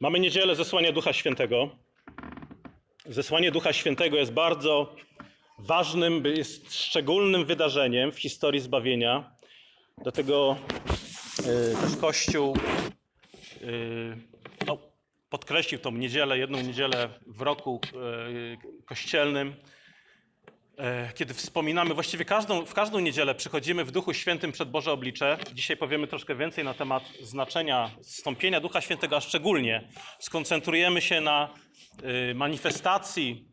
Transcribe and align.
Mamy 0.00 0.20
niedzielę 0.20 0.56
zesłania 0.56 0.92
Ducha 0.92 1.12
Świętego. 1.12 1.70
Zesłanie 3.06 3.50
Ducha 3.50 3.72
Świętego 3.72 4.16
jest 4.16 4.32
bardzo 4.32 4.96
ważnym, 5.58 6.24
jest 6.24 6.74
szczególnym 6.74 7.44
wydarzeniem 7.44 8.12
w 8.12 8.18
historii 8.18 8.60
zbawienia. 8.60 9.32
Dlatego 10.02 10.56
yy, 11.38 11.76
też 11.80 11.96
Kościół 12.00 12.56
yy, 13.60 14.16
no, 14.66 14.78
podkreślił 15.28 15.80
tą 15.80 15.90
niedzielę, 15.90 16.38
jedną 16.38 16.60
niedzielę 16.60 17.08
w 17.26 17.40
roku 17.42 17.80
yy, 17.92 18.58
kościelnym. 18.84 19.54
E, 20.78 21.12
Kiedy 21.14 21.34
wspominamy, 21.34 21.94
właściwie 21.94 22.24
każdą, 22.24 22.64
w 22.64 22.74
każdą 22.74 22.98
niedzielę 22.98 23.34
przychodzimy 23.34 23.84
w 23.84 23.90
Duchu 23.90 24.14
Świętym 24.14 24.52
przed 24.52 24.70
Boże 24.70 24.92
oblicze. 24.92 25.38
Dzisiaj 25.52 25.76
powiemy 25.76 26.06
troszkę 26.06 26.34
więcej 26.34 26.64
na 26.64 26.74
temat 26.74 27.02
znaczenia 27.22 27.90
zstąpienia 28.02 28.60
Ducha 28.60 28.80
Świętego, 28.80 29.16
a 29.16 29.20
szczególnie 29.20 29.88
skoncentrujemy 30.18 31.00
się 31.00 31.20
na 31.20 31.54
y, 32.30 32.34
manifestacji 32.34 33.48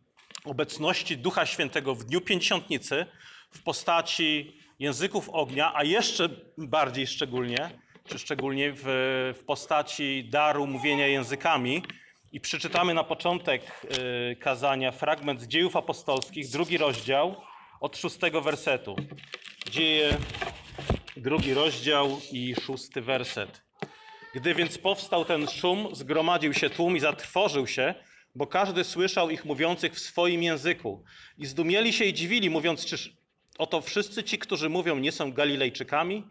obecności 0.45 1.17
Ducha 1.17 1.45
Świętego 1.45 1.95
w 1.95 2.03
Dniu 2.03 2.21
Pięćdziesiątnicy 2.21 3.05
w 3.52 3.63
postaci 3.63 4.58
języków 4.80 5.30
ognia, 5.30 5.71
a 5.75 5.83
jeszcze 5.83 6.30
bardziej 6.58 7.08
szczególnie, 7.08 7.69
czy 8.08 8.19
szczególnie 8.19 8.73
w, 8.75 8.83
w 9.41 9.44
postaci 9.45 10.30
daru 10.30 10.67
mówienia 10.67 11.08
językami. 11.08 11.83
I 12.33 12.39
przeczytamy 12.39 12.93
na 12.93 13.03
początek 13.03 13.61
y, 14.31 14.35
kazania 14.35 14.91
fragment 14.91 15.41
z 15.41 15.47
dziejów 15.47 15.75
apostolskich, 15.75 16.49
drugi 16.49 16.77
rozdział, 16.77 17.35
od 17.79 17.97
szóstego 17.97 18.41
wersetu. 18.41 18.95
Dzieje, 19.69 20.17
drugi 21.17 21.53
rozdział 21.53 22.19
i 22.31 22.55
szósty 22.61 23.02
werset. 23.02 23.61
Gdy 24.35 24.55
więc 24.55 24.77
powstał 24.77 25.25
ten 25.25 25.47
szum, 25.47 25.88
zgromadził 25.91 26.53
się 26.53 26.69
tłum 26.69 26.97
i 26.97 26.99
zatrwożył 26.99 27.67
się, 27.67 27.95
bo 28.36 28.47
każdy 28.47 28.83
słyszał 28.83 29.30
ich 29.30 29.45
mówiących 29.45 29.93
w 29.93 29.99
swoim 29.99 30.43
języku. 30.43 31.03
I 31.38 31.45
zdumieli 31.45 31.93
się 31.93 32.05
i 32.05 32.13
dziwili, 32.13 32.49
mówiąc, 32.49 32.86
czyż 32.86 33.13
oto 33.58 33.81
wszyscy 33.81 34.23
ci, 34.23 34.38
którzy 34.38 34.69
mówią, 34.69 34.99
nie 34.99 35.11
są 35.11 35.33
Galilejczykami? 35.33 36.23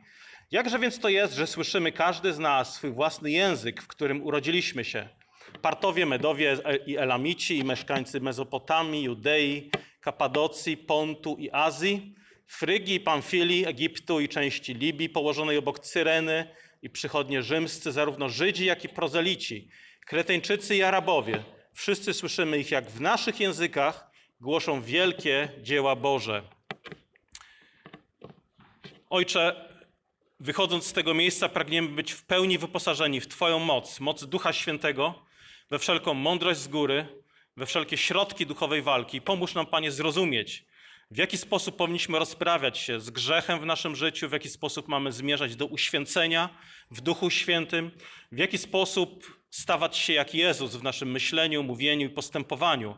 Jakże 0.50 0.78
więc 0.78 0.98
to 1.00 1.08
jest, 1.08 1.34
że 1.34 1.46
słyszymy 1.46 1.92
każdy 1.92 2.32
z 2.32 2.38
nas 2.38 2.74
swój 2.74 2.90
własny 2.90 3.30
język, 3.30 3.82
w 3.82 3.86
którym 3.86 4.22
urodziliśmy 4.22 4.84
się? 4.84 5.21
Partowie, 5.62 6.06
Medowie 6.06 6.56
i 6.86 6.97
Elamici, 6.97 7.58
i 7.58 7.64
mieszkańcy 7.64 8.20
Mezopotamii, 8.20 9.03
Judei, 9.03 9.70
Kapadocji, 10.00 10.77
Pontu 10.77 11.36
i 11.39 11.50
Azji, 11.50 12.14
Frygii, 12.47 13.00
Pamfilii, 13.00 13.67
Egiptu 13.67 14.20
i 14.20 14.28
części 14.28 14.75
Libii, 14.75 15.08
położonej 15.08 15.58
obok 15.58 15.78
Cyreny 15.78 16.48
i 16.83 16.91
przychodnie 16.91 17.42
rzymscy, 17.42 17.92
zarówno 17.92 18.28
Żydzi, 18.28 18.64
jak 18.64 18.84
i 18.84 18.89
prozelici, 18.89 19.69
Kreteńczycy 20.06 20.77
i 20.77 20.83
Arabowie. 20.83 21.42
Wszyscy 21.73 22.14
słyszymy 22.14 22.58
ich, 22.58 22.70
jak 22.70 22.91
w 22.91 23.00
naszych 23.00 23.41
językach 23.41 24.11
głoszą 24.41 24.83
wielkie 24.83 25.48
dzieła 25.62 25.97
Boże. 25.97 26.42
Ojcze, 29.11 29.69
wychodząc 30.41 30.86
z 30.86 30.92
tego 30.92 31.14
miejsca, 31.14 31.48
pragniemy 31.48 31.89
być 31.89 32.12
w 32.12 32.25
pełni 32.25 32.58
wyposażeni 32.58 33.20
w 33.20 33.28
Twoją 33.28 33.58
moc, 33.58 34.00
moc 34.00 34.25
Ducha 34.25 34.53
Świętego, 34.53 35.25
we 35.72 35.78
wszelką 35.78 36.14
mądrość 36.14 36.60
z 36.60 36.68
góry, 36.68 37.06
we 37.56 37.66
wszelkie 37.66 37.96
środki 37.96 38.46
duchowej 38.46 38.82
walki. 38.82 39.20
Pomóż 39.20 39.54
nam, 39.54 39.66
Panie, 39.66 39.90
zrozumieć, 39.90 40.64
w 41.10 41.16
jaki 41.16 41.38
sposób 41.38 41.76
powinniśmy 41.76 42.18
rozprawiać 42.18 42.78
się 42.78 43.00
z 43.00 43.10
grzechem 43.10 43.60
w 43.60 43.66
naszym 43.66 43.96
życiu, 43.96 44.28
w 44.28 44.32
jaki 44.32 44.48
sposób 44.48 44.88
mamy 44.88 45.12
zmierzać 45.12 45.56
do 45.56 45.66
uświęcenia 45.66 46.48
w 46.90 47.00
Duchu 47.00 47.30
Świętym, 47.30 47.90
w 48.32 48.38
jaki 48.38 48.58
sposób 48.58 49.36
stawać 49.50 49.96
się 49.96 50.12
jak 50.12 50.34
Jezus 50.34 50.77
w 50.77 50.82
naszym 50.82 51.11
myśleniu, 51.11 51.62
mówieniu 51.62 52.06
i 52.06 52.11
postępowaniu. 52.11 52.96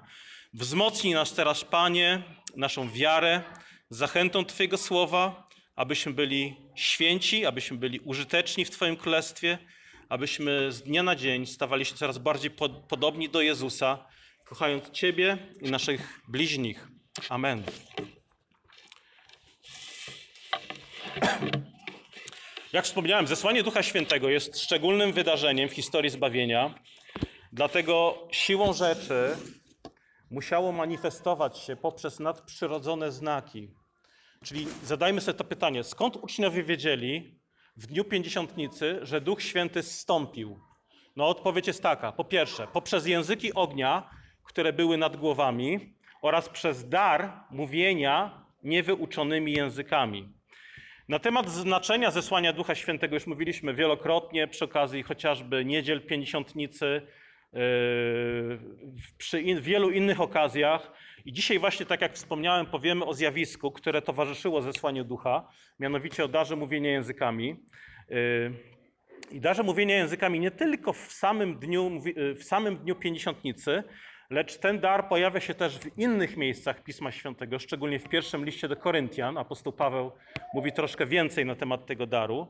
Wzmocnij 0.53 1.15
nas 1.15 1.35
teraz, 1.35 1.65
Panie, 1.65 2.23
naszą 2.57 2.91
wiarę, 2.91 3.43
zachętą 3.91 4.45
Twojego 4.45 4.79
słowa, 4.79 5.49
abyśmy 5.77 6.13
byli 6.13 6.57
święci, 6.77 7.47
abyśmy 7.47 7.77
byli 7.77 8.01
użyteczni 8.01 8.65
w 8.65 8.71
Twoim 8.71 8.97
królestwie, 8.97 9.59
abyśmy 10.09 10.73
z 10.73 10.83
dnia 10.83 11.03
na 11.03 11.17
dzień 11.17 11.47
stawali 11.47 11.85
się 11.85 11.95
coraz 11.95 12.19
bardziej 12.19 12.51
pod, 12.51 12.73
podobni 12.73 13.29
do 13.29 13.41
Jezusa, 13.41 14.07
kochając 14.45 14.91
Ciebie 14.91 15.39
i 15.61 15.71
naszych 15.71 16.21
bliźnich. 16.29 16.89
Amen. 17.29 17.63
Jak 22.73 22.85
wspomniałem, 22.85 23.27
zesłanie 23.27 23.63
Ducha 23.63 23.83
Świętego 23.83 24.29
jest 24.29 24.61
szczególnym 24.61 25.13
wydarzeniem 25.13 25.69
w 25.69 25.73
historii 25.73 26.11
zbawienia, 26.11 26.75
dlatego 27.53 28.29
siłą 28.33 28.73
rzeczy 28.73 29.37
musiało 30.31 30.73
manifestować 30.73 31.59
się 31.59 31.77
poprzez 31.77 32.21
nadprzyrodzone 32.21 33.13
znaki. 33.13 33.69
Czyli 34.45 34.67
zadajmy 34.83 35.21
sobie 35.21 35.39
to 35.39 35.45
pytanie, 35.45 35.85
skąd 35.85 36.17
uczniowie 36.17 36.63
wiedzieli 36.63 37.41
w 37.77 37.87
dniu 37.87 38.05
pięćdziesiątnicy, 38.05 38.99
że 39.03 39.21
Duch 39.21 39.43
Święty 39.43 39.83
zstąpił? 39.83 40.61
No 41.17 41.29
odpowiedź 41.29 41.67
jest 41.67 41.83
taka. 41.83 42.13
Po 42.13 42.25
pierwsze, 42.25 42.67
poprzez 42.67 43.07
języki 43.07 43.55
ognia, 43.55 44.11
które 44.45 44.73
były 44.73 44.97
nad 44.97 45.17
głowami 45.17 45.95
oraz 46.23 46.49
przez 46.49 46.89
dar 46.89 47.33
mówienia 47.51 48.45
niewyuczonymi 48.63 49.53
językami. 49.53 50.33
Na 51.09 51.19
temat 51.19 51.51
znaczenia 51.51 52.11
zesłania 52.11 52.53
Ducha 52.53 52.75
Świętego 52.75 53.15
już 53.15 53.27
mówiliśmy 53.27 53.75
wielokrotnie 53.75 54.49
przy 54.49 54.65
okazji 54.65 55.03
chociażby 55.03 55.65
niedziel 55.65 56.07
pięćdziesiątnicy, 56.07 57.03
przy 59.19 59.41
in, 59.41 59.61
wielu 59.61 59.91
innych 59.91 60.21
okazjach. 60.21 60.93
I 61.25 61.33
dzisiaj 61.33 61.59
właśnie, 61.59 61.87
tak 61.87 62.01
jak 62.01 62.13
wspomniałem, 62.13 62.67
powiemy 62.67 63.05
o 63.05 63.15
zjawisku, 63.15 63.71
które 63.71 64.03
towarzyszyło 64.03 64.63
zesłaniu 64.63 65.05
Ducha, 65.05 65.49
mianowicie 65.81 66.25
o 66.25 66.29
darze 66.29 66.57
mówienia 66.57 66.91
językami. 66.91 67.57
Yy, 68.09 68.53
I 69.31 69.41
darze 69.41 69.63
mówienia 69.63 69.97
językami 69.97 70.41
nie 70.41 70.51
tylko 70.51 70.93
w 70.93 71.13
samym 71.13 71.59
dniu, 71.59 72.01
w 72.37 72.45
samym 72.45 72.77
dniu 72.77 72.95
pięćdziesiątnicy, 72.95 73.83
lecz 74.31 74.59
ten 74.59 74.81
dar 74.81 75.09
pojawia 75.09 75.41
się 75.41 75.55
też 75.55 75.79
w 75.79 75.99
innych 75.99 76.37
miejscach 76.37 76.83
Pisma 76.83 77.13
Świętego, 77.13 77.59
szczególnie 77.59 77.99
w 77.99 78.09
pierwszym 78.09 78.45
liście 78.45 78.69
do 78.69 78.77
Koryntian. 78.77 79.39
Apostoł 79.39 79.73
Paweł 79.73 80.13
mówi 80.55 80.73
troszkę 80.73 81.07
więcej 81.07 81.47
na 81.47 81.55
temat 81.55 81.87
tego 81.87 82.07
daru. 82.07 82.49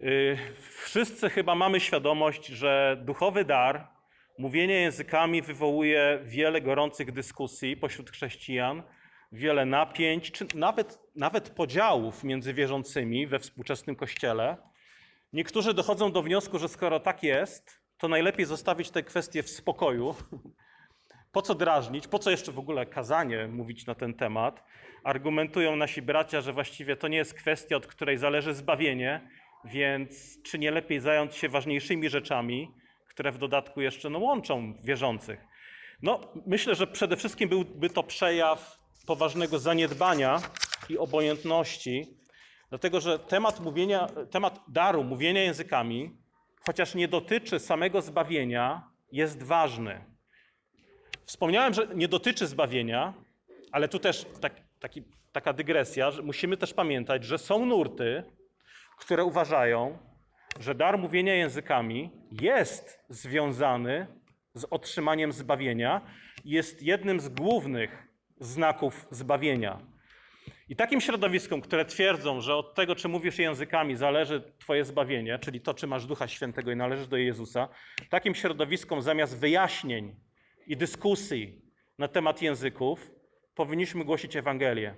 Yy, 0.00 0.36
Wszyscy 0.84 1.30
chyba 1.30 1.54
mamy 1.54 1.80
świadomość, 1.80 2.46
że 2.46 2.96
duchowy 3.04 3.44
dar, 3.44 3.93
mówienie 4.38 4.74
językami 4.74 5.42
wywołuje 5.42 6.18
wiele 6.24 6.60
gorących 6.60 7.12
dyskusji 7.12 7.76
pośród 7.76 8.10
chrześcijan, 8.10 8.82
wiele 9.32 9.64
napięć, 9.66 10.30
czy 10.30 10.46
nawet, 10.54 10.98
nawet 11.16 11.50
podziałów 11.50 12.24
między 12.24 12.54
wierzącymi 12.54 13.26
we 13.26 13.38
współczesnym 13.38 13.96
kościele. 13.96 14.56
Niektórzy 15.32 15.74
dochodzą 15.74 16.12
do 16.12 16.22
wniosku, 16.22 16.58
że 16.58 16.68
skoro 16.68 17.00
tak 17.00 17.22
jest, 17.22 17.80
to 17.98 18.08
najlepiej 18.08 18.46
zostawić 18.46 18.90
tę 18.90 19.02
kwestię 19.02 19.42
w 19.42 19.50
spokoju. 19.50 20.14
Po 21.32 21.42
co 21.42 21.54
drażnić? 21.54 22.08
Po 22.08 22.18
co 22.18 22.30
jeszcze 22.30 22.52
w 22.52 22.58
ogóle 22.58 22.86
kazanie 22.86 23.48
mówić 23.48 23.86
na 23.86 23.94
ten 23.94 24.14
temat? 24.14 24.64
Argumentują 25.04 25.76
nasi 25.76 26.02
bracia, 26.02 26.40
że 26.40 26.52
właściwie 26.52 26.96
to 26.96 27.08
nie 27.08 27.16
jest 27.16 27.34
kwestia, 27.34 27.76
od 27.76 27.86
której 27.86 28.18
zależy 28.18 28.54
zbawienie, 28.54 29.28
więc 29.64 30.42
czy 30.42 30.58
nie 30.58 30.70
lepiej 30.70 31.00
zająć 31.00 31.34
się 31.34 31.48
ważniejszymi 31.48 32.08
rzeczami, 32.08 32.74
które 33.14 33.32
w 33.32 33.38
dodatku 33.38 33.80
jeszcze 33.80 34.10
no, 34.10 34.18
łączą 34.18 34.74
wierzących? 34.82 35.40
No, 36.02 36.20
myślę, 36.46 36.74
że 36.74 36.86
przede 36.86 37.16
wszystkim 37.16 37.48
byłby 37.48 37.90
to 37.90 38.02
przejaw 38.02 38.78
poważnego 39.06 39.58
zaniedbania 39.58 40.42
i 40.88 40.98
obojętności, 40.98 42.06
dlatego 42.68 43.00
że 43.00 43.18
temat, 43.18 43.60
mówienia, 43.60 44.08
temat 44.30 44.60
daru 44.68 45.04
mówienia 45.04 45.42
językami, 45.42 46.16
chociaż 46.66 46.94
nie 46.94 47.08
dotyczy 47.08 47.58
samego 47.58 48.02
zbawienia, 48.02 48.90
jest 49.12 49.42
ważny. 49.42 50.04
Wspomniałem, 51.24 51.74
że 51.74 51.88
nie 51.94 52.08
dotyczy 52.08 52.46
zbawienia, 52.46 53.14
ale 53.72 53.88
tu 53.88 53.98
też 53.98 54.26
tak, 54.40 54.54
taki, 54.80 55.02
taka 55.32 55.52
dygresja, 55.52 56.10
że 56.10 56.22
musimy 56.22 56.56
też 56.56 56.74
pamiętać, 56.74 57.24
że 57.24 57.38
są 57.38 57.66
nurty, 57.66 58.24
które 58.98 59.24
uważają, 59.24 59.98
że 60.60 60.74
dar 60.74 60.98
mówienia 60.98 61.34
językami 61.34 62.10
jest 62.30 63.04
związany 63.08 64.06
z 64.54 64.64
otrzymaniem 64.70 65.32
zbawienia 65.32 66.00
jest 66.44 66.82
jednym 66.82 67.20
z 67.20 67.28
głównych 67.28 68.08
znaków 68.40 69.06
zbawienia. 69.10 69.80
I 70.68 70.76
takim 70.76 71.00
środowiskom, 71.00 71.60
które 71.60 71.84
twierdzą, 71.84 72.40
że 72.40 72.56
od 72.56 72.74
tego, 72.74 72.94
czy 72.94 73.08
mówisz 73.08 73.38
językami, 73.38 73.96
zależy 73.96 74.52
Twoje 74.58 74.84
zbawienie, 74.84 75.38
czyli 75.38 75.60
to, 75.60 75.74
czy 75.74 75.86
masz 75.86 76.06
Ducha 76.06 76.28
Świętego 76.28 76.70
i 76.72 76.76
należysz 76.76 77.08
do 77.08 77.16
Jezusa, 77.16 77.68
takim 78.10 78.34
środowiskom 78.34 79.02
zamiast 79.02 79.38
wyjaśnień 79.38 80.16
i 80.66 80.76
dyskusji 80.76 81.62
na 81.98 82.08
temat 82.08 82.42
języków, 82.42 83.10
powinniśmy 83.54 84.04
głosić 84.04 84.36
Ewangelię. 84.36 84.94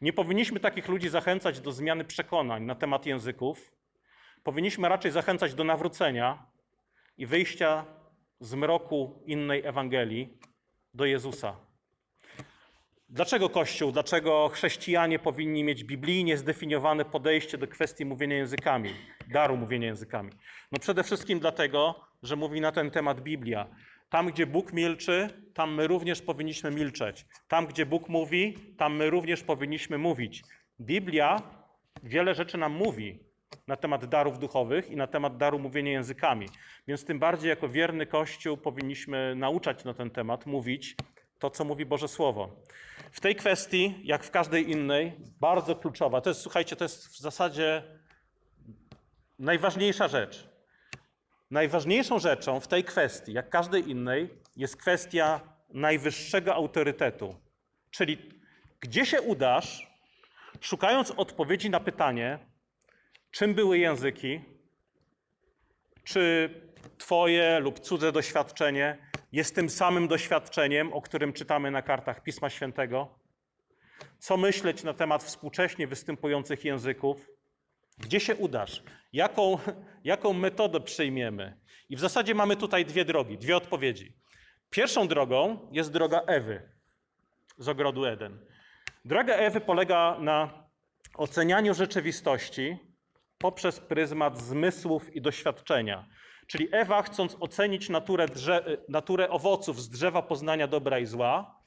Nie 0.00 0.12
powinniśmy 0.12 0.60
takich 0.60 0.88
ludzi 0.88 1.08
zachęcać 1.08 1.60
do 1.60 1.72
zmiany 1.72 2.04
przekonań 2.04 2.64
na 2.64 2.74
temat 2.74 3.06
języków. 3.06 3.72
Powinniśmy 4.44 4.88
raczej 4.88 5.10
zachęcać 5.10 5.54
do 5.54 5.64
nawrócenia, 5.64 6.52
i 7.18 7.26
wyjścia 7.26 7.84
z 8.40 8.54
mroku 8.54 9.22
innej 9.26 9.66
Ewangelii 9.66 10.38
do 10.94 11.04
Jezusa. 11.04 11.56
Dlaczego 13.08 13.48
Kościół, 13.48 13.92
dlaczego 13.92 14.48
chrześcijanie 14.48 15.18
powinni 15.18 15.64
mieć 15.64 15.84
biblijnie 15.84 16.36
zdefiniowane 16.36 17.04
podejście 17.04 17.58
do 17.58 17.66
kwestii 17.68 18.04
mówienia 18.04 18.36
językami, 18.36 18.90
daru 19.28 19.56
mówienia 19.56 19.86
językami? 19.86 20.32
No 20.72 20.78
przede 20.78 21.04
wszystkim 21.04 21.40
dlatego, 21.40 22.00
że 22.22 22.36
mówi 22.36 22.60
na 22.60 22.72
ten 22.72 22.90
temat 22.90 23.20
Biblia. 23.20 23.66
Tam, 24.08 24.26
gdzie 24.26 24.46
Bóg 24.46 24.72
milczy, 24.72 25.28
tam 25.54 25.74
my 25.74 25.86
również 25.86 26.22
powinniśmy 26.22 26.70
milczeć. 26.70 27.26
Tam, 27.48 27.66
gdzie 27.66 27.86
Bóg 27.86 28.08
mówi, 28.08 28.58
tam 28.78 28.96
my 28.96 29.10
również 29.10 29.42
powinniśmy 29.42 29.98
mówić. 29.98 30.42
Biblia 30.80 31.42
wiele 32.02 32.34
rzeczy 32.34 32.58
nam 32.58 32.72
mówi 32.72 33.31
na 33.66 33.76
temat 33.76 34.04
darów 34.04 34.38
duchowych 34.38 34.90
i 34.90 34.96
na 34.96 35.06
temat 35.06 35.36
daru 35.36 35.58
mówienia 35.58 35.92
językami. 35.92 36.48
Więc 36.88 37.04
tym 37.04 37.18
bardziej 37.18 37.48
jako 37.48 37.68
wierny 37.68 38.06
Kościół 38.06 38.56
powinniśmy 38.56 39.34
nauczać 39.34 39.84
na 39.84 39.94
ten 39.94 40.10
temat, 40.10 40.46
mówić 40.46 40.96
to, 41.38 41.50
co 41.50 41.64
mówi 41.64 41.86
Boże 41.86 42.08
Słowo. 42.08 42.56
W 43.12 43.20
tej 43.20 43.36
kwestii, 43.36 43.94
jak 44.04 44.24
w 44.24 44.30
każdej 44.30 44.70
innej, 44.70 45.12
bardzo 45.40 45.76
kluczowa, 45.76 46.20
to 46.20 46.30
jest, 46.30 46.40
słuchajcie, 46.40 46.76
to 46.76 46.84
jest 46.84 47.06
w 47.06 47.18
zasadzie 47.18 47.82
najważniejsza 49.38 50.08
rzecz. 50.08 50.48
Najważniejszą 51.50 52.18
rzeczą 52.18 52.60
w 52.60 52.68
tej 52.68 52.84
kwestii, 52.84 53.32
jak 53.32 53.50
każdej 53.50 53.90
innej, 53.90 54.30
jest 54.56 54.76
kwestia 54.76 55.40
najwyższego 55.70 56.54
autorytetu. 56.54 57.36
Czyli 57.90 58.18
gdzie 58.80 59.06
się 59.06 59.22
udasz, 59.22 59.86
szukając 60.60 61.10
odpowiedzi 61.10 61.70
na 61.70 61.80
pytanie, 61.80 62.38
czym 63.32 63.54
były 63.54 63.78
języki, 63.78 64.40
czy 66.04 66.50
Twoje 66.98 67.60
lub 67.60 67.80
cudze 67.80 68.12
doświadczenie 68.12 68.98
jest 69.32 69.54
tym 69.54 69.70
samym 69.70 70.08
doświadczeniem, 70.08 70.92
o 70.92 71.02
którym 71.02 71.32
czytamy 71.32 71.70
na 71.70 71.82
kartach 71.82 72.22
Pisma 72.22 72.50
Świętego? 72.50 73.08
Co 74.18 74.36
myśleć 74.36 74.84
na 74.84 74.94
temat 74.94 75.24
współcześnie 75.24 75.86
występujących 75.86 76.64
języków? 76.64 77.30
Gdzie 77.98 78.20
się 78.20 78.36
udasz? 78.36 78.82
Jaką, 79.12 79.58
jaką 80.04 80.32
metodę 80.32 80.80
przyjmiemy? 80.80 81.60
I 81.88 81.96
w 81.96 82.00
zasadzie 82.00 82.34
mamy 82.34 82.56
tutaj 82.56 82.84
dwie 82.84 83.04
drogi, 83.04 83.38
dwie 83.38 83.56
odpowiedzi. 83.56 84.12
Pierwszą 84.70 85.08
drogą 85.08 85.68
jest 85.72 85.92
droga 85.92 86.20
Ewy 86.26 86.62
z 87.58 87.68
ogrodu 87.68 88.04
Eden. 88.04 88.38
Droga 89.04 89.34
Ewy 89.34 89.60
polega 89.60 90.16
na 90.20 90.68
ocenianiu 91.14 91.74
rzeczywistości 91.74 92.91
poprzez 93.42 93.80
pryzmat 93.80 94.38
zmysłów 94.38 95.16
i 95.16 95.20
doświadczenia. 95.20 96.04
Czyli 96.46 96.68
Ewa, 96.72 97.02
chcąc 97.02 97.36
ocenić 97.40 97.88
naturę, 97.88 98.26
drze- 98.26 98.76
naturę 98.88 99.30
owoców 99.30 99.80
z 99.82 99.88
drzewa 99.88 100.22
poznania 100.22 100.66
dobra 100.66 100.98
i 100.98 101.06
zła, 101.06 101.58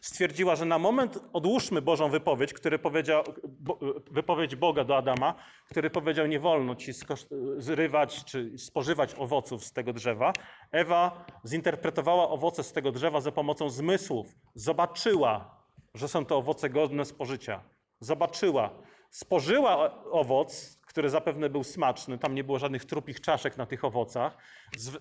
stwierdziła, 0.00 0.56
że 0.56 0.64
na 0.64 0.78
moment 0.78 1.18
odłóżmy 1.32 1.82
Bożą 1.82 2.08
wypowiedź, 2.10 2.52
który 2.52 2.78
powiedział, 2.78 3.24
bo, 3.48 3.78
wypowiedź 4.10 4.56
Boga 4.56 4.84
do 4.84 4.96
Adama, 4.96 5.34
który 5.70 5.90
powiedział, 5.90 6.26
nie 6.26 6.40
wolno 6.40 6.74
ci 6.74 6.92
skosz- 6.92 7.26
zrywać 7.58 8.24
czy 8.24 8.58
spożywać 8.58 9.14
owoców 9.14 9.64
z 9.64 9.72
tego 9.72 9.92
drzewa. 9.92 10.32
Ewa 10.72 11.24
zinterpretowała 11.46 12.28
owoce 12.28 12.62
z 12.62 12.72
tego 12.72 12.92
drzewa 12.92 13.20
za 13.20 13.32
pomocą 13.32 13.70
zmysłów. 13.70 14.26
Zobaczyła, 14.54 15.62
że 15.94 16.08
są 16.08 16.24
to 16.24 16.36
owoce 16.36 16.70
godne 16.70 17.04
spożycia. 17.04 17.60
Zobaczyła, 18.00 18.70
spożyła 19.10 20.02
owoc, 20.10 20.78
który 20.92 21.10
zapewne 21.10 21.50
był 21.50 21.64
smaczny, 21.64 22.18
tam 22.18 22.34
nie 22.34 22.44
było 22.44 22.58
żadnych 22.58 22.84
trupich 22.84 23.20
czaszek 23.20 23.56
na 23.56 23.66
tych 23.66 23.84
owocach. 23.84 24.36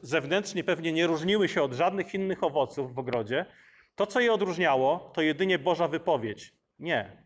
Zewnętrznie 0.01 0.63
pewnie 0.63 0.93
nie 0.93 1.07
różniły 1.07 1.49
się 1.49 1.63
od 1.63 1.73
żadnych 1.73 2.13
innych 2.13 2.43
owoców 2.43 2.95
w 2.95 2.99
ogrodzie. 2.99 3.45
To, 3.95 4.07
co 4.07 4.19
je 4.19 4.33
odróżniało, 4.33 5.11
to 5.13 5.21
jedynie 5.21 5.59
Boża 5.59 5.87
wypowiedź. 5.87 6.53
Nie. 6.79 7.23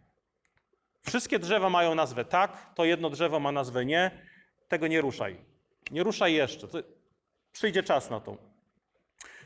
Wszystkie 1.01 1.39
drzewa 1.39 1.69
mają 1.69 1.95
nazwę 1.95 2.25
tak, 2.25 2.73
to 2.75 2.85
jedno 2.85 3.09
drzewo 3.09 3.39
ma 3.39 3.51
nazwę 3.51 3.85
nie. 3.85 4.12
Tego 4.68 4.88
nie 4.88 5.01
ruszaj. 5.01 5.38
Nie 5.91 6.03
ruszaj 6.03 6.33
jeszcze. 6.33 6.68
To 6.68 6.77
przyjdzie 7.51 7.83
czas 7.83 8.09
na 8.09 8.19
to. 8.19 8.38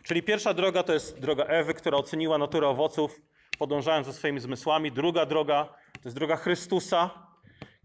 Czyli 0.04 0.24
pierwsza 0.24 0.54
droga 0.54 0.84
to 0.84 0.94
jest 0.94 1.20
droga 1.20 1.44
Ewy, 1.44 1.74
która 1.74 1.98
oceniła 1.98 2.38
naturę 2.38 2.68
owoców, 2.68 3.22
podążając 3.58 4.08
za 4.08 4.14
swoimi 4.14 4.40
zmysłami. 4.40 4.92
Druga 4.92 5.26
droga 5.26 5.66
to 5.94 6.02
jest 6.06 6.16
droga 6.16 6.36
Chrystusa, 6.36 7.29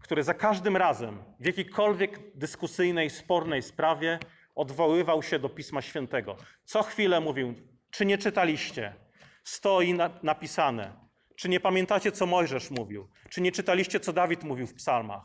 który 0.05 0.23
za 0.23 0.33
każdym 0.33 0.77
razem 0.77 1.23
w 1.39 1.45
jakiejkolwiek 1.45 2.37
dyskusyjnej, 2.37 3.09
spornej 3.09 3.61
sprawie 3.61 4.19
odwoływał 4.55 5.23
się 5.23 5.39
do 5.39 5.49
Pisma 5.49 5.81
Świętego. 5.81 6.37
Co 6.63 6.83
chwilę 6.83 7.19
mówił, 7.19 7.55
czy 7.91 8.05
nie 8.05 8.17
czytaliście? 8.17 8.95
Stoi 9.43 9.93
na, 9.93 10.09
napisane. 10.23 10.93
Czy 11.35 11.49
nie 11.49 11.59
pamiętacie, 11.59 12.11
co 12.11 12.25
Mojżesz 12.25 12.71
mówił? 12.71 13.09
Czy 13.29 13.41
nie 13.41 13.51
czytaliście, 13.51 13.99
co 13.99 14.13
Dawid 14.13 14.43
mówił 14.43 14.67
w 14.67 14.73
psalmach? 14.73 15.21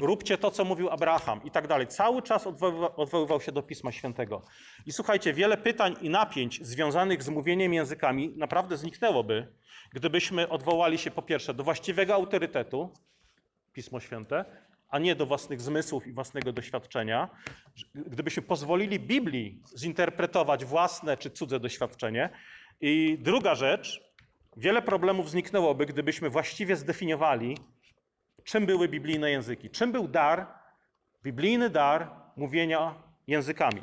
Róbcie 0.00 0.38
to, 0.38 0.50
co 0.50 0.64
mówił 0.64 0.90
Abraham 0.90 1.40
i 1.44 1.50
tak 1.50 1.66
dalej. 1.66 1.86
Cały 1.86 2.22
czas 2.22 2.46
odwoływa, 2.46 2.96
odwoływał 2.96 3.40
się 3.40 3.52
do 3.52 3.62
Pisma 3.62 3.92
Świętego. 3.92 4.42
I 4.86 4.92
słuchajcie, 4.92 5.32
wiele 5.32 5.56
pytań 5.56 5.96
i 6.00 6.10
napięć 6.10 6.66
związanych 6.66 7.22
z 7.22 7.28
mówieniem 7.28 7.74
językami 7.74 8.34
naprawdę 8.36 8.76
zniknęłoby, 8.76 9.54
gdybyśmy 9.92 10.48
odwołali 10.48 10.98
się 10.98 11.10
po 11.10 11.22
pierwsze 11.22 11.54
do 11.54 11.64
właściwego 11.64 12.14
autorytetu, 12.14 12.92
Pismo 13.72 14.00
Święte, 14.00 14.44
a 14.88 14.98
nie 14.98 15.14
do 15.14 15.26
własnych 15.26 15.60
zmysłów 15.60 16.06
i 16.06 16.12
własnego 16.12 16.52
doświadczenia. 16.52 17.28
Gdybyśmy 17.94 18.42
pozwolili 18.42 19.00
Biblii 19.00 19.62
zinterpretować 19.78 20.64
własne 20.64 21.16
czy 21.16 21.30
cudze 21.30 21.60
doświadczenie. 21.60 22.30
I 22.80 23.18
druga 23.20 23.54
rzecz, 23.54 24.00
wiele 24.56 24.82
problemów 24.82 25.30
zniknęłoby, 25.30 25.86
gdybyśmy 25.86 26.30
właściwie 26.30 26.76
zdefiniowali, 26.76 27.56
czym 28.44 28.66
były 28.66 28.88
biblijne 28.88 29.30
języki. 29.30 29.70
Czym 29.70 29.92
był 29.92 30.08
dar, 30.08 30.46
biblijny 31.22 31.70
dar 31.70 32.10
mówienia 32.36 32.94
językami. 33.26 33.82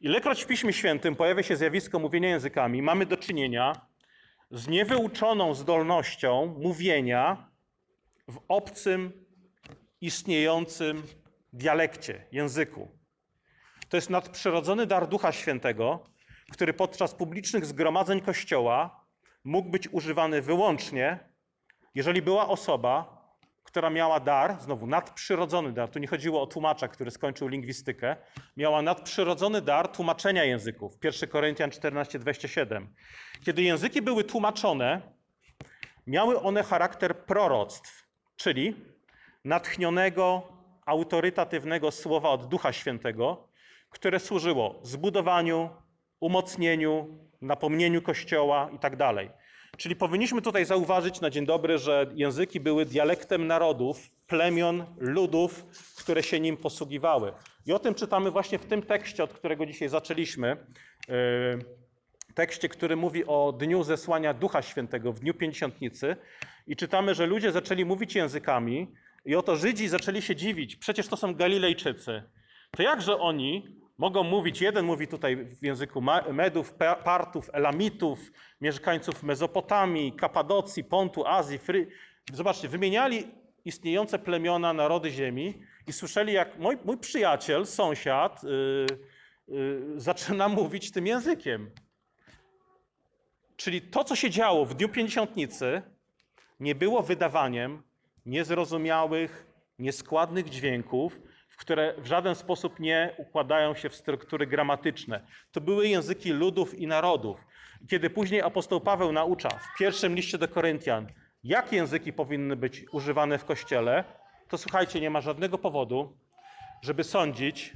Ilekroć 0.00 0.44
w 0.44 0.46
Piśmie 0.46 0.72
Świętym 0.72 1.16
pojawia 1.16 1.42
się 1.42 1.56
zjawisko 1.56 1.98
mówienia 1.98 2.28
językami, 2.28 2.82
mamy 2.82 3.06
do 3.06 3.16
czynienia 3.16 3.72
z 4.50 4.68
niewyuczoną 4.68 5.54
zdolnością 5.54 6.56
mówienia 6.58 7.50
w 8.28 8.40
obcym, 8.48 9.12
istniejącym 10.00 11.02
dialekcie, 11.52 12.24
języku. 12.32 12.88
To 13.88 13.96
jest 13.96 14.10
nadprzyrodzony 14.10 14.86
dar 14.86 15.08
Ducha 15.08 15.32
Świętego, 15.32 16.04
który 16.52 16.72
podczas 16.72 17.14
publicznych 17.14 17.66
zgromadzeń 17.66 18.20
Kościoła 18.20 19.06
mógł 19.44 19.70
być 19.70 19.88
używany 19.88 20.42
wyłącznie, 20.42 21.18
jeżeli 21.94 22.22
była 22.22 22.48
osoba, 22.48 23.16
która 23.64 23.90
miała 23.90 24.20
dar, 24.20 24.60
znowu 24.60 24.86
nadprzyrodzony 24.86 25.72
dar, 25.72 25.88
tu 25.88 25.98
nie 25.98 26.06
chodziło 26.06 26.42
o 26.42 26.46
tłumacza, 26.46 26.88
który 26.88 27.10
skończył 27.10 27.48
lingwistykę, 27.48 28.16
miała 28.56 28.82
nadprzyrodzony 28.82 29.62
dar 29.62 29.88
tłumaczenia 29.88 30.44
języków. 30.44 30.92
1 31.04 31.28
Koryntian 31.28 31.70
14, 31.70 32.18
27. 32.18 32.94
Kiedy 33.44 33.62
języki 33.62 34.02
były 34.02 34.24
tłumaczone, 34.24 35.02
miały 36.06 36.40
one 36.40 36.62
charakter 36.62 37.24
proroctw, 37.24 38.05
czyli 38.36 38.74
natchnionego, 39.44 40.42
autorytatywnego 40.86 41.90
słowa 41.90 42.30
od 42.30 42.48
Ducha 42.48 42.72
Świętego, 42.72 43.48
które 43.90 44.20
służyło 44.20 44.80
zbudowaniu, 44.82 45.70
umocnieniu, 46.20 47.18
napomnieniu 47.40 48.02
Kościoła 48.02 48.68
itd. 48.72 49.28
Czyli 49.76 49.96
powinniśmy 49.96 50.42
tutaj 50.42 50.64
zauważyć 50.64 51.20
na 51.20 51.30
dzień 51.30 51.46
dobry, 51.46 51.78
że 51.78 52.06
języki 52.14 52.60
były 52.60 52.84
dialektem 52.84 53.46
narodów, 53.46 54.10
plemion, 54.26 54.86
ludów, 54.98 55.64
które 55.98 56.22
się 56.22 56.40
nim 56.40 56.56
posługiwały. 56.56 57.32
I 57.66 57.72
o 57.72 57.78
tym 57.78 57.94
czytamy 57.94 58.30
właśnie 58.30 58.58
w 58.58 58.66
tym 58.66 58.82
tekście, 58.82 59.24
od 59.24 59.32
którego 59.32 59.66
dzisiaj 59.66 59.88
zaczęliśmy. 59.88 60.56
Tekście, 62.36 62.68
który 62.68 62.96
mówi 62.96 63.26
o 63.26 63.52
dniu 63.58 63.82
zesłania 63.82 64.34
Ducha 64.34 64.62
Świętego, 64.62 65.12
w 65.12 65.20
dniu 65.20 65.34
Pięćdziesiątnicy. 65.34 66.16
I 66.66 66.76
czytamy, 66.76 67.14
że 67.14 67.26
ludzie 67.26 67.52
zaczęli 67.52 67.84
mówić 67.84 68.14
językami 68.14 68.94
i 69.24 69.34
oto 69.34 69.56
Żydzi 69.56 69.88
zaczęli 69.88 70.22
się 70.22 70.36
dziwić. 70.36 70.76
Przecież 70.76 71.08
to 71.08 71.16
są 71.16 71.34
Galilejczycy. 71.34 72.22
To 72.70 72.82
jakże 72.82 73.18
oni 73.18 73.76
mogą 73.98 74.22
mówić, 74.22 74.60
jeden 74.60 74.84
mówi 74.84 75.08
tutaj 75.08 75.36
w 75.36 75.62
języku 75.62 76.02
Medów, 76.32 76.72
Pa- 76.72 76.94
Partów, 76.94 77.50
Elamitów, 77.52 78.32
mieszkańców 78.60 79.22
Mezopotamii, 79.22 80.12
Kapadocji, 80.12 80.84
Pontu, 80.84 81.26
Azji, 81.26 81.58
Fry... 81.58 81.88
Zobaczcie, 82.32 82.68
wymieniali 82.68 83.28
istniejące 83.64 84.18
plemiona, 84.18 84.72
narody 84.72 85.10
ziemi 85.10 85.62
i 85.86 85.92
słyszeli, 85.92 86.32
jak 86.32 86.58
mój, 86.58 86.76
mój 86.84 86.98
przyjaciel, 86.98 87.66
sąsiad 87.66 88.42
yy, 89.48 90.00
zaczyna 90.00 90.48
mówić 90.58 90.90
tym 90.90 91.06
językiem. 91.06 91.70
Czyli 93.56 93.82
to, 93.82 94.04
co 94.04 94.16
się 94.16 94.30
działo 94.30 94.64
w 94.64 94.74
Dniu 94.74 94.88
Pięćdziesiątnicy, 94.88 95.82
nie 96.60 96.74
było 96.74 97.02
wydawaniem 97.02 97.82
niezrozumiałych, 98.26 99.46
nieskładnych 99.78 100.50
dźwięków, 100.50 101.20
które 101.56 101.94
w 101.98 102.06
żaden 102.06 102.34
sposób 102.34 102.80
nie 102.80 103.14
układają 103.18 103.74
się 103.74 103.88
w 103.88 103.94
struktury 103.94 104.46
gramatyczne. 104.46 105.26
To 105.52 105.60
były 105.60 105.88
języki 105.88 106.32
ludów 106.32 106.74
i 106.74 106.86
narodów. 106.86 107.46
Kiedy 107.88 108.10
później 108.10 108.42
apostoł 108.42 108.80
Paweł 108.80 109.12
naucza 109.12 109.48
w 109.48 109.78
pierwszym 109.78 110.14
liście 110.14 110.38
do 110.38 110.48
Koryntian, 110.48 111.06
jakie 111.44 111.76
języki 111.76 112.12
powinny 112.12 112.56
być 112.56 112.84
używane 112.92 113.38
w 113.38 113.44
kościele, 113.44 114.04
to 114.48 114.58
słuchajcie, 114.58 115.00
nie 115.00 115.10
ma 115.10 115.20
żadnego 115.20 115.58
powodu, 115.58 116.16
żeby 116.82 117.04
sądzić, 117.04 117.72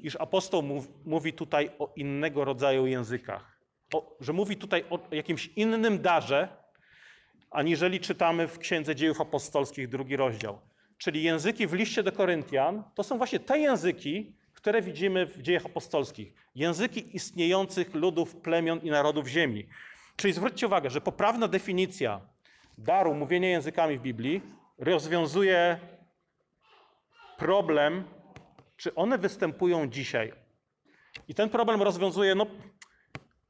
iż 0.00 0.16
apostoł 0.16 0.62
mów, 0.62 0.88
mówi 1.04 1.32
tutaj 1.32 1.70
o 1.78 1.92
innego 1.96 2.44
rodzaju 2.44 2.86
językach. 2.86 3.57
O, 3.94 4.16
że 4.20 4.32
mówi 4.32 4.56
tutaj 4.56 4.84
o 4.90 4.98
jakimś 5.10 5.46
innym 5.46 6.02
darze, 6.02 6.48
aniżeli 7.50 8.00
czytamy 8.00 8.48
w 8.48 8.58
Księdze 8.58 8.96
Dziejów 8.96 9.20
Apostolskich, 9.20 9.88
drugi 9.88 10.16
rozdział. 10.16 10.60
Czyli 10.98 11.22
języki 11.22 11.66
w 11.66 11.72
liście 11.72 12.02
do 12.02 12.12
Koryntian 12.12 12.82
to 12.94 13.02
są 13.02 13.18
właśnie 13.18 13.40
te 13.40 13.58
języki, 13.58 14.32
które 14.54 14.82
widzimy 14.82 15.26
w 15.26 15.42
dziejach 15.42 15.66
apostolskich. 15.66 16.34
Języki 16.54 17.16
istniejących 17.16 17.94
ludów, 17.94 18.36
plemion 18.36 18.80
i 18.82 18.90
narodów 18.90 19.28
ziemi. 19.28 19.66
Czyli 20.16 20.32
zwróćcie 20.32 20.66
uwagę, 20.66 20.90
że 20.90 21.00
poprawna 21.00 21.48
definicja 21.48 22.20
daru 22.78 23.14
mówienia 23.14 23.48
językami 23.48 23.98
w 23.98 24.02
Biblii 24.02 24.42
rozwiązuje 24.78 25.78
problem, 27.36 28.04
czy 28.76 28.94
one 28.94 29.18
występują 29.18 29.88
dzisiaj. 29.88 30.32
I 31.28 31.34
ten 31.34 31.48
problem 31.48 31.82
rozwiązuje, 31.82 32.34
no 32.34 32.46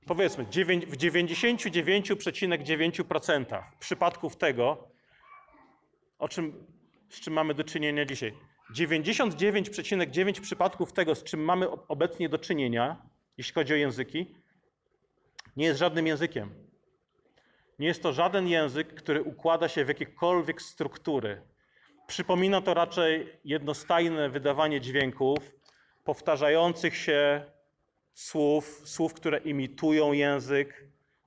powiedzmy, 0.09 0.45
w 0.45 0.51
99,9% 0.97 3.63
przypadków 3.81 4.37
tego, 4.37 4.89
o 6.19 6.29
czym, 6.29 6.67
z 7.09 7.21
czym 7.21 7.33
mamy 7.33 7.55
do 7.55 7.65
czynienia 7.65 8.05
dzisiaj. 8.05 8.35
99,9 8.75 10.41
przypadków 10.41 10.93
tego, 10.93 11.15
z 11.15 11.25
czym 11.25 11.45
mamy 11.45 11.71
ob- 11.71 11.85
obecnie 11.89 12.29
do 12.29 12.39
czynienia, 12.39 13.03
jeśli 13.37 13.55
chodzi 13.55 13.73
o 13.73 13.77
języki, 13.77 14.35
nie 15.57 15.65
jest 15.65 15.79
żadnym 15.79 16.07
językiem. 16.07 16.55
Nie 17.79 17.87
jest 17.87 18.03
to 18.03 18.13
żaden 18.13 18.49
język, 18.49 18.95
który 18.95 19.23
układa 19.23 19.69
się 19.69 19.85
w 19.85 19.89
jakiekolwiek 19.89 20.63
struktury. 20.63 21.43
Przypomina 22.07 22.61
to 22.61 22.75
raczej 22.75 23.33
jednostajne 23.45 24.29
wydawanie 24.29 24.81
dźwięków, 24.81 25.39
powtarzających 26.05 26.97
się 26.97 27.45
słów, 28.19 28.83
słów, 28.85 29.15
które 29.15 29.39
imitują 29.39 30.13
język, 30.13 30.85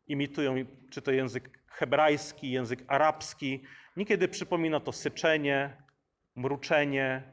imitują 0.08 0.56
czy 0.90 1.02
to 1.02 1.12
język 1.12 1.60
hebrajski, 1.68 2.52
język 2.52 2.84
arabski. 2.88 3.62
Niekiedy 3.98 4.28
przypomina 4.28 4.80
to 4.80 4.92
syczenie, 4.92 5.78
mruczenie, 6.36 7.24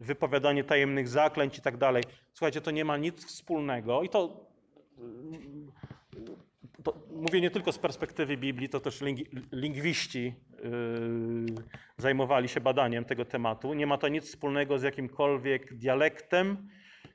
wypowiadanie 0.00 0.64
tajemnych 0.64 1.08
zaklęć 1.08 1.58
i 1.58 1.62
tak 1.62 1.76
dalej. 1.76 2.02
Słuchajcie, 2.32 2.60
to 2.60 2.70
nie 2.70 2.84
ma 2.84 2.96
nic 2.96 3.24
wspólnego 3.24 4.02
i 4.02 4.08
to, 4.08 4.46
to 6.82 6.94
mówię 7.10 7.40
nie 7.40 7.50
tylko 7.50 7.72
z 7.72 7.78
perspektywy 7.78 8.36
Biblii, 8.36 8.68
to 8.68 8.80
też 8.80 9.00
lingwi, 9.00 9.26
lingwiści 9.52 10.34
yy, 10.64 11.54
zajmowali 11.96 12.48
się 12.48 12.60
badaniem 12.60 13.04
tego 13.04 13.24
tematu. 13.24 13.74
Nie 13.74 13.86
ma 13.86 13.98
to 13.98 14.08
nic 14.08 14.24
wspólnego 14.24 14.78
z 14.78 14.82
jakimkolwiek 14.82 15.74
dialektem, 15.74 16.68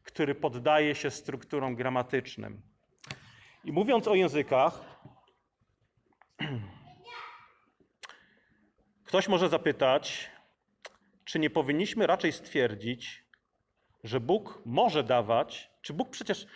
który 0.05 0.35
poddaje 0.35 0.95
się 0.95 1.11
strukturom 1.11 1.75
gramatycznym. 1.75 2.61
I 3.63 3.71
mówiąc 3.71 4.07
o 4.07 4.15
językach, 4.15 4.81
ktoś 9.07 9.27
może 9.27 9.49
zapytać, 9.49 10.31
czy 11.25 11.39
nie 11.39 11.49
powinniśmy 11.49 12.07
raczej 12.07 12.31
stwierdzić, 12.31 13.25
że 14.03 14.19
Bóg 14.19 14.61
może 14.65 15.03
dawać, 15.03 15.71
czy 15.81 15.93
Bóg 15.93 16.09
przecież, 16.09 16.47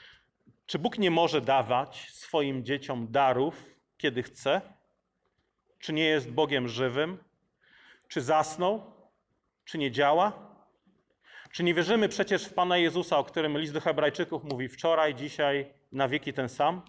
czy 0.65 0.79
Bóg 0.79 0.97
nie 0.97 1.11
może 1.11 1.41
dawać 1.41 2.09
swoim 2.11 2.65
dzieciom 2.65 3.11
darów, 3.11 3.75
kiedy 3.97 4.23
chce? 4.23 4.61
Czy 5.79 5.93
nie 5.93 6.03
jest 6.03 6.31
Bogiem 6.31 6.67
żywym? 6.67 7.23
Czy 8.07 8.21
zasnął? 8.21 8.93
Czy 9.65 9.77
nie 9.77 9.91
działa? 9.91 10.48
Czy 11.51 11.63
nie 11.63 11.73
wierzymy 11.73 12.09
przecież 12.09 12.45
w 12.45 12.53
Pana 12.53 12.77
Jezusa, 12.77 13.17
o 13.17 13.23
którym 13.23 13.57
list 13.57 13.73
do 13.73 13.81
Hebrajczyków 13.81 14.43
mówi 14.43 14.69
wczoraj, 14.69 15.15
dzisiaj, 15.15 15.73
na 15.91 16.07
wieki 16.07 16.33
ten 16.33 16.49
sam? 16.49 16.81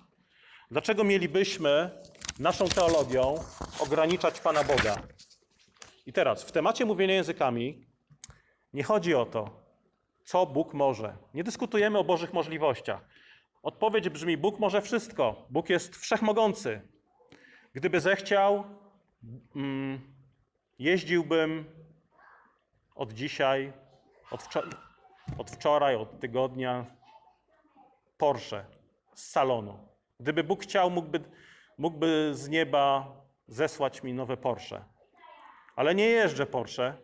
Dlaczego 0.71 1.05
mielibyśmy 1.05 1.91
naszą 2.39 2.69
teologią 2.69 3.35
ograniczać 3.81 4.41
Pana 4.41 4.65
Boga? 4.65 5.03
I 6.07 6.13
teraz, 6.13 6.45
w 6.45 6.53
temacie 6.53 6.85
mówienia 6.85 7.15
językami 7.15 7.87
nie 8.75 8.83
chodzi 8.83 9.15
o 9.15 9.27
to, 9.27 9.61
co 10.25 10.47
Bóg 10.47 10.75
może. 10.75 11.17
Nie 11.35 11.45
dyskutujemy 11.45 11.99
o 11.99 12.05
Bożych 12.05 12.33
możliwościach. 12.33 13.05
Odpowiedź 13.63 14.09
brzmi: 14.09 14.37
Bóg 14.37 14.59
może 14.59 14.83
wszystko. 14.83 15.47
Bóg 15.51 15.71
jest 15.71 15.97
wszechmogący. 15.97 16.81
Gdyby 17.75 18.01
zechciał, 18.01 18.65
mm, 19.57 20.01
jeździłbym 20.79 21.65
od 22.95 23.13
dzisiaj, 23.13 23.73
od, 24.31 24.43
wczor- 24.43 24.77
od 25.39 25.51
wczoraj, 25.51 25.97
od 25.97 26.21
tygodnia 26.21 26.87
Porsche 28.19 28.65
z 29.15 29.31
salonu. 29.31 29.89
Gdyby 30.21 30.45
Bóg 30.45 30.63
chciał, 30.63 30.91
mógłby, 30.91 31.21
mógłby 31.79 32.31
z 32.35 32.49
nieba 32.49 33.13
zesłać 33.49 34.03
mi 34.03 34.13
nowe 34.13 34.37
Porsche. 34.37 34.85
Ale 35.77 35.95
nie 35.95 36.07
jeżdżę 36.07 36.47
Porsche. 36.47 36.95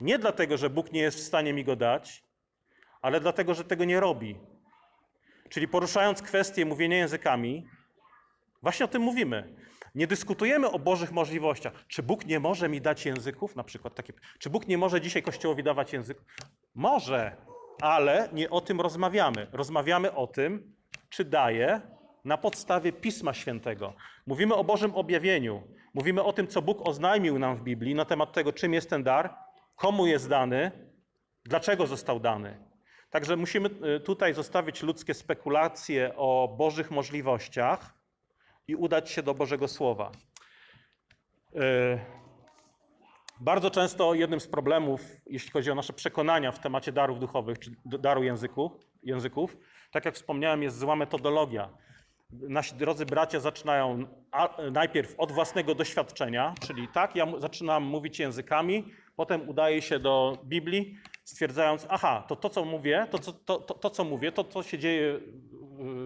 Nie 0.00 0.18
dlatego, 0.18 0.56
że 0.56 0.70
Bóg 0.70 0.92
nie 0.92 1.00
jest 1.00 1.18
w 1.18 1.22
stanie 1.22 1.52
mi 1.52 1.64
go 1.64 1.76
dać, 1.76 2.24
ale 3.02 3.20
dlatego, 3.20 3.54
że 3.54 3.64
tego 3.64 3.84
nie 3.84 4.00
robi. 4.00 4.38
Czyli 5.48 5.68
poruszając 5.68 6.22
kwestię 6.22 6.64
mówienia 6.64 6.96
językami, 6.96 7.66
właśnie 8.62 8.84
o 8.84 8.88
tym 8.88 9.02
mówimy. 9.02 9.54
Nie 9.94 10.06
dyskutujemy 10.06 10.70
o 10.70 10.78
Bożych 10.78 11.12
możliwościach. 11.12 11.72
Czy 11.88 12.02
Bóg 12.02 12.26
nie 12.26 12.40
może 12.40 12.68
mi 12.68 12.80
dać 12.80 13.06
języków? 13.06 13.56
Na 13.56 13.64
przykład 13.64 13.94
takie. 13.94 14.12
Czy 14.38 14.50
Bóg 14.50 14.68
nie 14.68 14.78
może 14.78 15.00
dzisiaj 15.00 15.22
Kościołowi 15.22 15.62
dawać 15.62 15.92
języków? 15.92 16.24
Może, 16.74 17.36
ale 17.80 18.28
nie 18.32 18.50
o 18.50 18.60
tym 18.60 18.80
rozmawiamy. 18.80 19.46
Rozmawiamy 19.52 20.14
o 20.14 20.26
tym, 20.26 20.76
czy 21.08 21.24
daje 21.24 21.80
na 22.24 22.38
podstawie 22.38 22.92
Pisma 22.92 23.34
Świętego. 23.34 23.94
Mówimy 24.26 24.54
o 24.54 24.64
Bożym 24.64 24.94
objawieniu. 24.94 25.62
Mówimy 25.94 26.22
o 26.22 26.32
tym, 26.32 26.46
co 26.46 26.62
Bóg 26.62 26.88
oznajmił 26.88 27.38
nam 27.38 27.56
w 27.56 27.62
Biblii 27.62 27.94
na 27.94 28.04
temat 28.04 28.32
tego, 28.32 28.52
czym 28.52 28.74
jest 28.74 28.90
ten 28.90 29.02
dar, 29.02 29.34
komu 29.76 30.06
jest 30.06 30.28
dany, 30.28 30.70
dlaczego 31.44 31.86
został 31.86 32.20
dany. 32.20 32.58
Także 33.10 33.36
musimy 33.36 33.70
y, 33.96 34.00
tutaj 34.00 34.34
zostawić 34.34 34.82
ludzkie 34.82 35.14
spekulacje 35.14 36.16
o 36.16 36.54
Bożych 36.58 36.90
możliwościach 36.90 37.99
i 38.70 38.74
udać 38.74 39.10
się 39.10 39.22
do 39.22 39.34
Bożego 39.34 39.68
Słowa. 39.68 40.12
Y, 41.54 41.60
Bardzo 43.40 43.70
często 43.70 44.14
jednym 44.14 44.40
z 44.40 44.46
problemów, 44.46 45.00
jeśli 45.26 45.50
chodzi 45.50 45.70
o 45.70 45.74
nasze 45.74 45.92
przekonania 45.92 46.52
w 46.52 46.58
temacie 46.58 46.92
darów 46.92 47.20
duchowych, 47.20 47.58
czy 47.58 47.70
daru 47.84 48.22
języku, 48.22 48.70
języków, 49.02 49.56
tak 49.90 50.04
jak 50.04 50.14
wspomniałem, 50.14 50.62
jest 50.62 50.78
zła 50.78 50.96
metodologia. 50.96 51.68
Nasi 52.32 52.74
drodzy 52.74 53.06
bracia 53.06 53.40
zaczynają 53.40 54.06
najpierw 54.72 55.14
od 55.18 55.32
własnego 55.32 55.74
doświadczenia, 55.74 56.54
czyli 56.66 56.88
tak, 56.88 57.16
ja 57.16 57.26
zaczynam 57.38 57.82
mówić 57.82 58.18
językami, 58.18 58.84
potem 59.16 59.48
udaję 59.48 59.82
się 59.82 59.98
do 59.98 60.38
Biblii, 60.44 60.96
stwierdzając, 61.24 61.86
aha, 61.90 62.24
to 62.28 62.36
to, 62.36 62.48
co 62.50 62.64
mówię, 62.64 63.06
to, 63.10 63.18
to, 63.18 63.58
to, 63.58 63.74
to 63.74 63.90
co 63.90 64.04
mówię, 64.04 64.32
to, 64.32 64.44
co 64.44 64.62
się 64.62 64.78
dzieje 64.78 65.20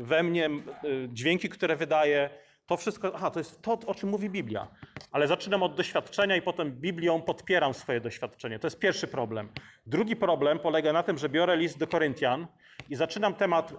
we 0.02 0.22
mnie, 0.22 0.50
y, 0.84 1.08
dźwięki, 1.12 1.48
które 1.48 1.76
wydaję, 1.76 2.30
to 2.66 2.76
wszystko, 2.76 3.12
aha, 3.14 3.30
to 3.30 3.40
jest 3.40 3.62
to, 3.62 3.78
o 3.86 3.94
czym 3.94 4.08
mówi 4.08 4.30
Biblia. 4.30 4.68
Ale 5.10 5.28
zaczynam 5.28 5.62
od 5.62 5.74
doświadczenia 5.74 6.36
i 6.36 6.42
potem 6.42 6.72
Biblią 6.72 7.22
podpieram 7.22 7.74
swoje 7.74 8.00
doświadczenie. 8.00 8.58
To 8.58 8.66
jest 8.66 8.78
pierwszy 8.78 9.06
problem. 9.06 9.48
Drugi 9.86 10.16
problem 10.16 10.58
polega 10.58 10.92
na 10.92 11.02
tym, 11.02 11.18
że 11.18 11.28
biorę 11.28 11.56
list 11.56 11.78
do 11.78 11.86
Koryntian 11.86 12.46
i 12.90 12.96
zaczynam 12.96 13.34
temat 13.34 13.72
y, 13.72 13.76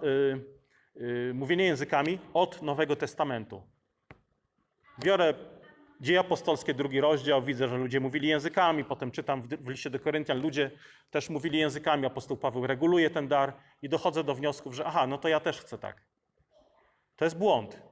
y, 1.00 1.34
mówienia 1.34 1.64
językami 1.64 2.18
od 2.34 2.62
Nowego 2.62 2.96
Testamentu. 2.96 3.62
Biorę 5.04 5.34
Dzieje 6.00 6.20
apostolskie, 6.20 6.74
drugi 6.74 7.00
rozdział, 7.00 7.42
widzę, 7.42 7.68
że 7.68 7.76
ludzie 7.76 8.00
mówili 8.00 8.28
językami, 8.28 8.84
potem 8.84 9.10
czytam 9.10 9.42
w, 9.42 9.48
w 9.48 9.68
liście 9.68 9.90
do 9.90 10.00
Koryntian, 10.00 10.40
ludzie 10.40 10.70
też 11.10 11.30
mówili 11.30 11.58
językami, 11.58 12.06
apostoł 12.06 12.36
Paweł 12.36 12.66
reguluje 12.66 13.10
ten 13.10 13.28
dar 13.28 13.52
i 13.82 13.88
dochodzę 13.88 14.24
do 14.24 14.34
wniosków, 14.34 14.74
że 14.74 14.84
aha, 14.86 15.06
no 15.06 15.18
to 15.18 15.28
ja 15.28 15.40
też 15.40 15.60
chcę 15.60 15.78
tak. 15.78 16.02
To 17.16 17.24
jest 17.24 17.38
błąd. 17.38 17.82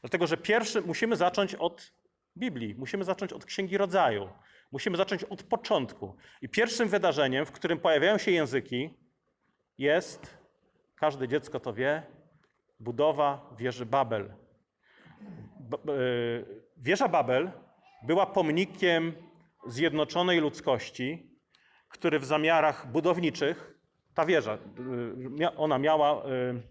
Dlatego, 0.00 0.26
że 0.26 0.36
pierwszy 0.36 0.80
musimy 0.82 1.16
zacząć 1.16 1.54
od 1.54 1.92
Biblii, 2.36 2.74
musimy 2.74 3.04
zacząć 3.04 3.32
od 3.32 3.44
Księgi 3.44 3.78
Rodzaju, 3.78 4.28
musimy 4.72 4.96
zacząć 4.96 5.24
od 5.24 5.42
początku. 5.42 6.16
I 6.42 6.48
pierwszym 6.48 6.88
wydarzeniem, 6.88 7.46
w 7.46 7.52
którym 7.52 7.78
pojawiają 7.78 8.18
się 8.18 8.30
języki, 8.30 8.90
jest, 9.78 10.38
każde 10.96 11.28
dziecko 11.28 11.60
to 11.60 11.72
wie, 11.74 12.02
budowa 12.80 13.50
wieży 13.58 13.86
Babel. 13.86 14.22
E, 14.24 14.34
Wieża 16.76 17.08
Babel 17.08 17.50
była 18.02 18.26
pomnikiem 18.26 19.12
zjednoczonej 19.66 20.40
ludzkości, 20.40 21.30
który 21.88 22.18
w 22.18 22.24
zamiarach 22.24 22.86
budowniczych, 22.86 23.78
ta 24.14 24.26
wieża, 24.26 24.58
mia- 25.16 25.52
ona 25.56 25.78
miała 25.78 26.24
y, 26.26 26.62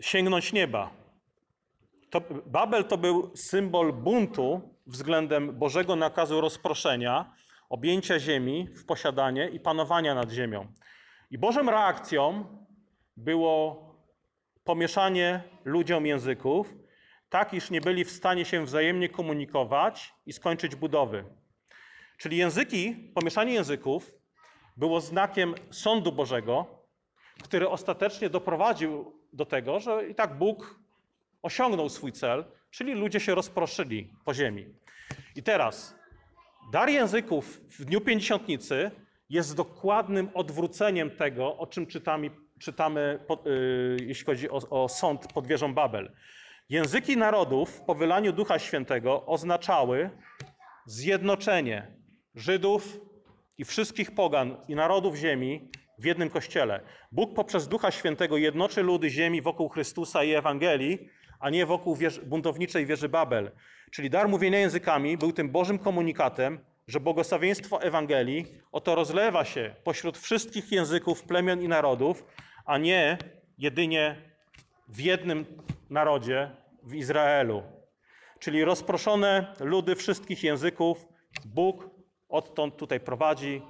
sięgnąć 0.00 0.52
nieba. 0.52 0.90
To, 2.14 2.20
Babel 2.46 2.84
to 2.84 2.98
był 2.98 3.36
symbol 3.36 3.92
buntu 3.92 4.60
względem 4.86 5.58
Bożego 5.58 5.96
nakazu 5.96 6.40
rozproszenia, 6.40 7.32
objęcia 7.68 8.18
ziemi 8.18 8.68
w 8.76 8.84
posiadanie 8.84 9.48
i 9.48 9.60
panowania 9.60 10.14
nad 10.14 10.30
ziemią. 10.30 10.66
I 11.30 11.38
Bożą 11.38 11.70
reakcją 11.70 12.44
było 13.16 13.84
pomieszanie 14.64 15.42
ludziom 15.64 16.06
języków, 16.06 16.74
tak 17.28 17.54
iż 17.54 17.70
nie 17.70 17.80
byli 17.80 18.04
w 18.04 18.10
stanie 18.10 18.44
się 18.44 18.64
wzajemnie 18.64 19.08
komunikować 19.08 20.14
i 20.26 20.32
skończyć 20.32 20.74
budowy. 20.74 21.24
Czyli 22.18 22.36
języki, 22.36 23.10
pomieszanie 23.14 23.52
języków 23.52 24.14
było 24.76 25.00
znakiem 25.00 25.54
sądu 25.70 26.12
Bożego, 26.12 26.66
który 27.42 27.68
ostatecznie 27.68 28.30
doprowadził 28.30 29.20
do 29.32 29.46
tego, 29.46 29.80
że 29.80 30.08
i 30.08 30.14
tak 30.14 30.38
Bóg 30.38 30.83
osiągnął 31.44 31.88
swój 31.88 32.12
cel, 32.12 32.44
czyli 32.70 32.92
ludzie 32.92 33.20
się 33.20 33.34
rozproszyli 33.34 34.12
po 34.24 34.34
ziemi. 34.34 34.66
I 35.36 35.42
teraz 35.42 35.94
dar 36.72 36.88
języków 36.90 37.60
w 37.78 37.84
Dniu 37.84 38.00
Pięćdziesiątnicy 38.00 38.90
jest 39.30 39.56
dokładnym 39.56 40.28
odwróceniem 40.34 41.10
tego, 41.10 41.56
o 41.58 41.66
czym 41.66 41.86
czytamy, 41.86 42.30
czytamy 42.58 43.18
y, 43.46 43.96
jeśli 44.06 44.26
chodzi 44.26 44.50
o, 44.50 44.56
o 44.70 44.88
sąd 44.88 45.32
pod 45.32 45.46
wieżą 45.46 45.74
Babel. 45.74 46.12
Języki 46.68 47.16
narodów 47.16 47.80
po 47.80 47.94
wylaniu 47.94 48.32
Ducha 48.32 48.58
Świętego 48.58 49.26
oznaczały 49.26 50.10
zjednoczenie 50.86 51.86
Żydów 52.34 53.00
i 53.58 53.64
wszystkich 53.64 54.14
pogan 54.14 54.56
i 54.68 54.74
narodów 54.74 55.16
ziemi 55.16 55.70
w 55.98 56.04
jednym 56.04 56.30
kościele. 56.30 56.80
Bóg 57.12 57.34
poprzez 57.34 57.68
Ducha 57.68 57.90
Świętego 57.90 58.36
jednoczy 58.36 58.82
ludy 58.82 59.10
ziemi 59.10 59.42
wokół 59.42 59.68
Chrystusa 59.68 60.24
i 60.24 60.32
Ewangelii, 60.32 61.08
a 61.40 61.50
nie 61.50 61.66
wokół 61.66 61.96
buntowniczej 62.26 62.86
wieży 62.86 63.08
Babel. 63.08 63.50
Czyli 63.90 64.10
dar 64.10 64.28
mówienia 64.28 64.58
językami 64.58 65.18
był 65.18 65.32
tym 65.32 65.48
Bożym 65.48 65.78
komunikatem, 65.78 66.58
że 66.86 67.00
błogosławieństwo 67.00 67.82
Ewangelii 67.82 68.46
oto 68.72 68.94
rozlewa 68.94 69.44
się 69.44 69.74
pośród 69.84 70.18
wszystkich 70.18 70.72
języków, 70.72 71.22
plemion 71.22 71.62
i 71.62 71.68
narodów, 71.68 72.24
a 72.64 72.78
nie 72.78 73.18
jedynie 73.58 74.16
w 74.88 75.00
jednym 75.00 75.46
narodzie, 75.90 76.50
w 76.82 76.94
Izraelu. 76.94 77.62
Czyli 78.38 78.64
rozproszone 78.64 79.54
ludy 79.60 79.94
wszystkich 79.94 80.42
języków, 80.42 81.06
Bóg 81.44 81.90
odtąd 82.28 82.76
tutaj 82.76 83.00
prowadzi 83.00 83.62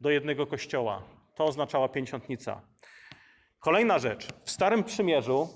do 0.00 0.10
jednego 0.10 0.46
kościoła. 0.46 1.02
To 1.34 1.44
oznaczała 1.44 1.88
pięćdziesiątnica. 1.88 2.62
Kolejna 3.58 3.98
rzecz. 3.98 4.28
W 4.44 4.50
Starym 4.50 4.84
Przymierzu 4.84 5.48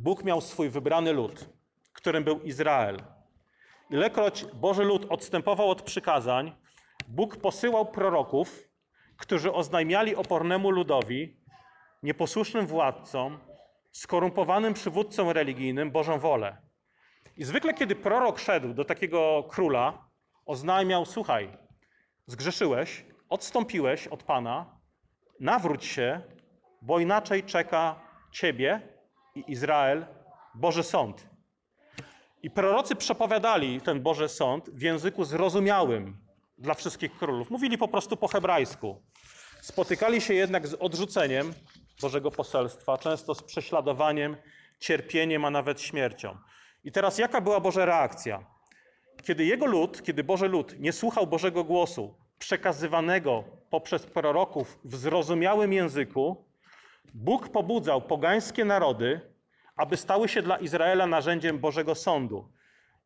Bóg 0.00 0.24
miał 0.24 0.40
swój 0.40 0.70
wybrany 0.70 1.12
lud, 1.12 1.48
którym 1.92 2.24
był 2.24 2.40
Izrael. 2.40 2.96
Ilekroć 3.90 4.44
Boży 4.44 4.84
lud 4.84 5.06
odstępował 5.08 5.70
od 5.70 5.82
przykazań, 5.82 6.52
Bóg 7.08 7.36
posyłał 7.36 7.86
proroków, 7.86 8.68
którzy 9.16 9.52
oznajmiali 9.52 10.16
opornemu 10.16 10.70
ludowi, 10.70 11.36
nieposłusznym 12.02 12.66
władcom, 12.66 13.38
skorumpowanym 13.92 14.74
przywódcom 14.74 15.30
religijnym 15.30 15.90
Bożą 15.90 16.18
wolę. 16.18 16.56
I 17.36 17.44
zwykle, 17.44 17.74
kiedy 17.74 17.96
prorok 17.96 18.38
szedł 18.38 18.74
do 18.74 18.84
takiego 18.84 19.44
króla, 19.50 20.08
oznajmiał: 20.46 21.06
Słuchaj, 21.06 21.58
zgrzeszyłeś, 22.26 23.04
odstąpiłeś 23.28 24.06
od 24.06 24.22
Pana, 24.22 24.80
nawróć 25.40 25.84
się, 25.84 26.20
bo 26.82 26.98
inaczej 26.98 27.42
czeka 27.42 28.00
ciebie 28.32 28.97
i 29.38 29.52
Izrael 29.52 30.06
Boży 30.54 30.82
sąd. 30.82 31.28
I 32.42 32.50
prorocy 32.50 32.96
przepowiadali 32.96 33.80
ten 33.80 34.02
Boży 34.02 34.28
sąd 34.28 34.70
w 34.70 34.82
języku 34.82 35.24
zrozumiałym 35.24 36.16
dla 36.58 36.74
wszystkich 36.74 37.18
królów. 37.18 37.50
Mówili 37.50 37.78
po 37.78 37.88
prostu 37.88 38.16
po 38.16 38.28
hebrajsku. 38.28 39.02
Spotykali 39.60 40.20
się 40.20 40.34
jednak 40.34 40.66
z 40.66 40.74
odrzuceniem 40.74 41.54
Bożego 42.02 42.30
poselstwa, 42.30 42.98
często 42.98 43.34
z 43.34 43.42
prześladowaniem, 43.42 44.36
cierpieniem, 44.80 45.44
a 45.44 45.50
nawet 45.50 45.80
śmiercią. 45.80 46.36
I 46.84 46.92
teraz 46.92 47.18
jaka 47.18 47.40
była 47.40 47.60
Boża 47.60 47.84
reakcja? 47.84 48.46
Kiedy 49.22 49.44
jego 49.44 49.66
lud, 49.66 50.02
kiedy 50.02 50.24
Boży 50.24 50.48
lud 50.48 50.80
nie 50.80 50.92
słuchał 50.92 51.26
Bożego 51.26 51.64
głosu, 51.64 52.14
przekazywanego 52.38 53.44
poprzez 53.70 54.06
proroków 54.06 54.78
w 54.84 54.96
zrozumiałym 54.96 55.72
języku, 55.72 56.44
Bóg 57.14 57.48
pobudzał 57.48 58.02
pogańskie 58.02 58.64
narody, 58.64 59.20
aby 59.76 59.96
stały 59.96 60.28
się 60.28 60.42
dla 60.42 60.56
Izraela 60.56 61.06
narzędziem 61.06 61.58
Bożego 61.58 61.94
sądu. 61.94 62.52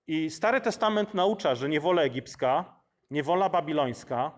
I 0.06 0.30
Stary 0.30 0.60
Testament 0.60 1.14
naucza, 1.14 1.54
że 1.54 1.68
niewola 1.68 2.02
egipska, 2.02 2.74
niewola 3.10 3.48
babilońska, 3.48 4.32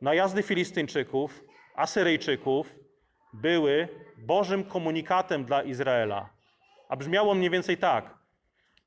najazdy 0.00 0.42
Filistyńczyków, 0.42 1.44
Asyryjczyków 1.74 2.74
były 3.32 3.88
Bożym 4.18 4.64
komunikatem 4.64 5.44
dla 5.44 5.62
Izraela. 5.62 6.30
A 6.88 6.96
brzmiało 6.96 7.34
mniej 7.34 7.50
więcej 7.50 7.78
tak: 7.78 8.18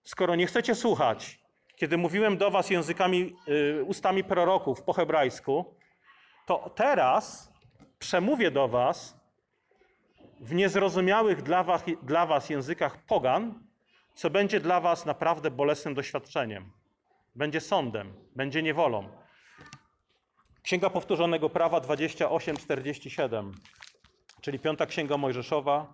Skoro 0.04 0.36
nie 0.36 0.48
chcecie 0.48 0.76
słuchać, 0.76 1.40
kiedy 1.76 1.98
mówiłem 1.98 2.38
do 2.38 2.52
was 2.52 2.70
językami, 2.70 3.36
y, 3.80 3.84
ustami 3.84 4.24
proroków 4.24 4.84
po 4.84 4.94
hebrajsku, 4.94 5.76
to 6.46 6.70
teraz 6.76 7.54
przemówię 8.00 8.52
do 8.52 8.68
was 8.68 9.25
w 10.46 10.54
niezrozumiałych 10.54 11.42
dla 11.42 11.64
was, 11.64 11.84
dla 12.04 12.26
was 12.26 12.50
językach 12.50 12.98
pogan, 12.98 13.64
co 14.14 14.30
będzie 14.30 14.60
dla 14.60 14.82
was 14.82 15.06
naprawdę 15.06 15.52
bolesnym 15.52 15.94
doświadczeniem. 15.94 16.72
Będzie 17.36 17.62
sądem, 17.62 18.14
będzie 18.36 18.64
niewolą. 18.64 19.10
Księga 20.64 20.90
Powtórzonego 20.90 21.50
Prawa 21.50 21.80
28:47, 21.80 23.52
czyli 24.42 24.60
piąta 24.60 24.86
Księga 24.86 25.18
Mojżeszowa 25.18 25.94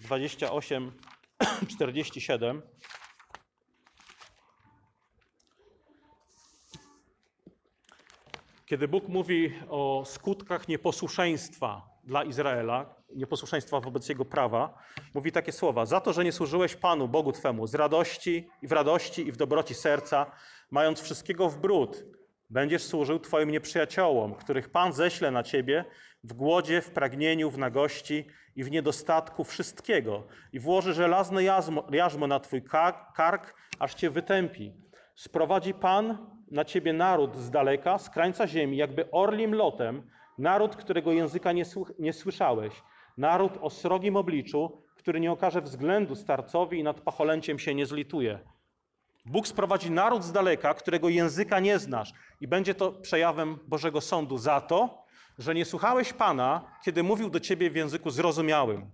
28:47. 0.00 2.62
Kiedy 8.66 8.88
Bóg 8.88 9.08
mówi 9.08 9.54
o 9.68 10.02
skutkach 10.06 10.68
nieposłuszeństwa 10.68 11.82
dla 12.04 12.24
Izraela, 12.24 12.99
nieposłuszeństwa 13.14 13.80
wobec 13.80 14.08
Jego 14.08 14.24
prawa, 14.24 14.78
mówi 15.14 15.32
takie 15.32 15.52
słowa: 15.52 15.86
Za 15.86 16.00
to, 16.00 16.12
że 16.12 16.24
nie 16.24 16.32
służyłeś 16.32 16.76
Panu, 16.76 17.08
Bogu 17.08 17.32
Twemu, 17.32 17.66
z 17.66 17.74
radości 17.74 18.48
i 18.62 18.66
w 18.66 18.72
radości 18.72 19.26
i 19.28 19.32
w 19.32 19.36
dobroci 19.36 19.74
serca, 19.74 20.26
mając 20.70 21.00
wszystkiego 21.00 21.48
w 21.48 21.58
bród, 21.58 22.04
będziesz 22.50 22.82
służył 22.82 23.18
Twoim 23.18 23.50
nieprzyjaciołom, 23.50 24.34
których 24.34 24.68
Pan 24.68 24.92
ześle 24.92 25.30
na 25.30 25.42
Ciebie 25.42 25.84
w 26.24 26.32
głodzie, 26.32 26.80
w 26.80 26.90
pragnieniu, 26.90 27.50
w 27.50 27.58
nagości 27.58 28.26
i 28.56 28.64
w 28.64 28.70
niedostatku 28.70 29.44
wszystkiego. 29.44 30.22
I 30.52 30.60
włoży 30.60 30.94
żelazne 30.94 31.42
jarzmo, 31.90 32.26
na 32.26 32.40
Twój 32.40 32.62
ka- 32.62 33.12
kark, 33.16 33.54
aż 33.78 33.94
Cię 33.94 34.10
wytępi. 34.10 34.72
Sprowadzi 35.14 35.74
Pan 35.74 36.18
na 36.50 36.64
Ciebie 36.64 36.92
naród 36.92 37.36
z 37.36 37.50
daleka, 37.50 37.98
z 37.98 38.10
krańca 38.10 38.46
ziemi, 38.46 38.76
jakby 38.76 39.10
orlim 39.10 39.54
lotem, 39.54 40.10
naród, 40.38 40.76
którego 40.76 41.12
języka 41.12 41.52
nie, 41.52 41.64
nie 41.98 42.12
słyszałeś, 42.12 42.82
naród 43.20 43.52
o 43.60 43.70
srogim 43.70 44.16
obliczu, 44.16 44.82
który 44.96 45.20
nie 45.20 45.32
okaże 45.32 45.60
względu 45.62 46.14
starcowi 46.16 46.78
i 46.78 46.82
nad 46.82 47.00
pacholęciem 47.00 47.58
się 47.58 47.74
nie 47.74 47.86
zlituje. 47.86 48.38
Bóg 49.26 49.46
sprowadzi 49.48 49.90
naród 49.90 50.24
z 50.24 50.32
daleka, 50.32 50.74
którego 50.74 51.08
języka 51.08 51.60
nie 51.60 51.78
znasz, 51.78 52.12
i 52.40 52.48
będzie 52.48 52.74
to 52.74 52.92
przejawem 52.92 53.58
Bożego 53.68 54.00
Sądu 54.00 54.38
za 54.38 54.60
to, 54.60 55.04
że 55.38 55.54
nie 55.54 55.64
słuchałeś 55.64 56.12
Pana, 56.12 56.64
kiedy 56.84 57.02
mówił 57.02 57.30
do 57.30 57.40
ciebie 57.40 57.70
w 57.70 57.76
języku 57.76 58.10
zrozumiałym. 58.10 58.90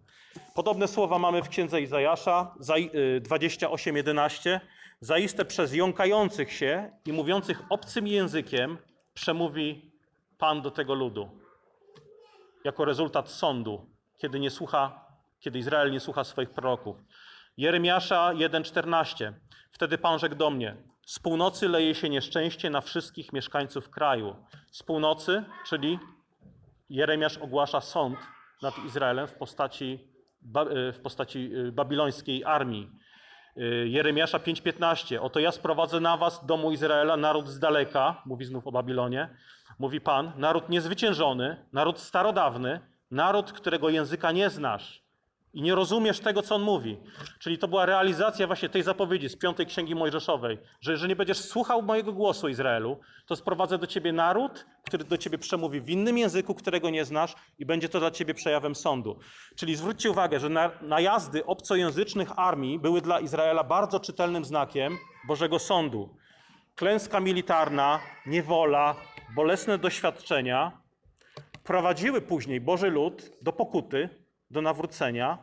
Podobne 0.55 0.89
słowa 0.89 1.19
mamy 1.19 1.43
w 1.43 1.49
księdze 1.49 1.81
Izajasza 1.81 2.55
za- 2.61 2.77
y, 2.77 3.21
28:11. 3.21 4.61
Zaiste 5.01 5.45
przez 5.45 5.75
jąkających 5.75 6.53
się 6.53 6.91
i 7.07 7.13
mówiących 7.13 7.63
obcym 7.71 8.07
językiem 8.07 8.79
przemówi 9.15 9.93
Pan 10.39 10.63
do 10.63 10.71
tego 10.71 10.95
ludu. 10.95 11.29
Jako 12.65 12.85
rezultat 12.85 13.29
sądu, 13.31 13.87
kiedy 14.19 14.41
nie 14.41 14.51
słucha, 14.51 15.07
kiedy 15.41 15.59
Izrael 15.59 15.91
nie 15.91 16.01
słucha 16.01 16.25
swoich 16.25 16.51
proroków. 16.51 16.97
Jeremiasza 17.57 18.33
1:14. 18.35 19.33
Wtedy 19.73 19.99
Pan 19.99 20.19
rzekł 20.19 20.35
do 20.35 20.51
mnie: 20.51 20.77
Z 21.07 21.19
północy 21.19 21.69
leje 21.69 21.95
się 21.95 22.09
nieszczęście 22.09 22.71
na 22.71 22.81
wszystkich 22.81 23.33
mieszkańców 23.33 23.91
kraju. 23.91 24.37
Z 24.71 24.83
północy, 24.83 25.45
czyli 25.67 25.99
Jeremiasz 26.91 27.39
ogłasza 27.39 27.81
sąd 27.81 28.19
nad 28.63 28.79
Izraelem 28.79 29.27
w 29.27 29.33
postaci, 29.33 29.99
y, 30.89 30.93
w 30.93 31.01
postaci 31.03 31.51
y, 31.55 31.73
babilońskiej 31.73 32.45
armii. 32.45 32.91
Y, 33.57 33.89
Jeremiasza 33.89 34.39
5:15. 34.39 35.21
Oto 35.21 35.41
ja 35.41 35.53
sprowadzę 35.53 36.01
na 36.01 36.17
was, 36.17 36.47
domu 36.47 36.73
Izraela, 36.73 37.17
naród 37.17 37.49
z 37.49 37.59
daleka, 37.59 38.23
mówi 38.27 38.45
znów 38.45 38.67
o 38.67 38.73
Babilonie. 38.73 39.29
Mówi 39.79 40.01
Pan, 40.01 40.33
naród 40.37 40.69
niezwyciężony, 40.69 41.67
naród 41.73 41.99
starodawny, 41.99 42.81
naród, 43.11 43.53
którego 43.53 43.89
języka 43.89 44.33
nie 44.33 44.51
znasz 44.51 45.07
i 45.57 45.63
nie 45.63 45.75
rozumiesz 45.75 46.21
tego, 46.21 46.43
co 46.43 46.55
on 46.55 46.63
mówi. 46.63 46.97
Czyli 47.39 47.59
to 47.59 47.69
była 47.69 47.87
realizacja 47.87 48.47
właśnie 48.47 48.69
tej 48.69 48.83
zapowiedzi 48.83 49.29
z 49.29 49.37
piątej 49.37 49.67
księgi 49.67 49.95
Mojżeszowej, 49.95 50.59
że 50.81 50.93
jeżeli 50.93 51.09
nie 51.09 51.17
będziesz 51.17 51.39
słuchał 51.39 51.83
mojego 51.83 52.13
głosu 52.13 52.49
Izraelu, 52.49 53.01
to 53.27 53.37
sprowadzę 53.37 53.79
do 53.79 53.87
ciebie 53.87 54.13
naród, 54.13 54.67
który 54.85 55.05
do 55.05 55.19
ciebie 55.19 55.39
przemówi 55.39 55.81
w 55.81 55.91
innym 55.91 56.19
języku, 56.19 56.55
którego 56.55 56.91
nie 56.91 57.05
znasz 57.05 57.35
i 57.59 57.67
będzie 57.67 57.89
to 57.89 58.01
dla 58.01 58.11
ciebie 58.11 58.35
przejawem 58.35 58.75
sądu. 58.75 59.19
Czyli 59.57 59.77
zwróćcie 59.77 60.11
uwagę, 60.11 60.41
że 60.41 60.49
na, 60.49 60.71
najazdy 60.83 61.47
obcojęzycznych 61.47 62.39
armii 62.39 62.79
były 62.79 63.01
dla 63.01 63.21
Izraela 63.21 63.65
bardzo 63.65 64.01
czytelnym 64.01 64.45
znakiem 64.45 64.99
Bożego 65.27 65.59
Sądu. 65.59 66.17
Klęska 66.75 67.21
militarna, 67.21 68.01
niewola, 68.27 68.95
bolesne 69.35 69.79
doświadczenia 69.79 70.86
prowadziły 71.67 72.21
później 72.21 72.61
Boży 72.61 72.91
lud 72.91 73.31
do 73.43 73.53
pokuty, 73.53 74.09
do 74.51 74.63
nawrócenia. 74.63 75.39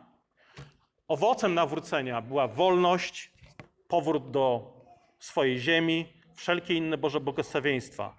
Owocem 1.07 1.53
nawrócenia 1.53 2.21
była 2.21 2.47
wolność, 2.47 3.31
powrót 3.87 4.31
do 4.31 4.73
swojej 5.19 5.59
ziemi, 5.59 6.05
wszelkie 6.35 6.73
inne 6.73 6.97
Boże 6.97 7.19
błogosławieństwa. 7.19 8.15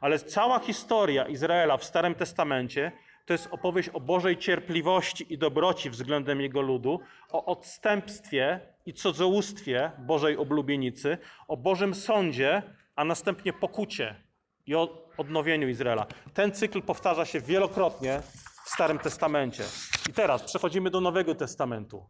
Ale 0.00 0.18
cała 0.18 0.58
historia 0.58 1.26
Izraela 1.26 1.76
w 1.76 1.84
Starym 1.84 2.14
Testamencie 2.14 2.92
to 3.26 3.32
jest 3.32 3.48
opowieść 3.50 3.88
o 3.88 4.00
Bożej 4.00 4.36
cierpliwości 4.36 5.32
i 5.32 5.38
dobroci 5.38 5.90
względem 5.90 6.40
Jego 6.40 6.60
ludu, 6.60 7.00
o 7.32 7.44
odstępstwie 7.44 8.60
i 8.86 8.92
cudzołóstwie 8.92 9.90
Bożej 9.98 10.36
oblubienicy, 10.36 11.18
o 11.48 11.56
Bożym 11.56 11.94
sądzie, 11.94 12.62
a 12.96 13.04
następnie 13.04 13.52
pokucie 13.52 14.27
i 14.68 14.74
o 14.74 15.06
odnowieniu 15.16 15.68
Izraela. 15.68 16.06
Ten 16.34 16.52
cykl 16.52 16.82
powtarza 16.82 17.24
się 17.24 17.40
wielokrotnie 17.40 18.22
w 18.64 18.70
Starym 18.70 18.98
Testamencie. 18.98 19.64
I 20.10 20.12
teraz 20.12 20.42
przechodzimy 20.42 20.90
do 20.90 21.00
Nowego 21.00 21.34
Testamentu. 21.34 22.06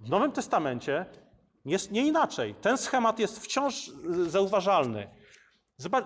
W 0.00 0.10
Nowym 0.10 0.32
Testamencie 0.32 1.06
jest 1.64 1.92
nie 1.92 2.06
inaczej. 2.06 2.54
Ten 2.54 2.78
schemat 2.78 3.18
jest 3.18 3.44
wciąż 3.44 3.88
y, 3.88 4.30
zauważalny. 4.30 5.08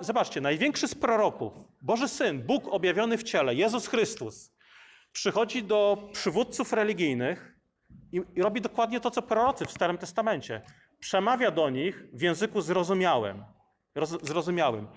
Zobaczcie, 0.00 0.40
największy 0.40 0.88
z 0.88 0.94
proroków, 0.94 1.52
Boży 1.82 2.08
Syn, 2.08 2.42
Bóg 2.42 2.68
objawiony 2.68 3.18
w 3.18 3.22
ciele, 3.22 3.54
Jezus 3.54 3.86
Chrystus, 3.86 4.52
przychodzi 5.12 5.62
do 5.62 6.08
przywódców 6.12 6.72
religijnych 6.72 7.56
i, 8.12 8.20
i 8.34 8.42
robi 8.42 8.60
dokładnie 8.60 9.00
to, 9.00 9.10
co 9.10 9.22
prorocy 9.22 9.66
w 9.66 9.70
Starym 9.70 9.98
Testamencie. 9.98 10.62
Przemawia 10.98 11.50
do 11.50 11.70
nich 11.70 12.04
w 12.12 12.20
języku 12.20 12.60
zrozumiałym. 12.60 13.44
Roz, 13.94 14.10
zrozumiałym. 14.22 14.88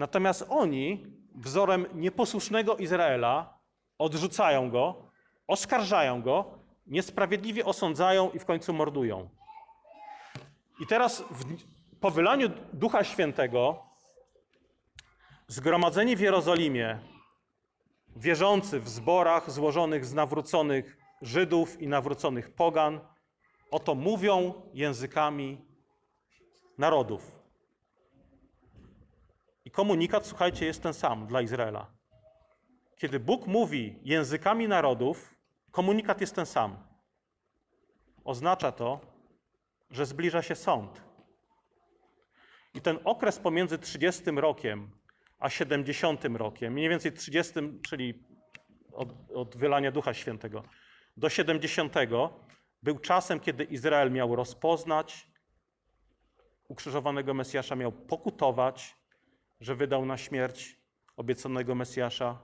Natomiast 0.00 0.46
oni, 0.48 1.06
wzorem 1.34 1.86
nieposłusznego 1.94 2.76
Izraela, 2.76 3.58
odrzucają 3.98 4.70
go, 4.70 5.10
oskarżają 5.46 6.22
go, 6.22 6.58
niesprawiedliwie 6.86 7.64
osądzają 7.64 8.30
i 8.30 8.38
w 8.38 8.44
końcu 8.44 8.72
mordują. 8.72 9.28
I 10.80 10.86
teraz 10.86 11.20
w, 11.30 11.44
po 12.00 12.10
wylaniu 12.10 12.48
Ducha 12.72 13.04
Świętego 13.04 13.82
zgromadzeni 15.46 16.16
w 16.16 16.20
Jerozolimie, 16.20 16.98
wierzący 18.16 18.80
w 18.80 18.88
zborach 18.88 19.50
złożonych 19.50 20.06
z 20.06 20.14
nawróconych 20.14 20.96
Żydów 21.22 21.82
i 21.82 21.88
nawróconych 21.88 22.54
pogan, 22.54 23.00
oto 23.70 23.94
mówią 23.94 24.54
językami 24.74 25.64
narodów. 26.78 27.39
I 29.70 29.72
komunikat, 29.72 30.26
słuchajcie, 30.26 30.66
jest 30.66 30.82
ten 30.82 30.94
sam 30.94 31.26
dla 31.26 31.40
Izraela. 31.40 31.86
Kiedy 32.96 33.20
Bóg 33.20 33.46
mówi 33.46 33.98
językami 34.02 34.68
narodów, 34.68 35.34
komunikat 35.70 36.20
jest 36.20 36.34
ten 36.34 36.46
sam. 36.46 36.76
Oznacza 38.24 38.72
to, 38.72 39.00
że 39.90 40.06
zbliża 40.06 40.42
się 40.42 40.54
sąd. 40.54 41.02
I 42.74 42.80
ten 42.80 42.98
okres 43.04 43.38
pomiędzy 43.38 43.78
30 43.78 44.30
rokiem 44.30 44.90
a 45.38 45.50
70 45.50 46.24
rokiem, 46.24 46.72
mniej 46.72 46.88
więcej 46.88 47.12
30, 47.12 47.54
czyli 47.82 48.24
od, 48.92 49.08
od 49.34 49.56
wylania 49.56 49.90
Ducha 49.90 50.14
Świętego, 50.14 50.62
do 51.16 51.28
70 51.28 51.94
był 52.82 52.98
czasem, 52.98 53.40
kiedy 53.40 53.64
Izrael 53.64 54.12
miał 54.12 54.36
rozpoznać 54.36 55.26
ukrzyżowanego 56.68 57.34
Mesjasza, 57.34 57.76
miał 57.76 57.92
pokutować, 57.92 58.99
że 59.60 59.74
wydał 59.74 60.06
na 60.06 60.16
śmierć 60.16 60.76
obiecanego 61.16 61.74
Mesjasza. 61.74 62.38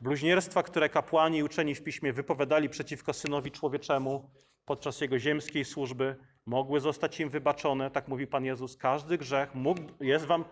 Bluźnierstwa, 0.00 0.62
które 0.62 0.88
kapłani 0.88 1.38
i 1.38 1.42
uczeni 1.42 1.74
w 1.74 1.82
piśmie 1.82 2.12
wypowiadali 2.12 2.68
przeciwko 2.68 3.12
synowi 3.12 3.50
człowieczemu 3.50 4.30
podczas 4.64 5.00
jego 5.00 5.18
ziemskiej 5.18 5.64
służby, 5.64 6.16
mogły 6.46 6.80
zostać 6.80 7.20
im 7.20 7.30
wybaczone, 7.30 7.90
tak 7.90 8.08
mówi 8.08 8.26
Pan 8.26 8.44
Jezus. 8.44 8.76
Każdy 8.76 9.18
grzech 9.18 9.54
mógł, 9.54 9.80
jest 10.00 10.26
wam, 10.26 10.44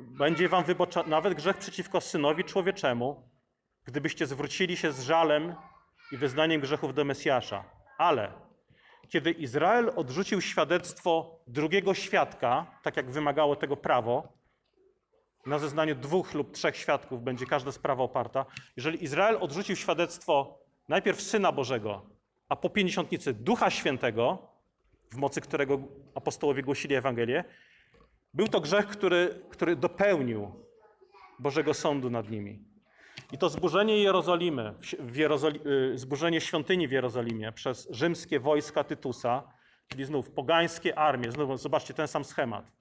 będzie 0.00 0.48
wam 0.48 0.64
wybaczony, 0.64 1.08
nawet 1.08 1.34
grzech 1.34 1.58
przeciwko 1.58 2.00
synowi 2.00 2.44
człowieczemu, 2.44 3.28
gdybyście 3.84 4.26
zwrócili 4.26 4.76
się 4.76 4.92
z 4.92 5.02
żalem 5.02 5.54
i 6.12 6.16
wyznaniem 6.16 6.60
grzechów 6.60 6.94
do 6.94 7.04
Mesjasza. 7.04 7.64
Ale 7.98 8.32
kiedy 9.08 9.30
Izrael 9.30 9.92
odrzucił 9.96 10.40
świadectwo 10.40 11.40
drugiego 11.46 11.94
świadka, 11.94 12.66
tak 12.82 12.96
jak 12.96 13.10
wymagało 13.10 13.56
tego 13.56 13.76
prawo, 13.76 14.32
na 15.46 15.58
zeznaniu 15.58 15.94
dwóch 15.94 16.34
lub 16.34 16.52
trzech 16.52 16.76
świadków 16.76 17.22
będzie 17.22 17.46
każda 17.46 17.72
sprawa 17.72 18.04
oparta. 18.04 18.46
Jeżeli 18.76 19.04
Izrael 19.04 19.38
odrzucił 19.40 19.76
świadectwo 19.76 20.58
najpierw 20.88 21.22
Syna 21.22 21.52
Bożego, 21.52 22.06
a 22.48 22.56
po 22.56 22.70
pięćdziesiątnicy 22.70 23.32
Ducha 23.32 23.70
Świętego, 23.70 24.38
w 25.10 25.16
mocy 25.16 25.40
którego 25.40 25.78
apostołowie 26.14 26.62
głosili 26.62 26.94
Ewangelię, 26.94 27.44
był 28.34 28.48
to 28.48 28.60
grzech, 28.60 28.86
który, 28.86 29.40
który 29.50 29.76
dopełnił 29.76 30.64
Bożego 31.38 31.74
Sądu 31.74 32.10
nad 32.10 32.30
nimi. 32.30 32.64
I 33.32 33.38
to 33.38 33.48
zburzenie 33.48 33.98
Jerozolimy, 34.02 34.74
Jerozoli 35.14 35.60
y, 35.94 35.98
zburzenie 35.98 36.40
świątyni 36.40 36.88
w 36.88 36.92
Jerozolimie 36.92 37.52
przez 37.52 37.88
rzymskie 37.90 38.40
wojska 38.40 38.84
Tytusa, 38.84 39.42
czyli 39.88 40.04
znów 40.04 40.30
pogańskie 40.30 40.98
armie, 40.98 41.32
znów 41.32 41.60
zobaczcie 41.60 41.94
ten 41.94 42.08
sam 42.08 42.24
schemat. 42.24 42.72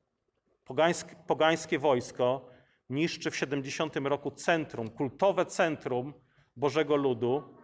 Pogańskie 1.27 1.79
wojsko 1.79 2.52
niszczy 2.89 3.31
w 3.31 3.35
70 3.35 3.95
roku 3.95 4.31
centrum, 4.31 4.89
kultowe 4.89 5.45
centrum 5.45 6.13
Bożego 6.55 6.95
Ludu. 6.95 7.57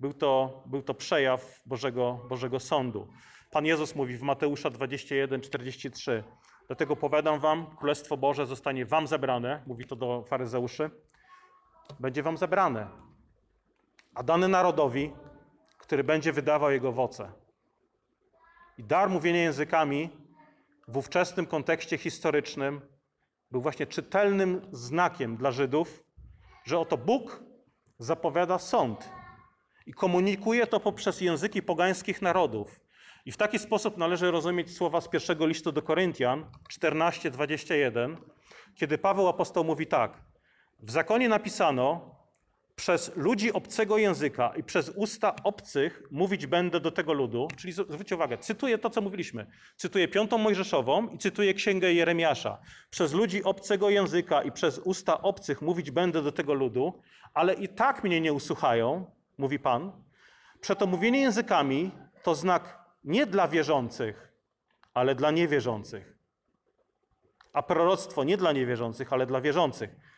Był 0.00 0.12
to, 0.12 0.62
był 0.66 0.82
to 0.82 0.94
przejaw 0.94 1.62
Bożego, 1.66 2.26
Bożego 2.28 2.60
Sądu. 2.60 3.08
Pan 3.50 3.66
Jezus 3.66 3.94
mówi 3.94 4.16
w 4.16 4.22
Mateusza 4.22 4.70
21, 4.70 5.40
43. 5.40 6.24
Dlatego 6.66 6.96
powiadam 6.96 7.40
wam, 7.40 7.76
Królestwo 7.76 8.16
Boże 8.16 8.46
zostanie 8.46 8.86
wam 8.86 9.06
zebrane, 9.06 9.62
mówi 9.66 9.86
to 9.86 9.96
do 9.96 10.24
faryzeuszy, 10.24 10.90
będzie 12.00 12.22
wam 12.22 12.36
zebrane, 12.36 12.88
a 14.14 14.22
dane 14.22 14.48
narodowi, 14.48 15.12
który 15.78 16.04
będzie 16.04 16.32
wydawał 16.32 16.70
jego 16.70 16.88
owoce. 16.88 17.32
I 18.78 18.84
dar 18.84 19.10
mówienia 19.10 19.42
językami 19.42 20.10
w 20.88 20.96
ówczesnym 20.96 21.46
kontekście 21.46 21.98
historycznym 21.98 22.80
był 23.50 23.60
właśnie 23.62 23.86
czytelnym 23.86 24.66
znakiem 24.72 25.36
dla 25.36 25.52
Żydów, 25.52 26.04
że 26.64 26.78
oto 26.78 26.96
Bóg 26.98 27.44
zapowiada 27.98 28.58
sąd 28.58 29.10
i 29.86 29.92
komunikuje 29.92 30.66
to 30.66 30.80
poprzez 30.80 31.20
języki 31.20 31.62
pogańskich 31.62 32.22
narodów. 32.22 32.80
I 33.26 33.32
w 33.32 33.36
taki 33.36 33.58
sposób 33.58 33.96
należy 33.96 34.30
rozumieć 34.30 34.76
słowa 34.76 35.00
z 35.00 35.08
pierwszego 35.08 35.46
listu 35.46 35.72
do 35.72 35.82
Koryntian 35.82 36.46
14:21, 36.70 38.16
kiedy 38.74 38.98
Paweł 38.98 39.28
apostoł 39.28 39.64
mówi 39.64 39.86
tak: 39.86 40.22
W 40.80 40.90
zakonie 40.90 41.28
napisano, 41.28 42.14
przez 42.80 43.16
ludzi 43.16 43.52
obcego 43.52 43.98
języka 43.98 44.52
i 44.56 44.62
przez 44.62 44.88
usta 44.88 45.34
obcych 45.44 46.02
mówić 46.10 46.46
będę 46.46 46.80
do 46.80 46.90
tego 46.90 47.12
ludu. 47.12 47.48
Czyli 47.56 47.72
zwróćcie 47.72 48.14
uwagę, 48.14 48.38
cytuję 48.38 48.78
to, 48.78 48.90
co 48.90 49.00
mówiliśmy. 49.00 49.46
Cytuję 49.76 50.08
piątą 50.08 50.38
Mojżeszową 50.38 51.08
i 51.08 51.18
cytuję 51.18 51.54
księgę 51.54 51.92
Jeremiasza. 51.92 52.58
Przez 52.90 53.12
ludzi 53.12 53.44
obcego 53.44 53.90
języka 53.90 54.42
i 54.42 54.52
przez 54.52 54.78
usta 54.78 55.22
obcych 55.22 55.62
mówić 55.62 55.90
będę 55.90 56.22
do 56.22 56.32
tego 56.32 56.54
ludu, 56.54 57.02
ale 57.34 57.54
i 57.54 57.68
tak 57.68 58.04
mnie 58.04 58.20
nie 58.20 58.32
usłuchają, 58.32 59.10
mówi 59.38 59.58
Pan. 59.58 59.92
Przeto 60.60 60.86
mówienie 60.86 61.20
językami 61.20 61.90
to 62.22 62.34
znak 62.34 62.78
nie 63.04 63.26
dla 63.26 63.48
wierzących, 63.48 64.32
ale 64.94 65.14
dla 65.14 65.30
niewierzących. 65.30 66.14
A 67.52 67.62
proroctwo 67.62 68.24
nie 68.24 68.36
dla 68.36 68.52
niewierzących, 68.52 69.12
ale 69.12 69.26
dla 69.26 69.40
wierzących 69.40 70.09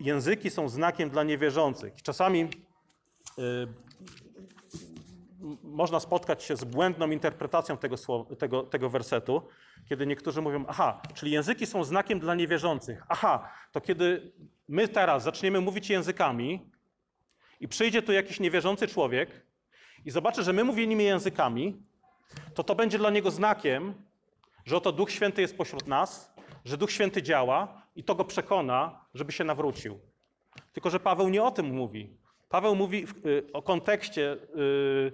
języki 0.00 0.50
są 0.50 0.68
znakiem 0.68 1.10
dla 1.10 1.22
niewierzących. 1.22 2.02
Czasami 2.02 2.48
y, 3.38 3.66
można 5.62 6.00
spotkać 6.00 6.42
się 6.42 6.56
z 6.56 6.64
błędną 6.64 7.10
interpretacją 7.10 7.76
tego, 7.76 7.96
słowa, 7.96 8.36
tego, 8.36 8.62
tego 8.62 8.90
wersetu, 8.90 9.48
kiedy 9.88 10.06
niektórzy 10.06 10.42
mówią, 10.42 10.64
aha, 10.68 11.02
czyli 11.14 11.32
języki 11.32 11.66
są 11.66 11.84
znakiem 11.84 12.20
dla 12.20 12.34
niewierzących. 12.34 13.02
Aha, 13.08 13.50
to 13.72 13.80
kiedy 13.80 14.32
my 14.68 14.88
teraz 14.88 15.22
zaczniemy 15.22 15.60
mówić 15.60 15.90
językami 15.90 16.70
i 17.60 17.68
przyjdzie 17.68 18.02
tu 18.02 18.12
jakiś 18.12 18.40
niewierzący 18.40 18.88
człowiek 18.88 19.46
i 20.04 20.10
zobaczy, 20.10 20.42
że 20.42 20.52
my 20.52 20.64
mówimy 20.64 21.02
językami, 21.02 21.82
to 22.54 22.64
to 22.64 22.74
będzie 22.74 22.98
dla 22.98 23.10
niego 23.10 23.30
znakiem, 23.30 23.94
że 24.64 24.76
oto 24.76 24.92
Duch 24.92 25.10
Święty 25.10 25.42
jest 25.42 25.56
pośród 25.56 25.86
nas, 25.86 26.34
że 26.64 26.76
Duch 26.76 26.90
Święty 26.90 27.22
działa 27.22 27.81
i 27.96 28.04
to 28.04 28.14
go 28.14 28.24
przekona, 28.24 29.06
żeby 29.14 29.32
się 29.32 29.44
nawrócił. 29.44 30.00
Tylko, 30.72 30.90
że 30.90 31.00
Paweł 31.00 31.28
nie 31.28 31.42
o 31.42 31.50
tym 31.50 31.66
mówi. 31.66 32.16
Paweł 32.48 32.76
mówi 32.76 33.06
w, 33.06 33.26
y, 33.26 33.52
o 33.52 33.62
kontekście, 33.62 34.32
y, 34.32 35.12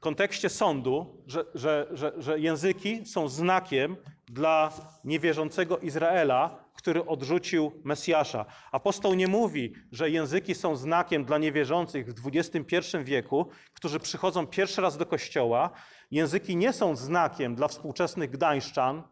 kontekście 0.00 0.48
sądu, 0.48 1.22
że, 1.26 1.44
że, 1.54 1.86
że, 1.90 2.12
że 2.18 2.40
języki 2.40 3.06
są 3.06 3.28
znakiem 3.28 3.96
dla 4.26 4.72
niewierzącego 5.04 5.78
Izraela, 5.78 6.64
który 6.74 7.06
odrzucił 7.06 7.72
Mesjasza. 7.84 8.46
Apostoł 8.72 9.14
nie 9.14 9.28
mówi, 9.28 9.74
że 9.92 10.10
języki 10.10 10.54
są 10.54 10.76
znakiem 10.76 11.24
dla 11.24 11.38
niewierzących 11.38 12.14
w 12.14 12.30
XXI 12.34 12.76
wieku, 13.04 13.48
którzy 13.74 14.00
przychodzą 14.00 14.46
pierwszy 14.46 14.82
raz 14.82 14.96
do 14.96 15.06
kościoła. 15.06 15.70
Języki 16.10 16.56
nie 16.56 16.72
są 16.72 16.96
znakiem 16.96 17.54
dla 17.54 17.68
współczesnych 17.68 18.30
Gdańszczan, 18.30 19.02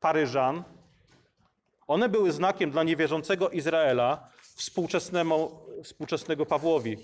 Paryżan, 0.00 0.64
one 1.86 2.08
były 2.08 2.32
znakiem 2.32 2.70
dla 2.70 2.82
niewierzącego 2.82 3.48
Izraela, 3.48 4.28
współczesnemu, 4.40 5.60
współczesnego 5.84 6.46
Pawłowi. 6.46 6.96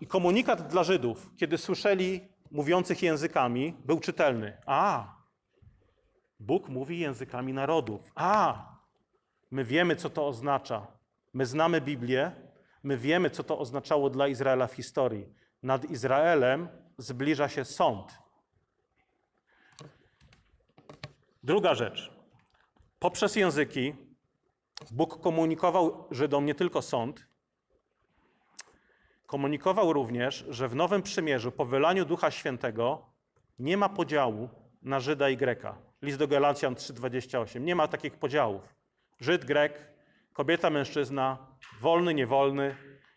I 0.00 0.06
komunikat 0.06 0.68
dla 0.68 0.84
Żydów, 0.84 1.30
kiedy 1.36 1.58
słyszeli 1.58 2.28
mówiących 2.50 3.02
językami, 3.02 3.74
był 3.84 4.00
czytelny. 4.00 4.56
A, 4.66 5.14
Bóg 6.40 6.68
mówi 6.68 6.98
językami 6.98 7.52
narodów. 7.52 8.12
A, 8.14 8.68
my 9.50 9.64
wiemy, 9.64 9.96
co 9.96 10.10
to 10.10 10.26
oznacza. 10.26 10.86
My 11.34 11.46
znamy 11.46 11.80
Biblię, 11.80 12.32
my 12.82 12.98
wiemy, 12.98 13.30
co 13.30 13.44
to 13.44 13.58
oznaczało 13.58 14.10
dla 14.10 14.28
Izraela 14.28 14.66
w 14.66 14.72
historii. 14.72 15.28
Nad 15.62 15.84
Izraelem 15.84 16.68
zbliża 16.98 17.48
się 17.48 17.64
sąd. 17.64 18.18
Druga 21.42 21.74
rzecz. 21.74 22.13
Poprzez 23.04 23.36
języki 23.36 23.94
Bóg 24.90 25.20
komunikował 25.20 26.08
Żydom 26.10 26.46
nie 26.46 26.54
tylko 26.54 26.82
sąd, 26.82 27.26
komunikował 29.26 29.92
również, 29.92 30.44
że 30.48 30.68
w 30.68 30.74
Nowym 30.74 31.02
Przymierzu 31.02 31.52
po 31.52 31.64
wylaniu 31.64 32.04
Ducha 32.04 32.30
Świętego 32.30 33.06
nie 33.58 33.76
ma 33.76 33.88
podziału 33.88 34.48
na 34.82 35.00
Żyda 35.00 35.28
i 35.28 35.36
Greka. 35.36 35.78
List 36.02 36.18
do 36.18 36.28
Galacjan 36.28 36.74
3:28. 36.74 37.60
Nie 37.60 37.74
ma 37.74 37.88
takich 37.88 38.16
podziałów. 38.16 38.74
Żyd, 39.20 39.44
Grek, 39.44 39.92
kobieta, 40.32 40.70
mężczyzna, 40.70 41.46
wolny, 41.80 42.14
niewolny. 42.14 42.76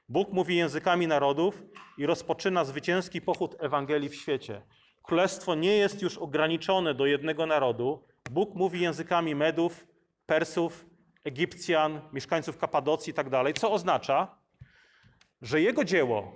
Bóg 0.10 0.34
mówi 0.34 0.56
językami 0.56 1.08
narodów 1.08 1.64
i 1.98 2.06
rozpoczyna 2.06 2.66
zwycięski 2.66 3.22
pochód 3.22 3.56
Ewangelii 3.60 4.10
w 4.10 4.16
świecie. 4.16 4.62
Królestwo 5.08 5.56
nie 5.56 5.78
jest 5.78 6.02
już 6.02 6.18
ograniczone 6.18 6.94
do 6.94 7.06
jednego 7.06 7.46
narodu. 7.46 8.04
Bóg 8.32 8.56
mówi 8.56 8.82
językami 8.82 9.36
Medów, 9.36 9.88
Persów, 10.26 10.86
Egipcjan, 11.24 12.02
mieszkańców 12.14 12.58
Kapadocji 12.58 13.12
i 13.12 13.14
tak 13.14 13.30
dalej, 13.30 13.54
co 13.54 13.72
oznacza, 13.72 14.36
że 15.42 15.62
jego 15.62 15.84
dzieło 15.84 16.32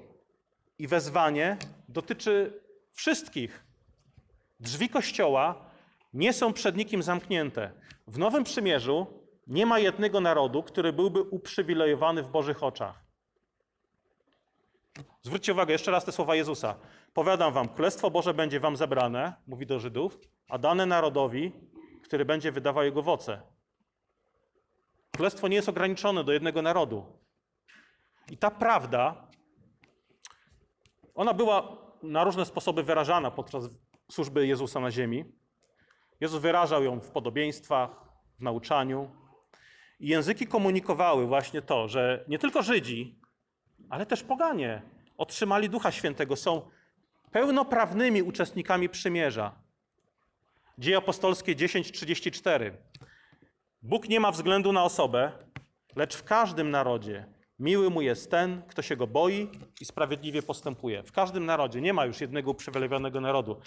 i 0.80 0.88
wezwanie 0.88 1.58
dotyczy 1.90 2.62
wszystkich. 2.94 3.64
Drzwi 4.60 4.90
kościoła 4.90 5.66
nie 6.14 6.34
są 6.34 6.54
przed 6.54 6.76
nikim 6.78 7.04
zamknięte. 7.04 7.72
W 8.08 8.18
Nowym 8.18 8.44
Przymierzu 8.44 9.08
nie 9.48 9.66
ma 9.66 9.80
jednego 9.80 10.22
narodu, 10.22 10.64
który 10.64 10.94
byłby 10.94 11.22
uprzywilejowany 11.22 12.24
w 12.24 12.28
Bożych 12.28 12.64
oczach. 12.64 13.11
Zwróćcie 15.22 15.54
uwagę, 15.54 15.74
jeszcze 15.74 15.92
raz 15.92 16.06
te 16.06 16.12
słowa 16.12 16.36
Jezusa. 16.36 16.76
Powiadam 17.14 17.54
wam, 17.54 17.70
Królestwo 17.70 18.12
Boże 18.12 18.34
będzie 18.34 18.60
wam 18.60 18.78
zabrane, 18.78 19.34
mówi 19.48 19.66
do 19.66 19.80
Żydów, 19.80 20.20
a 20.50 20.58
dane 20.58 20.86
narodowi, 20.86 21.52
który 22.04 22.26
będzie 22.26 22.52
wydawał 22.52 22.84
jego 22.84 23.00
owoce. 23.00 23.42
Królestwo 25.12 25.48
nie 25.48 25.56
jest 25.56 25.70
ograniczone 25.70 26.24
do 26.24 26.32
jednego 26.32 26.62
narodu. 26.62 27.06
I 28.32 28.38
ta 28.38 28.52
prawda, 28.52 29.28
ona 31.16 31.34
była 31.34 31.78
na 32.04 32.24
różne 32.24 32.46
sposoby 32.46 32.84
wyrażana 32.84 33.32
podczas 33.32 33.70
służby 34.12 34.48
Jezusa 34.48 34.80
na 34.80 34.92
ziemi. 34.92 35.26
Jezus 36.20 36.42
wyrażał 36.42 36.84
ją 36.84 37.00
w 37.00 37.12
podobieństwach, 37.12 37.90
w 38.40 38.42
nauczaniu. 38.42 39.12
I 40.00 40.08
języki 40.08 40.48
komunikowały 40.48 41.28
właśnie 41.28 41.62
to, 41.62 41.88
że 41.88 42.26
nie 42.28 42.40
tylko 42.40 42.62
Żydzi, 42.62 43.22
ale 43.92 44.06
też 44.06 44.24
poganie 44.24 44.82
otrzymali 45.18 45.70
Ducha 45.70 45.92
Świętego, 45.92 46.36
są 46.36 46.62
pełnoprawnymi 47.32 48.22
uczestnikami 48.22 48.90
przymierza. 48.90 49.56
Dzieje 50.78 50.98
apostolskie 50.98 51.56
10:34. 51.56 52.72
Bóg 53.82 54.10
nie 54.10 54.20
ma 54.20 54.32
względu 54.32 54.74
na 54.74 54.84
osobę, 54.84 55.32
lecz 55.96 56.16
w 56.16 56.24
każdym 56.24 56.72
narodzie 56.72 57.26
miły 57.60 57.90
mu 57.90 58.02
jest 58.02 58.32
ten, 58.32 58.62
kto 58.68 58.82
się 58.82 58.96
go 58.96 59.08
boi 59.08 59.50
i 59.82 59.86
sprawiedliwie 59.86 60.42
postępuje. 60.42 61.04
W 61.04 61.12
każdym 61.12 61.46
narodzie 61.46 61.82
nie 61.82 61.94
ma 61.94 62.06
już 62.06 62.22
jednego 62.22 62.52
uprzywilejowanego 62.52 63.22
narodu. 63.22 63.62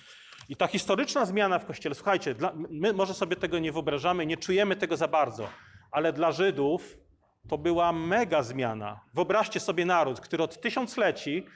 I 0.48 0.56
ta 0.56 0.66
historyczna 0.66 1.24
zmiana 1.24 1.58
w 1.58 1.66
Kościele, 1.66 1.94
słuchajcie, 1.94 2.34
my 2.70 2.92
może 2.92 3.14
sobie 3.14 3.36
tego 3.36 3.58
nie 3.58 3.72
wyobrażamy, 3.72 4.26
nie 4.26 4.36
czujemy 4.36 4.76
tego 4.76 4.96
za 4.96 5.08
bardzo, 5.08 5.48
ale 5.90 6.12
dla 6.12 6.32
Żydów 6.32 7.03
to 7.48 7.58
była 7.58 7.92
mega 7.92 8.42
zmiana. 8.42 9.00
Wyobraźcie 9.14 9.60
sobie 9.60 9.84
naród, 9.84 10.20
który 10.20 10.42
od 10.42 10.60
tysiącleci 10.60 11.46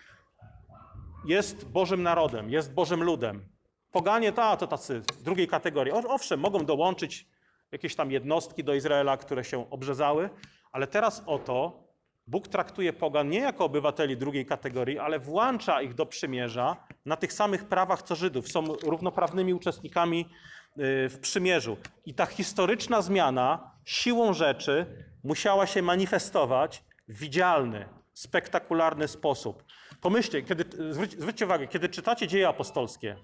jest 1.27 1.69
Bożym 1.69 2.03
narodem, 2.03 2.51
jest 2.51 2.75
Bożym 2.75 3.03
ludem. 3.03 3.49
Poganie 3.93 4.33
to, 4.33 4.57
to 4.57 4.67
tacy 4.67 5.03
drugiej 5.25 5.49
kategorii. 5.49 5.93
Owszem, 5.93 6.41
mogą 6.41 6.65
dołączyć 6.65 7.27
jakieś 7.73 7.97
tam 7.97 8.11
jednostki 8.11 8.65
do 8.65 8.75
Izraela, 8.75 9.17
które 9.17 9.45
się 9.45 9.71
obrzezały, 9.71 10.31
ale 10.73 10.87
teraz 10.87 11.23
oto 11.27 11.89
Bóg 12.27 12.49
traktuje 12.49 12.93
pogan 12.93 13.29
nie 13.29 13.39
jako 13.39 13.65
obywateli 13.65 14.17
drugiej 14.17 14.47
kategorii, 14.47 14.99
ale 14.99 15.19
włącza 15.19 15.83
ich 15.83 15.95
do 15.95 16.07
przymierza 16.07 16.77
na 17.07 17.17
tych 17.17 17.33
samych 17.33 17.65
prawach 17.65 18.03
co 18.03 18.15
Żydów. 18.15 18.49
Są 18.49 18.65
równoprawnymi 18.65 19.55
uczestnikami 19.55 20.21
y, 20.21 21.09
w 21.09 21.19
przymierzu. 21.21 21.77
I 22.07 22.15
ta 22.15 22.27
historyczna 22.27 23.03
zmiana 23.03 23.71
siłą 23.89 24.33
rzeczy 24.33 24.87
musiała 25.25 25.67
się 25.67 25.83
manifestować 25.83 26.85
w 27.09 27.19
widzialny, 27.19 27.89
spektakularny 28.15 29.09
sposób. 29.09 29.65
Pomyślcie, 30.01 30.43
kiedy, 30.43 30.93
zwróć, 30.93 31.13
zwróćcie 31.13 31.45
uwagę, 31.45 31.67
kiedy 31.67 31.89
czytacie 31.89 32.29
dzieje 32.29 32.49
apostolskie, 32.49 33.17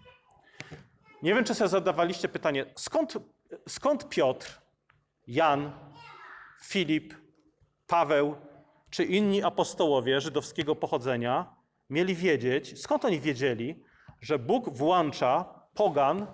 nie 1.23 1.35
wiem, 1.35 1.45
czy 1.45 1.55
sobie 1.55 1.69
zadawaliście 1.69 2.29
pytanie, 2.29 2.67
skąd, 2.77 3.19
skąd 3.69 4.09
Piotr, 4.09 4.61
Jan, 5.27 5.73
Filip, 6.63 7.15
Paweł 7.87 8.37
czy 8.91 9.05
inni 9.05 9.43
apostołowie 9.43 10.21
żydowskiego 10.21 10.77
pochodzenia 10.77 11.55
mieli 11.91 12.15
wiedzieć, 12.15 12.83
skąd 12.83 13.05
oni 13.05 13.21
wiedzieli, 13.21 13.85
że 14.21 14.39
Bóg 14.39 14.77
włącza 14.77 15.45
pogan 15.75 16.27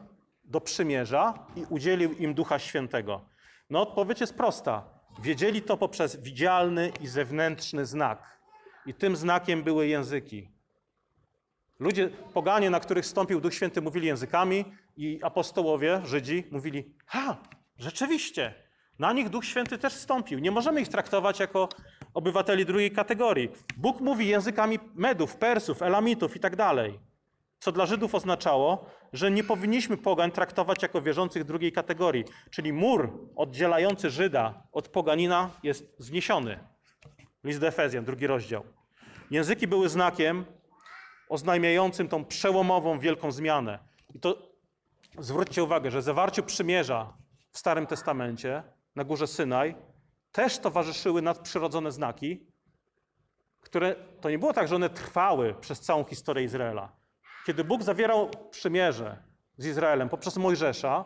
do 0.45 0.61
przymierza 0.61 1.47
i 1.57 1.65
udzielił 1.69 2.13
im 2.13 2.35
Ducha 2.35 2.59
Świętego? 2.59 3.30
No 3.71 3.83
odpowiedź 3.83 4.21
jest 4.21 4.35
prosta. 4.35 4.85
Wiedzieli 5.23 5.63
to 5.63 5.77
poprzez 5.77 6.17
widzialny 6.17 6.93
i 7.01 7.07
zewnętrzny 7.07 7.87
znak. 7.87 8.41
I 8.87 8.95
tym 8.95 9.17
znakiem 9.17 9.63
były 9.63 9.87
języki. 9.87 10.49
Ludzie, 11.79 12.11
poganie, 12.35 12.71
na 12.71 12.81
których 12.81 13.07
stąpił 13.07 13.41
Duch 13.41 13.55
Święty, 13.55 13.83
mówili 13.83 14.07
językami 14.07 14.65
i 14.97 15.21
apostołowie, 15.23 16.01
Żydzi, 16.05 16.45
mówili, 16.51 16.95
ha, 17.07 17.37
rzeczywiście, 17.79 18.55
na 18.99 19.13
nich 19.13 19.29
Duch 19.29 19.45
Święty 19.45 19.79
też 19.79 19.93
stąpił. 19.93 20.39
Nie 20.39 20.51
możemy 20.51 20.81
ich 20.81 20.89
traktować 20.89 21.41
jako 21.41 21.69
obywateli 22.15 22.67
drugiej 22.67 22.91
kategorii. 22.91 23.49
Bóg 23.77 24.01
mówi 24.01 24.29
językami 24.29 24.79
Medów, 24.95 25.37
Persów, 25.37 25.83
Elamitów 25.83 26.37
i 26.37 26.41
tak 26.41 26.57
dalej. 26.57 27.01
Co 27.61 27.73
dla 27.73 27.87
Żydów 27.87 28.15
oznaczało, 28.15 28.87
że 29.13 29.31
nie 29.31 29.45
powinniśmy 29.45 29.97
pogań 29.97 30.31
traktować 30.31 30.83
jako 30.83 31.03
wierzących 31.03 31.45
drugiej 31.45 31.73
kategorii. 31.73 32.25
Czyli 32.51 32.73
mur 32.73 33.29
oddzielający 33.37 34.11
Żyda 34.11 34.63
od 34.73 34.89
poganina 34.89 35.51
jest 35.63 35.95
zniesiony. 35.99 36.59
List 37.45 37.61
do 37.61 37.67
Efezjan, 37.67 38.05
drugi 38.05 38.27
rozdział. 38.27 38.65
Języki 39.31 39.67
były 39.67 39.89
znakiem 39.89 40.45
oznajmiającym 41.29 42.09
tą 42.09 42.25
przełomową 42.25 42.99
wielką 42.99 43.33
zmianę. 43.33 43.79
I 44.15 44.21
to 44.21 44.51
zwróćcie 45.19 45.65
uwagę, 45.65 45.91
że 45.91 46.03
zawarciu 46.03 46.43
przymierza 46.43 47.13
w 47.53 47.59
Starym 47.59 47.87
Testamencie 47.87 48.63
na 48.97 49.05
górze 49.05 49.27
Synaj 49.27 49.75
też 50.33 50.59
towarzyszyły 50.59 51.23
nadprzyrodzone 51.23 51.93
znaki, 51.93 52.47
które 53.61 53.97
to 54.21 54.31
nie 54.31 54.39
było 54.39 54.53
tak, 54.53 54.69
że 54.69 54.77
one 54.77 54.91
trwały 54.91 55.55
przez 55.61 55.81
całą 55.81 56.05
historię 56.05 56.45
Izraela. 56.45 57.00
Kiedy 57.47 57.65
Bóg 57.65 57.83
zawierał 57.83 58.31
przymierze 58.51 59.17
z 59.59 59.67
Izraelem 59.67 60.09
poprzez 60.09 60.37
Mojżesza, 60.37 61.05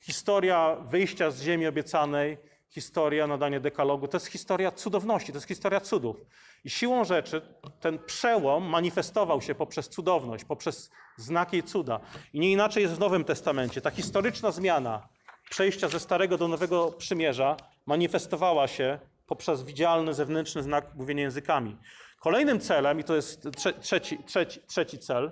historia 0.00 0.76
wyjścia 0.76 1.30
z 1.30 1.42
ziemi 1.42 1.66
obiecanej, 1.66 2.38
historia 2.68 3.26
nadania 3.26 3.60
dekalogu, 3.60 4.08
to 4.08 4.16
jest 4.16 4.26
historia 4.26 4.70
cudowności, 4.70 5.32
to 5.32 5.36
jest 5.36 5.48
historia 5.48 5.80
cudów. 5.80 6.16
I 6.64 6.70
siłą 6.70 7.04
rzeczy 7.04 7.42
ten 7.80 7.98
przełom 7.98 8.64
manifestował 8.64 9.42
się 9.42 9.54
poprzez 9.54 9.88
cudowność, 9.88 10.44
poprzez 10.44 10.90
znaki 11.16 11.56
i 11.56 11.62
cuda. 11.62 12.00
I 12.32 12.40
nie 12.40 12.52
inaczej 12.52 12.82
jest 12.82 12.94
w 12.94 12.98
Nowym 12.98 13.24
Testamencie. 13.24 13.80
Ta 13.80 13.90
historyczna 13.90 14.50
zmiana 14.50 15.08
przejścia 15.50 15.88
ze 15.88 16.00
Starego 16.00 16.38
do 16.38 16.48
Nowego 16.48 16.92
Przymierza 16.92 17.56
manifestowała 17.86 18.68
się 18.68 18.98
poprzez 19.26 19.62
widzialny 19.62 20.14
zewnętrzny 20.14 20.62
znak 20.62 20.94
mówienia 20.94 21.22
językami. 21.22 21.76
Kolejnym 22.20 22.60
celem, 22.60 23.00
i 23.00 23.04
to 23.04 23.16
jest 23.16 23.44
trze- 23.44 23.78
trzeci, 23.80 24.18
trzeci, 24.24 24.60
trzeci 24.66 24.98
cel, 24.98 25.30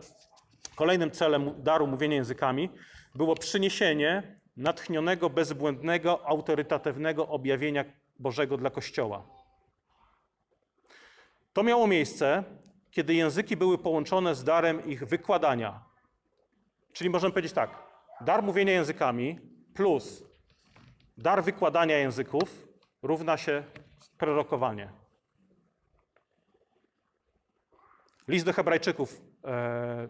kolejnym 0.75 1.11
celem 1.11 1.63
daru 1.63 1.87
mówienia 1.87 2.17
językami 2.17 2.71
było 3.15 3.35
przyniesienie 3.35 4.41
natchnionego, 4.57 5.31
bezbłędnego, 5.31 6.27
autorytatywnego 6.27 7.29
objawienia 7.29 7.85
Bożego 8.19 8.57
dla 8.57 8.71
Kościoła. 8.71 9.27
To 11.53 11.63
miało 11.63 11.87
miejsce, 11.87 12.45
kiedy 12.91 13.15
języki 13.15 13.57
były 13.57 13.79
połączone 13.79 14.35
z 14.35 14.45
darem 14.45 14.87
ich 14.87 15.05
wykładania. 15.05 15.85
Czyli 16.93 17.11
możemy 17.11 17.33
powiedzieć 17.33 17.53
tak: 17.53 17.71
dar 18.21 18.43
mówienia 18.43 18.73
językami 18.73 19.39
plus 19.75 20.25
dar 21.19 21.45
wykładania 21.45 21.99
języków 21.99 22.69
równa 23.03 23.37
się 23.37 23.65
prorokowanie. 24.19 25.08
List 28.29 28.47
do 28.47 28.53
Hebrajczyków 28.53 29.21
e, 29.45 30.09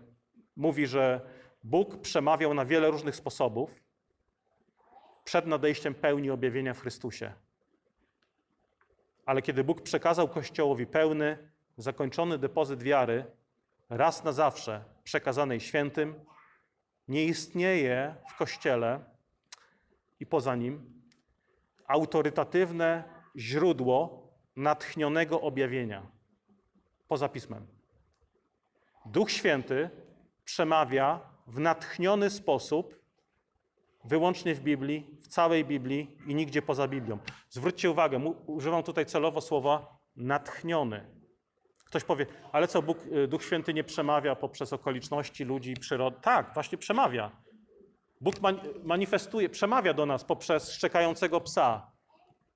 mówi, 0.57 0.87
że 0.87 1.21
Bóg 1.65 2.01
przemawiał 2.01 2.55
na 2.55 2.65
wiele 2.65 2.91
różnych 2.91 3.17
sposobów 3.17 3.83
przed 5.25 5.47
nadejściem 5.47 5.95
pełni 5.95 6.31
objawienia 6.31 6.75
w 6.75 6.81
Chrystusie. 6.81 7.33
Ale 9.27 9.43
kiedy 9.43 9.65
Bóg 9.65 9.83
przekazał 9.83 10.29
Kościołowi 10.29 10.87
pełny, 10.87 11.51
zakończony 11.77 12.39
depozyt 12.39 12.83
wiary, 12.83 13.25
raz 13.91 14.25
na 14.25 14.33
zawsze 14.33 14.85
przekazanej 15.05 15.61
świętym, 15.61 16.15
nie 17.09 17.25
istnieje 17.25 18.15
w 18.29 18.37
Kościele 18.37 19.05
i 20.21 20.27
poza 20.27 20.57
nim 20.57 21.03
autorytatywne 21.87 23.05
źródło 23.37 24.29
natchnionego 24.57 25.41
objawienia 25.41 26.07
poza 27.09 27.29
pismem. 27.29 27.78
Duch 29.13 29.31
Święty 29.31 29.91
przemawia 30.45 31.21
w 31.47 31.59
natchniony 31.61 32.31
sposób 32.31 32.99
wyłącznie 34.05 34.55
w 34.55 34.61
Biblii, 34.61 35.19
w 35.23 35.29
całej 35.29 35.65
Biblii 35.65 36.17
i 36.27 36.35
nigdzie 36.35 36.63
poza 36.63 36.89
Biblią. 36.89 37.19
Zwróćcie 37.51 37.91
uwagę, 37.91 38.19
używam 38.47 38.83
tutaj 38.83 39.07
celowo 39.07 39.41
słowa 39.41 39.99
natchniony. 40.17 41.07
Ktoś 41.85 42.05
powie, 42.05 42.27
ale 42.53 42.69
co, 42.69 42.83
Bóg, 42.83 42.99
y, 43.07 43.29
Duch 43.29 43.45
Święty 43.45 43.75
nie 43.75 43.85
przemawia 43.85 44.37
poprzez 44.37 44.73
okoliczności 44.73 45.45
ludzi 45.45 45.71
i 45.71 45.77
przyrody? 45.77 46.17
Tak, 46.23 46.55
właśnie 46.55 46.79
przemawia. 46.79 47.31
Bóg 48.21 48.41
man- 48.41 48.61
manifestuje, 48.85 49.49
przemawia 49.49 49.95
do 49.95 50.07
nas 50.07 50.25
poprzez 50.25 50.73
szczekającego 50.73 51.41
psa, 51.41 51.91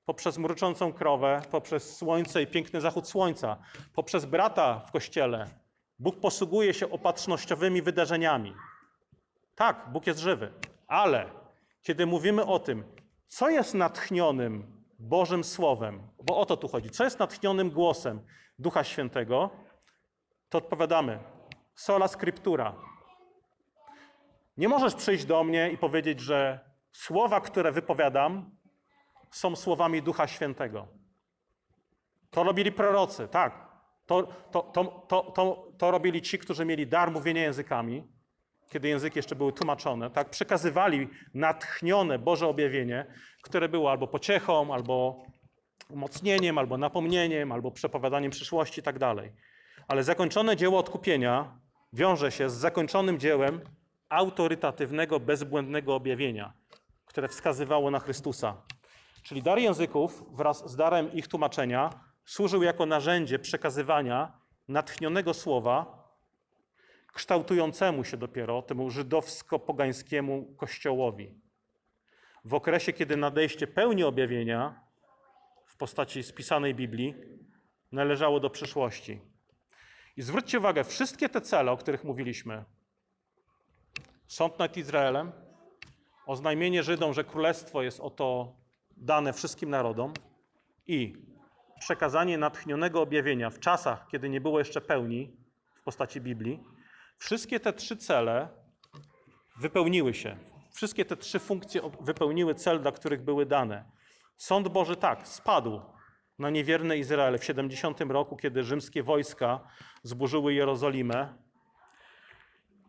poprzez 0.05 0.39
mruczącą 0.39 0.93
krowę, 0.93 1.43
poprzez 1.51 1.97
słońce 1.97 2.43
i 2.43 2.47
piękny 2.47 2.81
zachód 2.81 3.09
słońca, 3.09 3.57
poprzez 3.95 4.25
brata 4.25 4.79
w 4.81 4.93
kościele. 4.93 5.62
Bóg 6.03 6.21
posługuje 6.21 6.75
się 6.75 6.91
opatrznościowymi 6.91 7.83
wydarzeniami. 7.83 8.55
Tak, 9.55 9.89
Bóg 9.93 10.07
jest 10.07 10.21
żywy, 10.21 10.53
ale 10.87 11.31
kiedy 11.83 12.07
mówimy 12.07 12.47
o 12.47 12.59
tym, 12.59 12.85
co 13.29 13.51
jest 13.51 13.75
natchnionym 13.75 14.85
Bożym 14.99 15.45
Słowem, 15.45 16.03
bo 16.23 16.39
o 16.39 16.47
to 16.47 16.57
tu 16.57 16.69
chodzi, 16.69 16.91
co 16.91 17.05
jest 17.05 17.19
natchnionym 17.19 17.71
głosem 17.71 18.21
Ducha 18.59 18.85
Świętego, 18.85 19.51
to 20.49 20.59
odpowiadamy 20.59 21.19
sola 21.75 22.09
scriptura. 22.09 22.75
Nie 24.57 24.69
możesz 24.69 24.95
przyjść 24.95 25.25
do 25.25 25.45
mnie 25.45 25.71
i 25.71 25.79
powiedzieć, 25.79 26.21
że 26.21 26.61
słowa, 26.93 27.41
które 27.41 27.73
wypowiadam, 27.73 28.57
są 29.31 29.57
słowami 29.57 30.03
Ducha 30.03 30.27
Świętego. 30.27 30.89
To 32.31 32.43
robili 32.43 32.73
prorocy, 32.73 33.29
tak. 33.29 33.62
To, 34.07 34.29
to, 34.51 34.63
to, 34.63 35.05
to, 35.35 35.73
to, 35.79 35.91
robili 35.91 36.23
ci, 36.23 36.39
którzy 36.39 36.65
mieli 36.65 36.87
dar 36.87 37.11
mówienia 37.11 37.43
językami, 37.43 38.05
kiedy 38.71 38.89
języki 38.89 39.19
jeszcze 39.19 39.37
były 39.37 39.53
tłumaczone, 39.53 40.11
tak. 40.11 40.31
Przekazywali 40.31 41.09
natchnione 41.35 42.19
Boże 42.19 42.47
objawienie, 42.47 43.07
które 43.43 43.69
było 43.69 43.91
albo 43.91 44.07
pociechą, 44.09 44.75
albo 44.75 45.23
umocnieniem, 45.91 46.59
albo 46.59 46.79
napomnieniem, 46.79 47.53
albo 47.53 47.71
przepowiadaniem 47.71 48.31
przyszłości 48.31 48.81
i 48.81 48.83
tak 48.83 48.99
dalej. 48.99 49.33
Ale 49.89 50.05
zakończone 50.05 50.57
dzieło 50.57 50.79
odkupienia 50.79 51.59
wiąże 51.93 52.33
się 52.33 52.51
z 52.51 52.55
zakończonym 52.55 53.19
dziełem 53.19 53.61
autorytatywnego, 54.09 55.21
bezbłędnego 55.21 55.95
objawienia, 55.95 56.53
które 57.07 57.29
wskazywało 57.29 57.91
na 57.91 57.99
Chrystusa. 57.99 58.63
Czyli 59.23 59.43
dar 59.43 59.59
języków 59.59 60.25
wraz 60.37 60.71
z 60.71 60.77
darem 60.77 61.13
ich 61.13 61.29
tłumaczenia 61.29 61.91
służył 62.25 62.63
jako 62.63 62.87
narzędzie 62.87 63.39
przekazywania 63.39 64.33
natchnionego 64.69 65.35
słowa 65.35 66.03
kształtującemu 67.13 68.05
się 68.05 68.17
dopiero 68.17 68.63
temu 68.63 68.91
żydowsko-pogańskiemu 68.91 70.57
kościołowi. 70.57 71.35
W 72.45 72.55
okresie, 72.55 72.93
kiedy 72.93 73.17
nadejście 73.17 73.67
pełni 73.67 74.05
objawienia 74.05 74.81
w 75.67 75.77
postaci 75.77 76.23
spisanej 76.23 76.75
Biblii 76.75 77.15
należało 77.93 78.41
do 78.41 78.51
przyszłości. 78.51 79.21
I 80.17 80.23
zwróćcie 80.23 80.59
uwagę, 80.59 80.85
wszystkie 80.85 81.29
te 81.29 81.41
cele, 81.41 81.73
o 81.73 81.77
których 81.77 82.05
mówiliśmy, 82.05 82.65
sąd 84.27 84.59
nad 84.59 84.77
Izraelem, 84.77 85.33
oznajmienie 86.27 86.83
Żydom, 86.83 87.15
że 87.15 87.25
królestwo 87.25 87.83
jest 87.83 88.01
oto 88.01 88.57
dane 88.97 89.33
wszystkim 89.33 89.71
narodom 89.71 90.13
i 90.87 91.32
przekazanie 91.83 92.39
natchnionego 92.39 93.03
objawienia 93.03 93.51
w 93.51 93.59
czasach, 93.59 94.07
kiedy 94.11 94.29
nie 94.29 94.41
było 94.41 94.59
jeszcze 94.59 94.81
pełni 94.81 95.37
w 95.75 95.83
postaci 95.83 96.21
Biblii, 96.21 96.65
wszystkie 97.19 97.61
te 97.61 97.73
trzy 97.73 97.97
cele 97.97 98.49
wypełniły 99.61 100.15
się. 100.15 100.37
Wszystkie 100.73 101.05
te 101.05 101.17
trzy 101.17 101.39
funkcje 101.39 101.81
wypełniły 102.01 102.55
cel, 102.55 102.81
dla 102.81 102.93
których 102.93 103.23
były 103.23 103.47
dane. 103.47 103.85
Sąd 104.37 104.69
Boży 104.69 104.97
tak, 104.97 105.29
spadł 105.29 105.81
na 106.39 106.51
niewierne 106.51 106.99
Izrael 106.99 107.39
w 107.39 107.45
70 107.45 108.01
roku, 108.01 108.37
kiedy 108.37 108.65
rzymskie 108.65 109.03
wojska 109.03 109.61
zburzyły 110.03 110.55
Jerozolimę. 110.55 111.35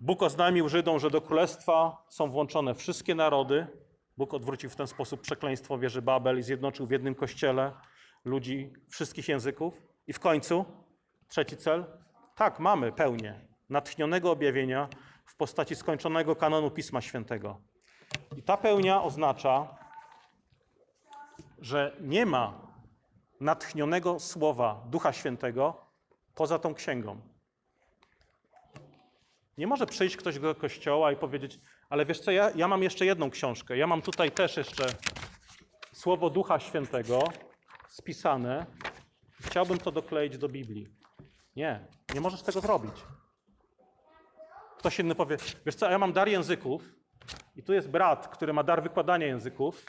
Bóg 0.02 0.24
oznajmił 0.24 0.70
Żydom, 0.70 1.00
że 1.00 1.10
do 1.10 1.22
królestwa 1.22 2.06
są 2.10 2.32
włączone 2.32 2.76
wszystkie 2.76 3.16
narody. 3.16 3.68
Bóg 4.18 4.34
odwrócił 4.34 4.70
w 4.70 4.76
ten 4.76 4.88
sposób 4.88 5.22
przekleństwo 5.22 5.78
wieży 5.78 6.02
Babel 6.02 6.40
i 6.40 6.44
zjednoczył 6.44 6.88
w 6.88 6.92
jednym 6.92 7.16
kościele 7.16 7.72
ludzi 8.26 8.74
wszystkich 8.90 9.28
języków. 9.28 9.74
I 10.08 10.14
w 10.14 10.20
końcu, 10.20 10.66
trzeci 11.28 11.58
cel, 11.58 11.86
tak, 12.36 12.60
mamy 12.60 12.92
pełnię 12.92 13.48
natchnionego 13.70 14.32
objawienia 14.32 14.90
w 15.26 15.36
postaci 15.36 15.76
skończonego 15.76 16.36
kanonu 16.36 16.72
Pisma 16.72 17.02
Świętego. 17.02 17.62
I 18.38 18.44
ta 18.44 18.58
pełnia 18.58 19.04
oznacza, 19.04 19.78
że 21.60 21.98
nie 22.02 22.26
ma 22.26 22.68
natchnionego 23.40 24.20
słowa 24.20 24.84
Ducha 24.90 25.14
Świętego 25.14 25.86
poza 26.36 26.60
tą 26.60 26.74
księgą. 26.74 27.22
Nie 29.58 29.68
może 29.68 29.86
przyjść 29.86 30.18
ktoś 30.18 30.40
do 30.40 30.56
kościoła 30.56 31.12
i 31.12 31.16
powiedzieć, 31.16 31.60
ale 31.90 32.06
wiesz 32.06 32.20
co, 32.20 32.32
ja, 32.32 32.52
ja 32.56 32.68
mam 32.68 32.84
jeszcze 32.84 33.06
jedną 33.06 33.30
książkę. 33.30 33.78
Ja 33.78 33.88
mam 33.88 34.02
tutaj 34.02 34.32
też 34.32 34.58
jeszcze 34.58 34.86
słowo 35.92 36.30
Ducha 36.30 36.60
Świętego 36.60 37.24
spisane. 37.94 38.66
Chciałbym 39.42 39.78
to 39.78 39.92
dokleić 39.92 40.38
do 40.38 40.50
Biblii. 40.50 40.88
Nie, 41.56 41.88
nie 42.14 42.22
możesz 42.22 42.42
tego 42.42 42.62
zrobić. 42.62 42.94
Ktoś 44.78 45.00
inny 45.00 45.16
powie, 45.16 45.38
wiesz 45.66 45.76
co, 45.76 45.92
ja 45.92 45.98
mam 45.98 46.14
dar 46.14 46.28
języków 46.28 46.84
i 47.56 47.64
tu 47.64 47.74
jest 47.74 47.90
brat, 47.90 48.28
który 48.28 48.54
ma 48.54 48.64
dar 48.64 48.84
wykładania 48.84 49.28
języków. 49.28 49.86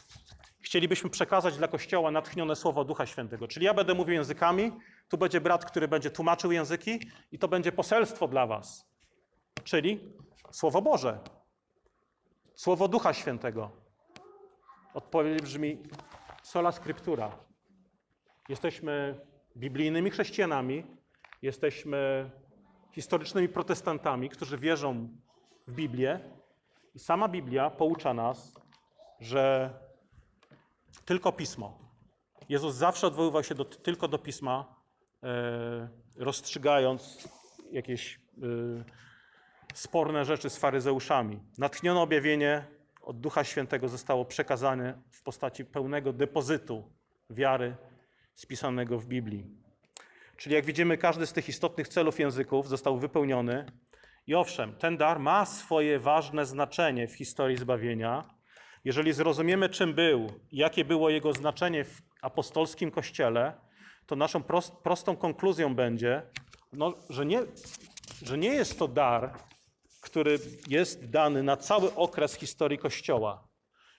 Chcielibyśmy 0.61 1.11
przekazać 1.11 1.57
dla 1.57 1.69
Kościoła 1.69 2.11
natchnione 2.11 2.57
słowo 2.57 2.85
Ducha 2.85 3.07
Świętego. 3.07 3.49
Czyli 3.49 3.67
ja 3.67 3.75
będę 3.75 3.95
mówił 3.95 4.15
językami, 4.15 4.73
tu 5.09 5.19
będzie 5.19 5.41
brat, 5.41 5.65
który 5.65 5.89
będzie 5.89 6.11
tłumaczył 6.11 6.53
języki 6.53 7.01
i 7.33 7.39
to 7.39 7.49
będzie 7.49 7.73
poselstwo 7.73 8.29
dla 8.29 8.47
was. 8.47 8.87
Czyli 9.65 10.13
Słowo 10.51 10.83
Boże. 10.83 11.19
Słowo 12.55 12.89
Ducha 12.89 13.13
Świętego. 13.13 13.71
Odpowiedź 14.95 15.43
brzmi 15.43 15.83
sola 16.43 16.73
scriptura. 16.73 17.44
Jesteśmy 18.49 19.21
biblijnymi 19.57 20.11
chrześcijanami, 20.11 20.85
jesteśmy 21.43 22.31
historycznymi 22.93 23.49
protestantami, 23.49 24.29
którzy 24.31 24.59
wierzą 24.59 25.09
w 25.67 25.75
Biblię. 25.75 26.21
I 26.95 26.99
sama 26.99 27.29
Biblia 27.29 27.71
poucza 27.71 28.15
nas, 28.15 28.55
że 29.21 29.71
tylko 31.05 31.33
pismo. 31.33 31.79
Jezus 32.49 32.75
zawsze 32.75 33.07
odwoływał 33.07 33.45
się 33.45 33.55
do, 33.55 33.65
tylko 33.65 34.09
do 34.09 34.19
pisma, 34.19 34.75
e, 35.23 35.89
rozstrzygając 36.17 37.29
jakieś 37.73 38.15
e, 38.15 38.19
sporne 39.75 40.25
rzeczy 40.25 40.51
z 40.51 40.57
faryzeuszami. 40.57 41.41
Natchnione 41.59 42.01
objawienie 42.01 42.67
od 43.03 43.21
Ducha 43.21 43.45
Świętego 43.45 43.89
zostało 43.89 44.25
przekazane 44.25 45.03
w 45.11 45.23
postaci 45.23 45.65
pełnego 45.65 46.13
depozytu 46.13 46.91
wiary 47.31 47.77
spisanego 48.35 48.99
w 48.99 49.07
Biblii. 49.07 49.45
Czyli 50.37 50.55
jak 50.55 50.65
widzimy, 50.65 50.99
każdy 50.99 51.27
z 51.27 51.33
tych 51.33 51.49
istotnych 51.49 51.89
celów 51.89 52.19
języków 52.19 52.69
został 52.69 52.99
wypełniony. 52.99 53.67
I 54.27 54.35
owszem, 54.35 54.75
ten 54.75 54.97
dar 54.97 55.19
ma 55.19 55.47
swoje 55.47 55.99
ważne 55.99 56.47
znaczenie 56.47 57.09
w 57.09 57.15
historii 57.15 57.57
zbawienia. 57.57 58.35
Jeżeli 58.85 59.13
zrozumiemy, 59.13 59.69
czym 59.69 59.95
był 59.95 60.27
i 60.51 60.57
jakie 60.57 60.85
było 60.85 61.11
jego 61.11 61.33
znaczenie 61.33 61.85
w 61.85 62.03
apostolskim 62.23 62.91
kościele, 62.91 63.53
to 64.07 64.17
naszą 64.17 64.43
prost, 64.43 64.73
prostą 64.73 65.17
konkluzją 65.17 65.75
będzie, 65.75 66.23
no, 66.73 66.95
że, 67.11 67.27
nie, 67.27 67.43
że 68.23 68.39
nie 68.39 68.49
jest 68.49 68.79
to 68.79 68.89
dar, 68.89 69.39
który 70.01 70.39
jest 70.69 71.11
dany 71.11 71.43
na 71.43 71.57
cały 71.57 71.95
okres 71.95 72.35
historii 72.35 72.79
Kościoła. 72.79 73.49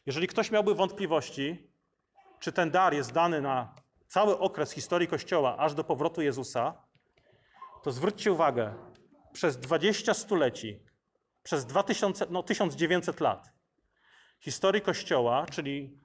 Jeżeli 0.05 0.27
ktoś 0.27 0.51
miałby 0.51 0.75
wątpliwości, 0.75 1.71
czy 2.39 2.51
ten 2.51 2.71
dar 2.71 2.93
jest 2.93 3.13
dany 3.13 3.41
na 3.41 3.75
cały 4.15 4.39
okres 4.39 4.71
historii 4.71 5.07
Kościoła, 5.07 5.57
aż 5.57 5.73
do 5.73 5.83
powrotu 5.83 6.21
Jezusa, 6.21 6.73
to 7.83 7.91
zwróćcie 7.91 8.31
uwagę, 8.31 8.73
przez 9.33 9.57
20 9.57 10.13
stuleci, 10.13 10.79
przez 11.43 11.65
2000, 11.65 12.25
no 12.29 12.43
1900 12.43 13.19
lat 13.19 13.51
historii 14.39 14.81
Kościoła, 14.81 15.45
czyli 15.51 15.99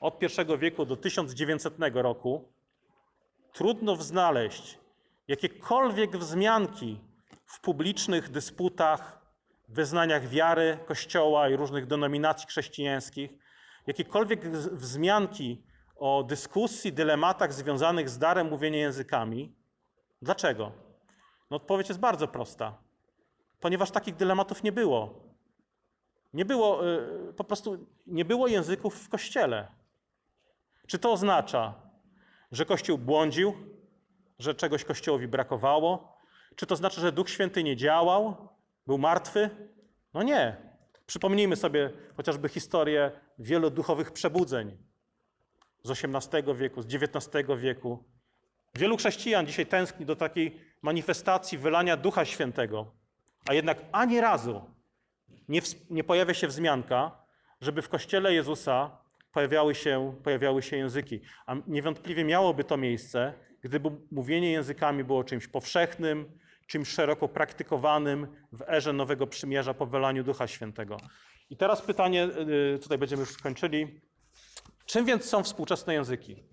od 0.00 0.22
I 0.22 0.58
wieku 0.58 0.86
do 0.86 0.96
1900 0.96 1.74
roku, 1.94 2.52
trudno 3.52 3.96
znaleźć 3.96 4.78
jakiekolwiek 5.28 6.16
wzmianki 6.16 7.00
w 7.46 7.60
publicznych 7.60 8.30
dysputach, 8.30 9.20
wyznaniach 9.68 10.28
wiary 10.28 10.78
Kościoła 10.86 11.48
i 11.48 11.56
różnych 11.56 11.86
denominacji 11.86 12.48
chrześcijańskich, 12.48 13.30
jakiekolwiek 13.86 14.48
wzmianki 14.72 15.69
o 16.00 16.22
dyskusji, 16.22 16.92
dylematach 16.92 17.52
związanych 17.52 18.08
z 18.08 18.18
darem 18.18 18.48
mówienia 18.48 18.78
językami. 18.78 19.54
Dlaczego? 20.22 20.72
No 21.50 21.56
odpowiedź 21.56 21.88
jest 21.88 22.00
bardzo 22.00 22.28
prosta. 22.28 22.78
Ponieważ 23.60 23.90
takich 23.90 24.16
dylematów 24.16 24.62
nie 24.62 24.72
było. 24.72 25.14
Nie 26.34 26.44
było, 26.44 26.88
y, 26.88 27.32
po 27.36 27.44
prostu 27.44 27.86
nie 28.06 28.24
było 28.24 28.48
języków 28.48 28.94
w 28.94 29.08
Kościele. 29.08 29.68
Czy 30.86 30.98
to 30.98 31.12
oznacza, 31.12 31.74
że 32.52 32.66
Kościół 32.66 32.98
błądził, 32.98 33.54
że 34.38 34.54
czegoś 34.54 34.84
Kościołowi 34.84 35.28
brakowało? 35.28 36.18
Czy 36.56 36.66
to 36.66 36.76
znaczy, 36.76 37.00
że 37.00 37.12
Duch 37.12 37.30
Święty 37.30 37.62
nie 37.62 37.76
działał, 37.76 38.48
był 38.86 38.98
martwy? 38.98 39.50
No 40.14 40.22
nie. 40.22 40.56
Przypomnijmy 41.06 41.56
sobie 41.56 41.90
chociażby 42.16 42.48
historię 42.48 43.10
wielu 43.38 43.70
duchowych 43.70 44.12
przebudzeń 44.12 44.89
z 45.82 45.90
XVIII 45.90 46.54
wieku, 46.54 46.82
z 46.82 46.86
XIX 46.94 47.46
wieku. 47.58 48.04
Wielu 48.74 48.96
chrześcijan 48.96 49.46
dzisiaj 49.46 49.66
tęskni 49.66 50.06
do 50.06 50.16
takiej 50.16 50.60
manifestacji 50.82 51.58
wylania 51.58 51.96
Ducha 51.96 52.24
Świętego, 52.24 52.92
a 53.48 53.54
jednak 53.54 53.78
ani 53.92 54.20
razu 54.20 54.62
nie, 55.48 55.60
nie 55.90 56.04
pojawia 56.04 56.34
się 56.34 56.48
wzmianka, 56.48 57.24
żeby 57.60 57.82
w 57.82 57.88
Kościele 57.88 58.34
Jezusa 58.34 58.98
pojawiały 59.32 59.74
się, 59.74 60.14
pojawiały 60.24 60.62
się 60.62 60.76
języki. 60.76 61.20
A 61.46 61.56
niewątpliwie 61.66 62.24
miałoby 62.24 62.64
to 62.64 62.76
miejsce, 62.76 63.34
gdyby 63.62 63.90
mówienie 64.10 64.52
językami 64.52 65.04
było 65.04 65.24
czymś 65.24 65.46
powszechnym, 65.46 66.38
czymś 66.66 66.88
szeroko 66.88 67.28
praktykowanym 67.28 68.26
w 68.52 68.62
erze 68.68 68.92
Nowego 68.92 69.26
Przymierza 69.26 69.74
po 69.74 69.86
wylaniu 69.86 70.24
Ducha 70.24 70.46
Świętego. 70.46 70.96
I 71.50 71.56
teraz 71.56 71.82
pytanie, 71.82 72.28
y, 72.74 72.78
tutaj 72.78 72.98
będziemy 72.98 73.20
już 73.20 73.30
skończyli. 73.30 74.00
Czym 74.90 75.04
więc 75.04 75.24
są 75.24 75.42
współczesne 75.42 75.94
języki? 75.94 76.44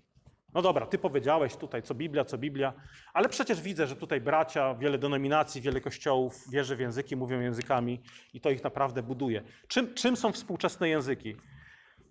No 0.54 0.62
dobra, 0.62 0.86
ty 0.86 0.98
powiedziałeś 0.98 1.56
tutaj, 1.56 1.82
co 1.82 1.94
Biblia, 1.94 2.24
co 2.24 2.38
Biblia, 2.38 2.72
ale 3.12 3.28
przecież 3.28 3.60
widzę, 3.60 3.86
że 3.86 3.96
tutaj 3.96 4.20
bracia, 4.20 4.74
wiele 4.74 4.98
denominacji, 4.98 5.60
wiele 5.60 5.80
kościołów 5.80 6.50
wierzy 6.50 6.76
w 6.76 6.80
języki, 6.80 7.16
mówią 7.16 7.40
językami 7.40 8.00
i 8.34 8.40
to 8.40 8.50
ich 8.50 8.64
naprawdę 8.64 9.02
buduje. 9.02 9.42
Czym, 9.68 9.94
czym 9.94 10.16
są 10.16 10.32
współczesne 10.32 10.88
języki? 10.88 11.36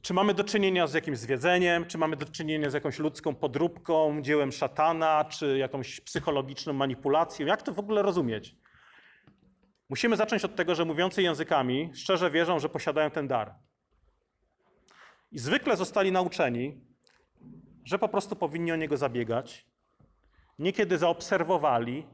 Czy 0.01 0.13
mamy 0.13 0.34
do 0.34 0.43
czynienia 0.43 0.88
z 0.88 0.93
jakimś 0.93 1.17
zwiedzeniem, 1.17 1.86
czy 1.86 1.97
mamy 1.97 2.15
do 2.15 2.25
czynienia 2.25 2.69
z 2.69 2.73
jakąś 2.73 2.99
ludzką 2.99 3.36
podróbką, 3.36 4.21
dziełem 4.21 4.51
szatana, 4.51 5.25
czy 5.25 5.57
jakąś 5.57 6.01
psychologiczną 6.01 6.73
manipulacją? 6.73 7.45
Jak 7.45 7.61
to 7.61 7.73
w 7.73 7.80
ogóle 7.80 8.01
rozumieć? 8.01 8.55
Musimy 9.89 10.15
zacząć 10.15 10.45
od 10.45 10.55
tego, 10.55 10.75
że 10.75 10.86
mówiący 10.86 11.21
językami 11.21 11.91
szczerze 11.95 12.32
wierzą, 12.32 12.59
że 12.59 12.69
posiadają 12.69 13.09
ten 13.09 13.28
dar. 13.28 13.55
I 15.32 15.39
zwykle 15.39 15.78
zostali 15.78 16.11
nauczeni, 16.11 16.82
że 17.86 17.99
po 17.99 18.09
prostu 18.09 18.36
powinni 18.36 18.71
o 18.71 18.75
niego 18.75 18.97
zabiegać. 18.97 19.67
Niekiedy 20.59 20.97
zaobserwowali 20.97 22.07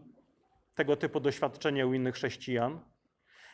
tego 0.76 0.96
typu 0.96 1.20
doświadczenie 1.20 1.88
u 1.88 1.94
innych 1.94 2.16
chrześcijan. 2.16 2.80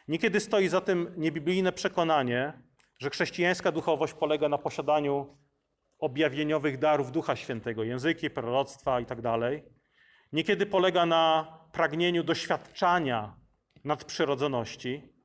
Niekiedy 0.07 0.39
stoi 0.39 0.67
za 0.67 0.81
tym 0.81 1.13
niebiblijne 1.17 1.71
przekonanie, 1.71 2.53
że 2.99 3.09
chrześcijańska 3.09 3.71
duchowość 3.71 4.13
polega 4.13 4.49
na 4.49 4.57
posiadaniu 4.57 5.37
objawieniowych 5.99 6.77
darów 6.77 7.11
Ducha 7.11 7.35
Świętego, 7.35 7.83
języki, 7.83 8.29
proroctwa 8.29 8.99
itd. 8.99 9.21
Tak 9.21 9.63
Niekiedy 10.33 10.65
polega 10.65 11.05
na 11.05 11.53
pragnieniu 11.71 12.23
doświadczania 12.23 13.35
nadprzyrodzoności. 13.83 15.18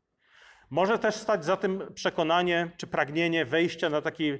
Może 0.71 0.99
też 0.99 1.15
stać 1.15 1.45
za 1.45 1.57
tym 1.57 1.83
przekonanie 1.95 2.71
czy 2.77 2.87
pragnienie 2.87 3.45
wejścia 3.45 3.91
na 3.91 4.01
taki 4.01 4.39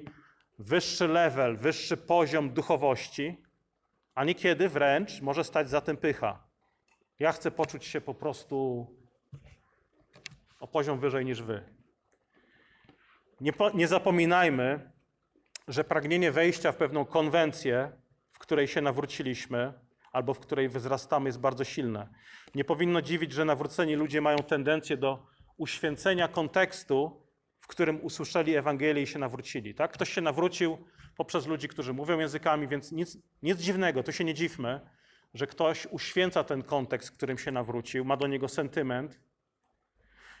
wyższy 0.59 1.07
level, 1.07 1.57
wyższy 1.57 1.97
poziom 1.97 2.49
duchowości, 2.49 3.41
a 4.15 4.23
niekiedy 4.23 4.69
wręcz 4.69 5.21
może 5.21 5.43
stać 5.43 5.69
za 5.69 5.81
tym 5.81 5.97
pycha. 5.97 6.43
Ja 7.19 7.31
chcę 7.31 7.51
poczuć 7.51 7.85
się 7.85 8.01
po 8.01 8.13
prostu 8.13 8.87
o 10.59 10.67
poziom 10.67 10.99
wyżej 10.99 11.25
niż 11.25 11.41
wy. 11.41 11.63
Nie, 13.41 13.53
po, 13.53 13.69
nie 13.69 13.87
zapominajmy, 13.87 14.91
że 15.67 15.83
pragnienie 15.83 16.31
wejścia 16.31 16.71
w 16.71 16.75
pewną 16.75 17.05
konwencję, 17.05 17.91
w 18.31 18.39
której 18.39 18.67
się 18.67 18.81
nawróciliśmy, 18.81 19.73
albo 20.11 20.33
w 20.33 20.39
której 20.39 20.69
wzrastamy, 20.69 21.29
jest 21.29 21.39
bardzo 21.39 21.63
silne. 21.63 22.09
Nie 22.55 22.63
powinno 22.63 23.01
dziwić, 23.01 23.31
że 23.31 23.45
nawróceni 23.45 23.95
ludzie 23.95 24.21
mają 24.21 24.37
tendencję 24.37 24.97
do 24.97 25.27
uświęcenia 25.57 26.27
kontekstu, 26.27 27.21
w 27.59 27.67
którym 27.67 28.03
usłyszeli 28.05 28.55
Ewangelię 28.55 29.03
i 29.03 29.07
się 29.07 29.19
nawrócili. 29.19 29.75
Tak? 29.75 29.91
Ktoś 29.91 30.13
się 30.13 30.21
nawrócił 30.21 30.77
poprzez 31.15 31.47
ludzi, 31.47 31.67
którzy 31.67 31.93
mówią 31.93 32.19
językami, 32.19 32.67
więc 32.67 32.91
nic, 32.91 33.17
nic 33.43 33.59
dziwnego, 33.59 34.03
to 34.03 34.11
się 34.11 34.23
nie 34.23 34.33
dziwmy, 34.33 34.81
że 35.33 35.47
ktoś 35.47 35.87
uświęca 35.91 36.43
ten 36.43 36.63
kontekst, 36.63 37.09
w 37.09 37.13
którym 37.13 37.37
się 37.37 37.51
nawrócił, 37.51 38.05
ma 38.05 38.17
do 38.17 38.27
niego 38.27 38.47
sentyment. 38.47 39.19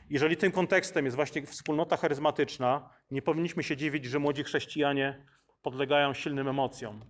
Jeżeli 0.09 0.37
tym 0.37 0.51
kontekstem 0.51 1.05
jest 1.05 1.15
właśnie 1.15 1.45
wspólnota 1.45 1.97
charyzmatyczna, 1.97 2.89
nie 3.11 3.21
powinniśmy 3.21 3.63
się 3.63 3.77
dziwić, 3.77 4.05
że 4.05 4.19
młodzi 4.19 4.43
chrześcijanie 4.43 5.25
podlegają 5.61 6.13
silnym 6.13 6.47
emocjom. 6.47 7.05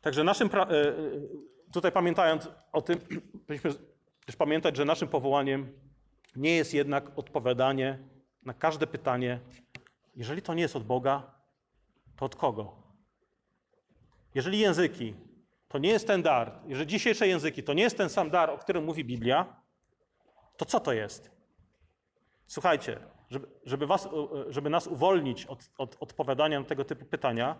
Także 0.00 0.24
naszym, 0.24 0.50
e, 0.54 0.60
e, 0.60 0.94
tutaj 1.72 1.92
pamiętając 1.92 2.48
o 2.72 2.82
tym, 2.82 2.98
powinniśmy 3.46 3.70
też 4.30 4.36
pamiętać, 4.36 4.76
że 4.76 4.84
naszym 4.84 5.08
powołaniem 5.08 5.72
nie 6.36 6.56
jest 6.56 6.74
jednak 6.74 7.18
odpowiadanie 7.18 7.98
na 8.42 8.54
każde 8.54 8.86
pytanie, 8.86 9.40
jeżeli 10.16 10.42
to 10.42 10.54
nie 10.54 10.62
jest 10.62 10.76
od 10.76 10.84
Boga, 10.84 11.34
to 12.16 12.24
od 12.24 12.36
kogo? 12.36 12.76
Jeżeli 14.34 14.58
języki 14.58 15.14
to 15.68 15.78
nie 15.78 15.88
jest 15.88 16.06
ten 16.06 16.22
dar, 16.22 16.60
jeżeli 16.66 16.86
dzisiejsze 16.86 17.28
języki 17.28 17.62
to 17.62 17.72
nie 17.72 17.82
jest 17.82 17.96
ten 17.96 18.08
sam 18.08 18.30
dar, 18.30 18.50
o 18.50 18.58
którym 18.58 18.84
mówi 18.84 19.04
Biblia, 19.04 19.56
to 20.56 20.64
co 20.64 20.80
to 20.80 20.92
jest? 20.92 21.30
Słuchajcie, 22.46 23.00
żeby, 23.30 23.46
żeby, 23.64 23.86
was, 23.86 24.08
żeby 24.48 24.70
nas 24.70 24.86
uwolnić 24.86 25.46
od, 25.46 25.70
od 25.78 25.96
odpowiadania 26.00 26.60
na 26.60 26.66
tego 26.66 26.84
typu 26.84 27.04
pytania, 27.04 27.56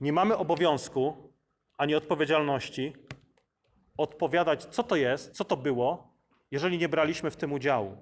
nie 0.00 0.12
mamy 0.12 0.36
obowiązku 0.36 1.32
ani 1.78 1.94
odpowiedzialności 1.94 2.92
odpowiadać, 3.98 4.64
co 4.64 4.82
to 4.82 4.96
jest, 4.96 5.32
co 5.32 5.44
to 5.44 5.56
było, 5.56 6.14
jeżeli 6.50 6.78
nie 6.78 6.88
braliśmy 6.88 7.30
w 7.30 7.36
tym 7.36 7.52
udziału. 7.52 7.96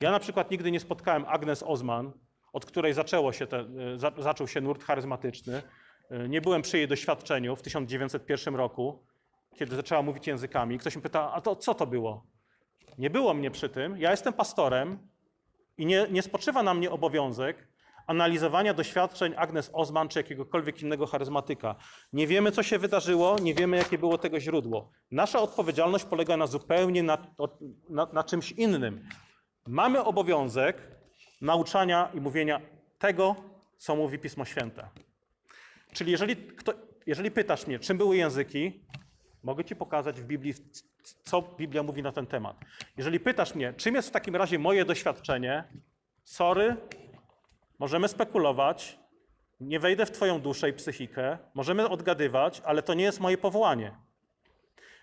Ja 0.00 0.10
na 0.10 0.18
przykład 0.18 0.50
nigdy 0.50 0.70
nie 0.70 0.80
spotkałem 0.80 1.24
Agnes 1.28 1.62
Ozman, 1.66 2.12
od 2.52 2.66
której 2.66 2.94
zaczęło 2.94 3.32
się 3.32 3.46
te, 3.46 3.58
e, 3.58 3.98
za, 3.98 4.12
zaczął 4.18 4.48
się 4.48 4.60
nurt 4.60 4.84
charyzmatyczny. 4.84 5.62
E, 6.10 6.28
nie 6.28 6.40
byłem 6.40 6.62
przy 6.62 6.78
jej 6.78 6.88
doświadczeniu 6.88 7.56
w 7.56 7.62
1901 7.62 8.54
roku 8.54 9.04
kiedy 9.56 9.76
zaczęła 9.76 10.02
mówić 10.02 10.26
językami. 10.26 10.78
Ktoś 10.78 10.96
mi 10.96 11.02
pyta, 11.02 11.32
a 11.32 11.40
to 11.40 11.56
co 11.56 11.74
to 11.74 11.86
było? 11.86 12.26
Nie 12.98 13.10
było 13.10 13.34
mnie 13.34 13.50
przy 13.50 13.68
tym. 13.68 13.96
Ja 13.98 14.10
jestem 14.10 14.32
pastorem 14.32 15.08
i 15.78 15.86
nie, 15.86 16.06
nie 16.10 16.22
spoczywa 16.22 16.62
na 16.62 16.74
mnie 16.74 16.90
obowiązek 16.90 17.68
analizowania 18.06 18.74
doświadczeń 18.74 19.34
Agnes 19.36 19.70
Osman 19.72 20.08
czy 20.08 20.18
jakiegokolwiek 20.18 20.82
innego 20.82 21.06
charyzmatyka. 21.06 21.74
Nie 22.12 22.26
wiemy, 22.26 22.52
co 22.52 22.62
się 22.62 22.78
wydarzyło, 22.78 23.38
nie 23.38 23.54
wiemy, 23.54 23.76
jakie 23.76 23.98
było 23.98 24.18
tego 24.18 24.40
źródło. 24.40 24.90
Nasza 25.10 25.40
odpowiedzialność 25.40 26.04
polega 26.04 26.36
na 26.36 26.46
zupełnie 26.46 27.02
na, 27.02 27.18
na, 27.88 28.06
na 28.12 28.24
czymś 28.24 28.52
innym. 28.52 29.08
Mamy 29.66 30.04
obowiązek 30.04 30.76
nauczania 31.40 32.08
i 32.14 32.20
mówienia 32.20 32.60
tego, 32.98 33.36
co 33.76 33.96
mówi 33.96 34.18
Pismo 34.18 34.44
Święte. 34.44 34.88
Czyli 35.92 36.12
jeżeli, 36.12 36.36
kto, 36.36 36.72
jeżeli 37.06 37.30
pytasz 37.30 37.66
mnie, 37.66 37.78
czym 37.78 37.98
były 37.98 38.16
języki, 38.16 38.84
mogę 39.42 39.64
ci 39.64 39.76
pokazać 39.76 40.20
w 40.20 40.24
Biblii, 40.24 40.54
co 41.24 41.42
Biblia 41.42 41.82
mówi 41.82 42.02
na 42.02 42.12
ten 42.12 42.26
temat. 42.26 42.56
Jeżeli 42.96 43.20
pytasz 43.20 43.54
mnie, 43.54 43.74
czym 43.76 43.94
jest 43.94 44.08
w 44.08 44.12
takim 44.12 44.36
razie 44.36 44.58
moje 44.58 44.84
doświadczenie, 44.84 45.64
sorry, 46.24 46.76
możemy 47.78 48.08
spekulować, 48.08 48.98
nie 49.60 49.80
wejdę 49.80 50.06
w 50.06 50.10
Twoją 50.10 50.40
duszę 50.40 50.68
i 50.68 50.72
psychikę, 50.72 51.38
możemy 51.54 51.88
odgadywać, 51.88 52.62
ale 52.64 52.82
to 52.82 52.94
nie 52.94 53.04
jest 53.04 53.20
moje 53.20 53.38
powołanie. 53.38 53.96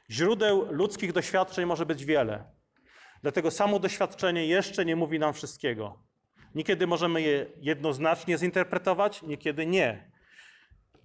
Źródeł 0.09 0.67
ludzkich 0.71 1.13
doświadczeń 1.13 1.65
może 1.65 1.85
być 1.85 2.05
wiele. 2.05 2.43
Dlatego 3.21 3.51
samo 3.51 3.79
doświadczenie 3.79 4.45
jeszcze 4.45 4.85
nie 4.85 4.95
mówi 4.95 5.19
nam 5.19 5.33
wszystkiego. 5.33 5.99
Niekiedy 6.55 6.87
możemy 6.87 7.21
je 7.21 7.45
jednoznacznie 7.61 8.37
zinterpretować, 8.37 9.21
niekiedy 9.21 9.65
nie. 9.65 10.11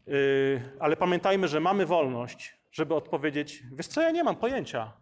Yy, 0.07 0.77
ale 0.81 0.97
pamiętajmy, 0.97 1.49
że 1.49 1.61
mamy 1.61 1.87
wolność, 1.87 2.57
żeby 2.73 2.95
odpowiedzieć: 2.95 3.63
Wiesz 3.73 3.87
co, 3.87 4.03
ja 4.03 4.11
nie 4.11 4.25
mam 4.25 4.37
pojęcia. 4.37 4.93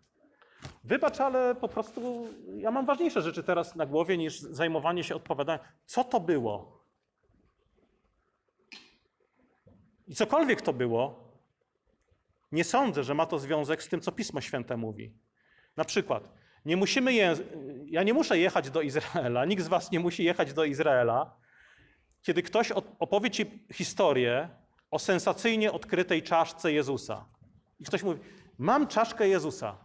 Wybacz, 0.85 1.21
ale 1.21 1.55
po 1.55 1.69
prostu 1.69 2.29
ja 2.57 2.71
mam 2.71 2.87
ważniejsze 2.87 3.23
rzeczy 3.23 3.43
teraz 3.43 3.77
na 3.77 3.87
głowie 3.87 4.19
niż 4.19 4.41
zajmowanie 4.41 5.05
się 5.05 5.15
odpowiadaniem. 5.15 5.65
Co 5.87 6.05
to 6.05 6.21
było? 6.21 6.83
I 10.09 10.15
cokolwiek 10.15 10.63
to 10.63 10.73
było, 10.73 11.33
nie 12.53 12.65
sądzę, 12.65 13.05
że 13.05 13.15
ma 13.15 13.27
to 13.27 13.39
związek 13.39 13.83
z 13.83 13.89
tym, 13.89 14.01
co 14.01 14.13
Pismo 14.13 14.41
Święte 14.41 14.77
mówi. 14.77 15.15
Na 15.77 15.85
przykład, 15.85 16.29
nie 16.65 16.77
musimy 16.77 17.13
je, 17.13 17.37
ja 17.87 18.03
nie 18.03 18.15
muszę 18.15 18.39
jechać 18.39 18.71
do 18.71 18.81
Izraela, 18.81 19.45
nikt 19.51 19.65
z 19.65 19.69
Was 19.69 19.91
nie 19.91 20.01
musi 20.01 20.25
jechać 20.25 20.53
do 20.53 20.65
Izraela, 20.65 21.37
kiedy 22.23 22.43
ktoś 22.43 22.73
opowie 22.99 23.31
Ci 23.31 23.67
historię 23.73 24.49
o 24.91 24.99
sensacyjnie 24.99 25.73
odkrytej 25.73 26.23
czaszce 26.23 26.73
Jezusa. 26.73 27.25
I 27.81 27.85
ktoś 27.85 28.03
mówi: 28.03 28.21
Mam 28.59 28.87
czaszkę 28.87 29.29
Jezusa. 29.29 29.77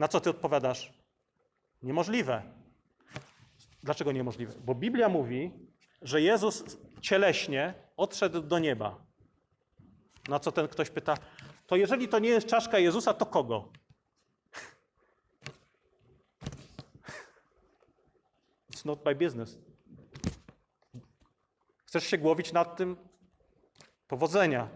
Na 0.00 0.08
co 0.08 0.20
ty 0.20 0.30
odpowiadasz? 0.30 0.92
Niemożliwe. 1.82 2.42
Dlaczego 3.82 4.12
niemożliwe? 4.12 4.52
Bo 4.64 4.74
Biblia 4.74 5.08
mówi, 5.08 5.50
że 6.02 6.20
Jezus 6.20 6.64
cieleśnie 7.00 7.74
odszedł 7.96 8.40
do 8.42 8.58
nieba. 8.58 8.96
Na 10.28 10.38
co 10.38 10.52
ten 10.52 10.68
ktoś 10.68 10.90
pyta, 10.90 11.16
to 11.66 11.76
jeżeli 11.76 12.08
to 12.08 12.18
nie 12.18 12.28
jest 12.28 12.46
czaszka 12.46 12.78
Jezusa, 12.78 13.14
to 13.14 13.26
kogo? 13.26 13.68
It's 18.72 18.84
not 18.86 19.04
my 19.04 19.14
business. 19.14 19.58
Chcesz 21.84 22.06
się 22.06 22.18
głowić 22.18 22.52
nad 22.52 22.76
tym? 22.76 22.96
Powodzenia. 24.08 24.68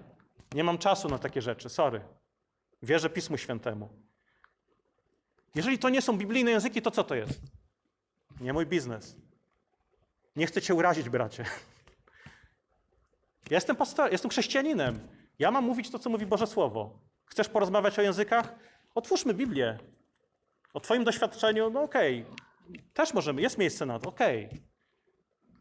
Nie 0.54 0.64
mam 0.64 0.78
czasu 0.78 1.08
na 1.08 1.18
takie 1.18 1.42
rzeczy, 1.42 1.68
sorry. 1.68 2.00
Wierzę 2.82 3.10
Pismu 3.10 3.36
Świętemu. 3.36 4.03
Jeżeli 5.54 5.78
to 5.78 5.88
nie 5.88 6.02
są 6.02 6.18
biblijne 6.18 6.50
języki, 6.50 6.82
to 6.82 6.90
co 6.90 7.04
to 7.04 7.14
jest? 7.14 7.40
Nie 8.40 8.52
mój 8.52 8.66
biznes. 8.66 9.16
Nie 10.36 10.46
chcę 10.46 10.62
cię 10.62 10.74
urazić, 10.74 11.08
bracie. 11.08 11.44
Ja 13.50 13.56
jestem 13.56 13.76
pastorem, 13.76 14.12
jestem 14.12 14.30
chrześcijaninem. 14.30 15.08
Ja 15.38 15.50
mam 15.50 15.64
mówić 15.64 15.90
to, 15.90 15.98
co 15.98 16.10
mówi 16.10 16.26
Boże 16.26 16.46
Słowo. 16.46 16.98
Chcesz 17.26 17.48
porozmawiać 17.48 17.98
o 17.98 18.02
językach? 18.02 18.54
Otwórzmy 18.94 19.34
Biblię. 19.34 19.78
O 20.74 20.80
Twoim 20.80 21.04
doświadczeniu, 21.04 21.70
no 21.70 21.82
okej. 21.82 22.22
Okay. 22.22 22.82
Też 22.94 23.14
możemy, 23.14 23.42
jest 23.42 23.58
miejsce 23.58 23.86
na 23.86 23.98
to, 23.98 24.08
okej. 24.08 24.46
Okay. 24.46 24.60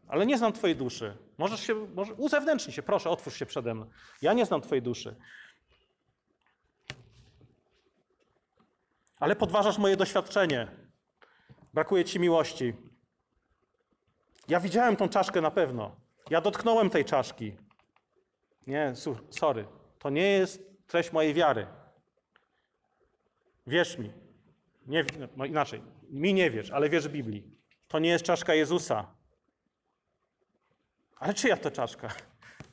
Ale 0.08 0.26
nie 0.26 0.38
znam 0.38 0.52
Twojej 0.52 0.76
duszy. 0.76 1.16
Możesz 1.38 1.60
się, 1.60 1.74
może, 1.74 2.14
uzewnętrznij 2.14 2.74
się, 2.74 2.82
proszę, 2.82 3.10
otwórz 3.10 3.36
się 3.36 3.46
przede 3.46 3.74
mną. 3.74 3.86
Ja 4.22 4.32
nie 4.32 4.46
znam 4.46 4.60
Twojej 4.60 4.82
duszy. 4.82 5.16
Ale 9.24 9.36
podważasz 9.36 9.78
moje 9.78 9.96
doświadczenie. 9.96 10.68
Brakuje 11.74 12.04
ci 12.04 12.20
miłości. 12.20 12.74
Ja 14.48 14.60
widziałem 14.60 14.96
tą 14.96 15.08
czaszkę 15.08 15.40
na 15.40 15.50
pewno. 15.50 15.96
Ja 16.30 16.40
dotknąłem 16.40 16.90
tej 16.90 17.04
czaszki. 17.04 17.56
Nie, 18.66 18.92
sorry. 19.30 19.66
To 19.98 20.10
nie 20.10 20.22
jest 20.22 20.62
treść 20.86 21.12
mojej 21.12 21.34
wiary. 21.34 21.66
Wierz 23.66 23.98
mi. 23.98 24.12
Nie, 24.86 25.04
no 25.36 25.44
inaczej. 25.44 25.82
Mi 26.10 26.34
nie 26.34 26.50
wierz, 26.50 26.70
ale 26.70 26.88
wierz 26.88 27.08
Biblii. 27.08 27.44
To 27.88 27.98
nie 27.98 28.08
jest 28.08 28.24
czaszka 28.24 28.54
Jezusa. 28.54 29.06
Ale 31.16 31.34
czyja 31.34 31.56
to 31.56 31.70
czaszka? 31.70 32.08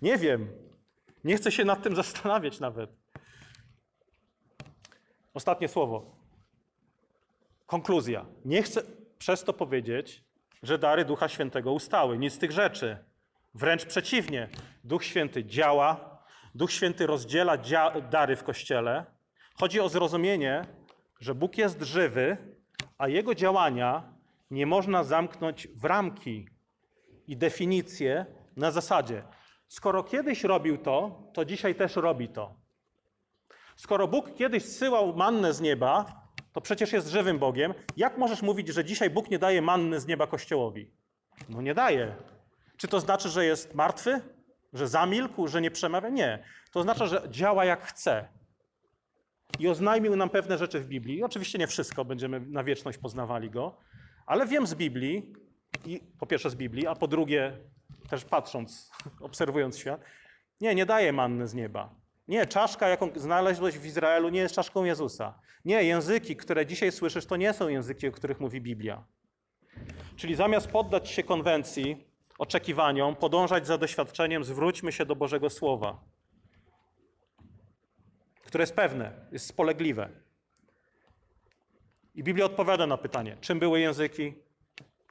Nie 0.02 0.18
wiem. 0.18 0.47
Nie 1.24 1.38
chcę 1.38 1.52
się 1.52 1.66
nad 1.66 1.84
tym 1.84 1.95
zastanawiać 2.02 2.60
nawet. 2.60 2.89
Ostatnie 5.34 5.68
słowo. 5.68 6.20
Konkluzja. 7.72 8.26
Nie 8.45 8.63
chcę 8.63 8.82
przez 9.17 9.43
to 9.43 9.53
powiedzieć, 9.53 10.24
że 10.63 10.78
dary 10.78 11.05
Ducha 11.05 11.30
Świętego 11.30 11.74
ustały. 11.74 12.17
Nic 12.17 12.34
z 12.34 12.38
tych 12.38 12.51
rzeczy. 12.51 12.97
Wręcz 13.53 13.86
przeciwnie. 13.86 14.49
Duch 14.84 15.03
Święty 15.03 15.45
działa, 15.45 16.19
Duch 16.55 16.72
Święty 16.72 17.07
rozdziela 17.07 17.57
dary 18.11 18.36
w 18.36 18.43
Kościele. 18.43 19.05
Chodzi 19.59 19.80
o 19.80 19.89
zrozumienie, 19.89 20.65
że 21.19 21.36
Bóg 21.36 21.57
jest 21.57 21.82
żywy, 21.82 22.38
a 22.97 23.07
Jego 23.07 23.36
działania 23.36 24.03
nie 24.51 24.65
można 24.65 25.03
zamknąć 25.03 25.67
w 25.67 25.86
ramki 25.86 26.47
i 27.28 27.38
definicje 27.38 28.26
na 28.57 28.72
zasadzie. 28.72 29.24
Skoro 29.67 30.03
kiedyś 30.03 30.43
robił 30.43 30.78
to, 30.78 31.24
to 31.34 31.45
dzisiaj 31.45 31.76
też 31.76 31.95
robi 31.95 32.30
to. 32.30 32.55
Skoro 33.76 34.07
Bóg 34.07 34.36
kiedyś 34.36 34.63
zsyłał 34.63 35.15
mannę 35.15 35.53
z 35.53 35.61
nieba, 35.61 36.20
to 36.54 36.62
przecież 36.62 36.93
jest 36.93 37.08
żywym 37.08 37.39
Bogiem. 37.39 37.74
Jak 37.97 38.18
możesz 38.18 38.41
mówić, 38.41 38.68
że 38.68 38.86
dzisiaj 38.86 39.10
Bóg 39.10 39.30
nie 39.30 39.39
daje 39.39 39.62
manny 39.62 39.99
z 39.99 40.08
nieba 40.08 40.28
Kościołowi? 40.28 40.91
No 41.49 41.62
nie 41.62 41.74
daje. 41.74 42.16
Czy 42.78 42.88
to 42.88 42.99
znaczy, 42.99 43.30
że 43.30 43.45
jest 43.45 43.76
martwy? 43.76 44.22
Że 44.74 44.88
zamilkł? 44.88 45.47
Że 45.47 45.62
nie 45.62 45.72
przemawia? 45.72 46.10
Nie. 46.10 46.43
To 46.72 46.80
oznacza, 46.80 47.08
że 47.08 47.24
działa 47.30 47.66
jak 47.66 47.84
chce. 47.84 48.28
I 49.60 49.68
oznajmił 49.68 50.16
nam 50.16 50.30
pewne 50.30 50.58
rzeczy 50.58 50.80
w 50.80 50.88
Biblii. 50.88 51.24
Oczywiście 51.24 51.60
nie 51.60 51.68
wszystko, 51.68 52.06
będziemy 52.06 52.39
na 52.39 52.64
wieczność 52.64 52.97
poznawali 52.97 53.49
go, 53.49 53.78
ale 54.26 54.47
wiem 54.47 54.68
z 54.68 54.76
Biblii, 54.76 55.34
i 55.86 56.02
po 56.20 56.26
pierwsze 56.26 56.49
z 56.49 56.56
Biblii, 56.56 56.88
a 56.88 56.95
po 56.95 57.08
drugie 57.08 57.58
też 58.10 58.26
patrząc, 58.26 58.91
obserwując 59.22 59.78
świat, 59.78 60.02
nie, 60.62 60.76
nie 60.76 60.86
daje 60.86 61.14
manny 61.14 61.47
z 61.47 61.54
nieba. 61.54 62.01
Nie, 62.32 62.48
czaszka, 62.48 62.90
jaką 62.90 63.10
znalazłeś 63.16 63.78
w 63.78 63.86
Izraelu, 63.86 64.30
nie 64.30 64.40
jest 64.40 64.56
czaszką 64.56 64.84
Jezusa. 64.84 65.40
Nie, 65.66 65.84
języki, 65.84 66.36
które 66.36 66.66
dzisiaj 66.66 66.92
słyszysz, 66.92 67.26
to 67.26 67.36
nie 67.36 67.54
są 67.54 67.68
języki, 67.68 68.08
o 68.08 68.12
których 68.12 68.40
mówi 68.40 68.62
Biblia. 68.62 69.04
Czyli 70.16 70.36
zamiast 70.36 70.68
poddać 70.68 71.10
się 71.10 71.24
konwencji, 71.24 72.08
oczekiwaniom, 72.38 73.16
podążać 73.16 73.68
za 73.68 73.78
doświadczeniem, 73.78 74.44
zwróćmy 74.44 74.92
się 74.92 75.06
do 75.06 75.16
Bożego 75.16 75.50
Słowa, 75.50 76.00
które 78.44 78.62
jest 78.62 78.76
pewne, 78.76 79.12
jest 79.32 79.46
spolegliwe. 79.46 80.10
I 82.16 82.24
Biblia 82.24 82.46
odpowiada 82.46 82.88
na 82.88 82.98
pytanie, 82.98 83.38
czym 83.42 83.60
były 83.60 83.80
języki, 83.80 84.34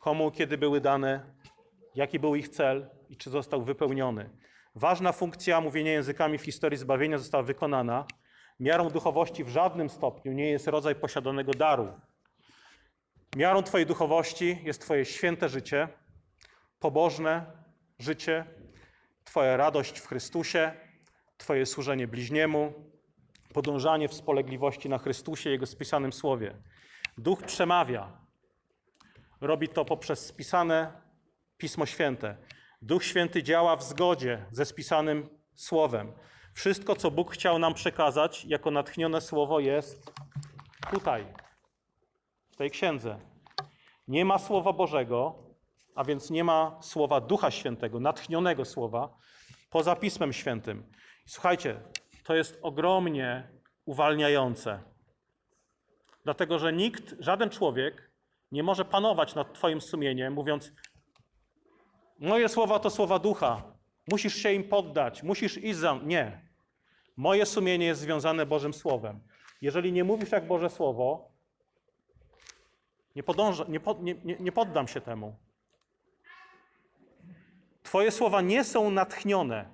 komu, 0.01 0.31
kiedy 0.31 0.59
były 0.59 0.81
dane, 0.81 1.35
jaki 1.95 2.19
był 2.19 2.35
ich 2.35 2.49
cel 2.49 2.91
i 3.09 3.17
czy 3.17 3.31
został 3.31 3.63
wypełniony. 3.63 4.31
Ważna 4.75 5.13
funkcja 5.13 5.61
mówienia 5.61 5.93
językami 5.93 6.39
w 6.39 6.43
historii 6.43 6.79
zbawienia 6.79 7.19
została 7.19 7.43
wykonana. 7.43 8.07
Miarą 8.61 8.91
duchowości 8.91 9.45
w 9.45 9.49
żadnym 9.49 9.89
stopniu 9.91 10.33
nie 10.33 10.51
jest 10.51 10.69
rodzaj 10.69 10.95
posiadanego 10.95 11.53
daru. 11.53 12.01
Miarą 13.37 13.63
Twojej 13.63 13.87
duchowości 13.87 14.59
jest 14.63 14.81
Twoje 14.81 15.05
święte 15.05 15.49
życie, 15.49 15.89
pobożne 16.81 17.47
życie, 17.99 18.45
Twoja 19.25 19.57
radość 19.57 19.99
w 19.99 20.07
Chrystusie, 20.07 20.73
Twoje 21.39 21.67
służenie 21.67 22.09
bliźniemu, 22.09 22.73
podążanie 23.55 24.09
w 24.09 24.15
spolegliwości 24.15 24.89
na 24.89 24.99
Chrystusie, 24.99 25.51
Jego 25.51 25.67
spisanym 25.67 26.13
słowie. 26.13 26.55
Duch 27.19 27.43
przemawia. 27.43 28.21
Robi 29.41 29.69
to 29.69 29.85
poprzez 29.85 30.27
spisane 30.27 30.93
Pismo 31.59 31.87
Święte. 31.87 32.37
Duch 32.83 33.05
Święty 33.05 33.43
działa 33.43 33.77
w 33.77 33.83
zgodzie 33.83 34.47
ze 34.51 34.65
spisanym 34.65 35.29
słowem. 35.55 36.13
Wszystko, 36.55 36.97
co 36.97 37.11
Bóg 37.11 37.33
chciał 37.33 37.59
nam 37.59 37.75
przekazać 37.75 38.45
jako 38.45 38.71
natchnione 38.71 39.21
słowo, 39.21 39.61
jest 39.61 40.13
tutaj, 40.91 41.27
w 42.51 42.57
tej 42.57 42.71
księdze. 42.71 43.19
Nie 44.09 44.25
ma 44.25 44.39
słowa 44.39 44.73
Bożego, 44.73 45.35
a 45.95 46.05
więc 46.05 46.31
nie 46.31 46.45
ma 46.45 46.79
słowa 46.83 47.21
Ducha 47.21 47.51
Świętego, 47.51 48.01
natchnionego 48.01 48.65
słowa, 48.65 49.17
poza 49.71 49.97
Pismem 49.97 50.33
Świętym. 50.33 50.93
Słuchajcie, 51.27 51.81
to 52.25 52.35
jest 52.35 52.59
ogromnie 52.63 53.49
uwalniające. 53.85 54.83
Dlatego, 56.25 56.59
że 56.59 56.73
nikt, 56.73 57.15
żaden 57.19 57.51
człowiek 57.51 58.11
nie 58.53 58.63
może 58.63 58.85
panować 58.85 59.35
nad 59.35 59.55
Twoim 59.55 59.81
sumieniem, 59.81 60.33
mówiąc: 60.33 60.73
Moje 62.21 62.49
słowa 62.49 62.79
to 62.79 62.91
słowa 62.91 63.19
ducha, 63.19 63.63
musisz 64.09 64.35
się 64.35 64.53
im 64.53 64.65
poddać, 64.65 65.23
musisz 65.23 65.59
iść 65.59 65.79
za. 65.79 65.99
Nie. 66.03 66.41
Moje 67.17 67.47
sumienie 67.47 67.87
jest 67.87 68.01
związane 68.01 68.47
Bożym 68.47 68.75
Słowem. 68.75 69.21
Jeżeli 69.61 69.93
nie 69.93 70.05
mówisz 70.05 70.33
jak 70.33 70.47
Boże 70.47 70.71
Słowo, 70.71 71.31
nie, 73.17 73.23
podążę, 73.23 73.65
nie, 73.69 73.81
pod, 73.81 74.03
nie, 74.03 74.15
nie, 74.25 74.37
nie 74.41 74.53
poddam 74.53 74.89
się 74.89 75.01
temu. 75.01 75.37
Twoje 77.83 78.11
słowa 78.11 78.41
nie 78.41 78.65
są 78.65 78.91
natchnione. 78.91 79.69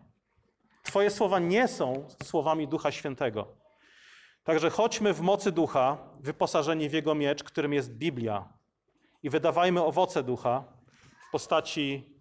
Twoje 0.82 1.10
słowa 1.10 1.38
nie 1.38 1.68
są 1.68 2.08
słowami 2.22 2.68
Ducha 2.68 2.92
Świętego. 2.92 3.48
Także 4.44 4.70
chodźmy 4.70 5.12
w 5.12 5.20
mocy 5.20 5.52
ducha, 5.52 5.98
wyposażeni 6.20 6.88
w 6.88 6.92
jego 6.92 7.14
miecz, 7.14 7.44
którym 7.44 7.72
jest 7.72 7.94
Biblia, 7.94 8.48
i 9.22 9.30
wydawajmy 9.30 9.82
owoce 9.82 10.22
ducha 10.22 10.64
w 11.28 11.30
postaci 11.32 12.15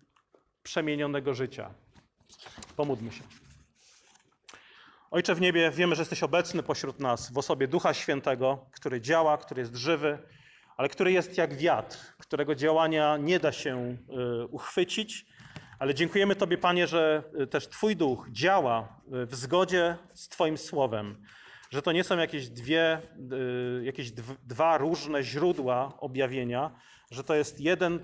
przemienionego 0.66 1.34
życia. 1.34 1.70
Pomódlmy 2.76 3.12
się. 3.12 3.24
Ojcze 5.12 5.36
w 5.36 5.42
niebie, 5.42 5.72
wiemy, 5.72 5.96
że 5.96 6.02
jesteś 6.02 6.24
obecny 6.24 6.64
pośród 6.64 7.00
nas 7.00 7.32
w 7.32 7.38
osobie 7.38 7.68
Ducha 7.68 7.94
Świętego, 7.94 8.66
który 8.72 9.02
działa, 9.02 9.38
który 9.38 9.62
jest 9.62 9.76
żywy, 9.76 10.18
ale 10.78 10.90
który 10.90 11.12
jest 11.12 11.38
jak 11.38 11.58
wiatr, 11.58 11.98
którego 12.18 12.56
działania 12.56 13.18
nie 13.18 13.40
da 13.40 13.52
się 13.52 13.98
y, 14.42 14.48
uchwycić. 14.48 15.26
Ale 15.80 15.96
dziękujemy 15.96 16.36
Tobie, 16.36 16.58
Panie, 16.58 16.88
że 16.88 17.24
y, 17.42 17.48
też 17.48 17.68
Twój 17.68 17.96
duch 17.96 18.28
działa 18.32 19.02
y, 19.24 19.26
w 19.26 19.36
zgodzie 19.36 19.98
z 20.14 20.30
Twoim 20.30 20.58
słowem 20.58 21.26
że 21.72 21.82
to 21.82 21.92
nie 21.92 22.04
są 22.04 22.18
jakieś, 22.18 22.50
dwie, 22.50 23.02
jakieś 23.84 24.12
dwa 24.44 24.78
różne 24.78 25.24
źródła 25.24 25.98
objawienia, 26.00 26.72
że 27.12 27.24
to 27.24 27.36
jest 27.36 27.60
jeden 27.60 28.00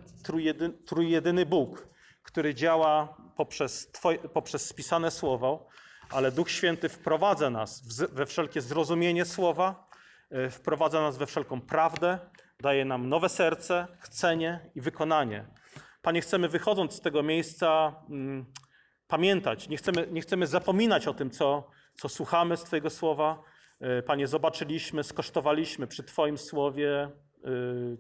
trójjedyny 0.86 1.46
Bóg, 1.46 1.88
który 2.24 2.56
działa 2.56 3.18
poprzez, 3.36 3.92
twoje, 3.92 4.18
poprzez 4.18 4.68
spisane 4.68 5.12
słowo, 5.12 5.68
ale 6.10 6.32
Duch 6.32 6.52
Święty 6.52 6.90
wprowadza 6.90 7.50
nas 7.50 7.98
we 8.12 8.26
wszelkie 8.26 8.62
zrozumienie 8.62 9.26
słowa, 9.26 9.88
y, 10.32 10.50
wprowadza 10.50 11.02
nas 11.02 11.18
we 11.18 11.26
wszelką 11.26 11.62
prawdę, 11.62 12.20
daje 12.60 12.86
nam 12.86 13.10
nowe 13.10 13.30
serce, 13.30 13.88
chcenie 14.00 14.70
i 14.76 14.82
wykonanie. 14.82 15.46
Panie, 16.02 16.22
chcemy 16.22 16.50
wychodząc 16.50 16.94
z 16.94 17.02
tego 17.02 17.24
miejsca 17.24 17.96
mm, 18.10 18.46
pamiętać, 19.08 19.70
nie 19.70 19.78
chcemy, 19.78 20.08
nie 20.12 20.22
chcemy 20.22 20.48
zapominać 20.48 21.08
o 21.08 21.14
tym, 21.14 21.32
co, 21.32 21.70
co 21.96 22.10
słuchamy 22.10 22.58
z 22.58 22.64
Twojego 22.64 22.90
słowa, 22.90 23.44
E, 23.82 24.02
Panie, 24.02 24.28
zobaczyliśmy, 24.28 25.04
skosztowaliśmy 25.04 25.88
przy 25.88 26.04
Twoim 26.04 26.38
słowie 26.38 27.02
e, 27.04 27.10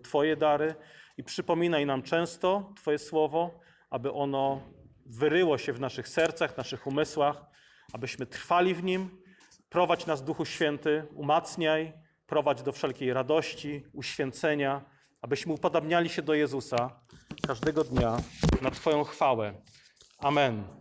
Twoje 0.03 0.35
dary 0.35 0.75
i 1.17 1.23
przypominaj 1.23 1.85
nam 1.85 2.03
często 2.03 2.73
Twoje 2.77 2.97
słowo, 2.97 3.59
aby 3.91 4.13
ono 4.13 4.61
wyryło 5.05 5.57
się 5.57 5.73
w 5.73 5.79
naszych 5.79 6.07
sercach, 6.07 6.57
naszych 6.57 6.87
umysłach, 6.87 7.45
abyśmy 7.93 8.25
trwali 8.25 8.75
w 8.75 8.83
nim. 8.83 9.21
Prowadź 9.69 10.05
nas, 10.05 10.23
Duchu 10.23 10.45
Święty, 10.45 11.07
umacniaj, 11.15 11.93
prowadź 12.27 12.61
do 12.61 12.71
wszelkiej 12.71 13.13
radości, 13.13 13.83
uświęcenia, 13.93 14.81
abyśmy 15.21 15.53
upodabniali 15.53 16.09
się 16.09 16.21
do 16.21 16.33
Jezusa 16.33 16.99
każdego 17.47 17.83
dnia 17.83 18.17
na 18.61 18.71
Twoją 18.71 19.03
chwałę. 19.03 19.53
Amen. 20.19 20.80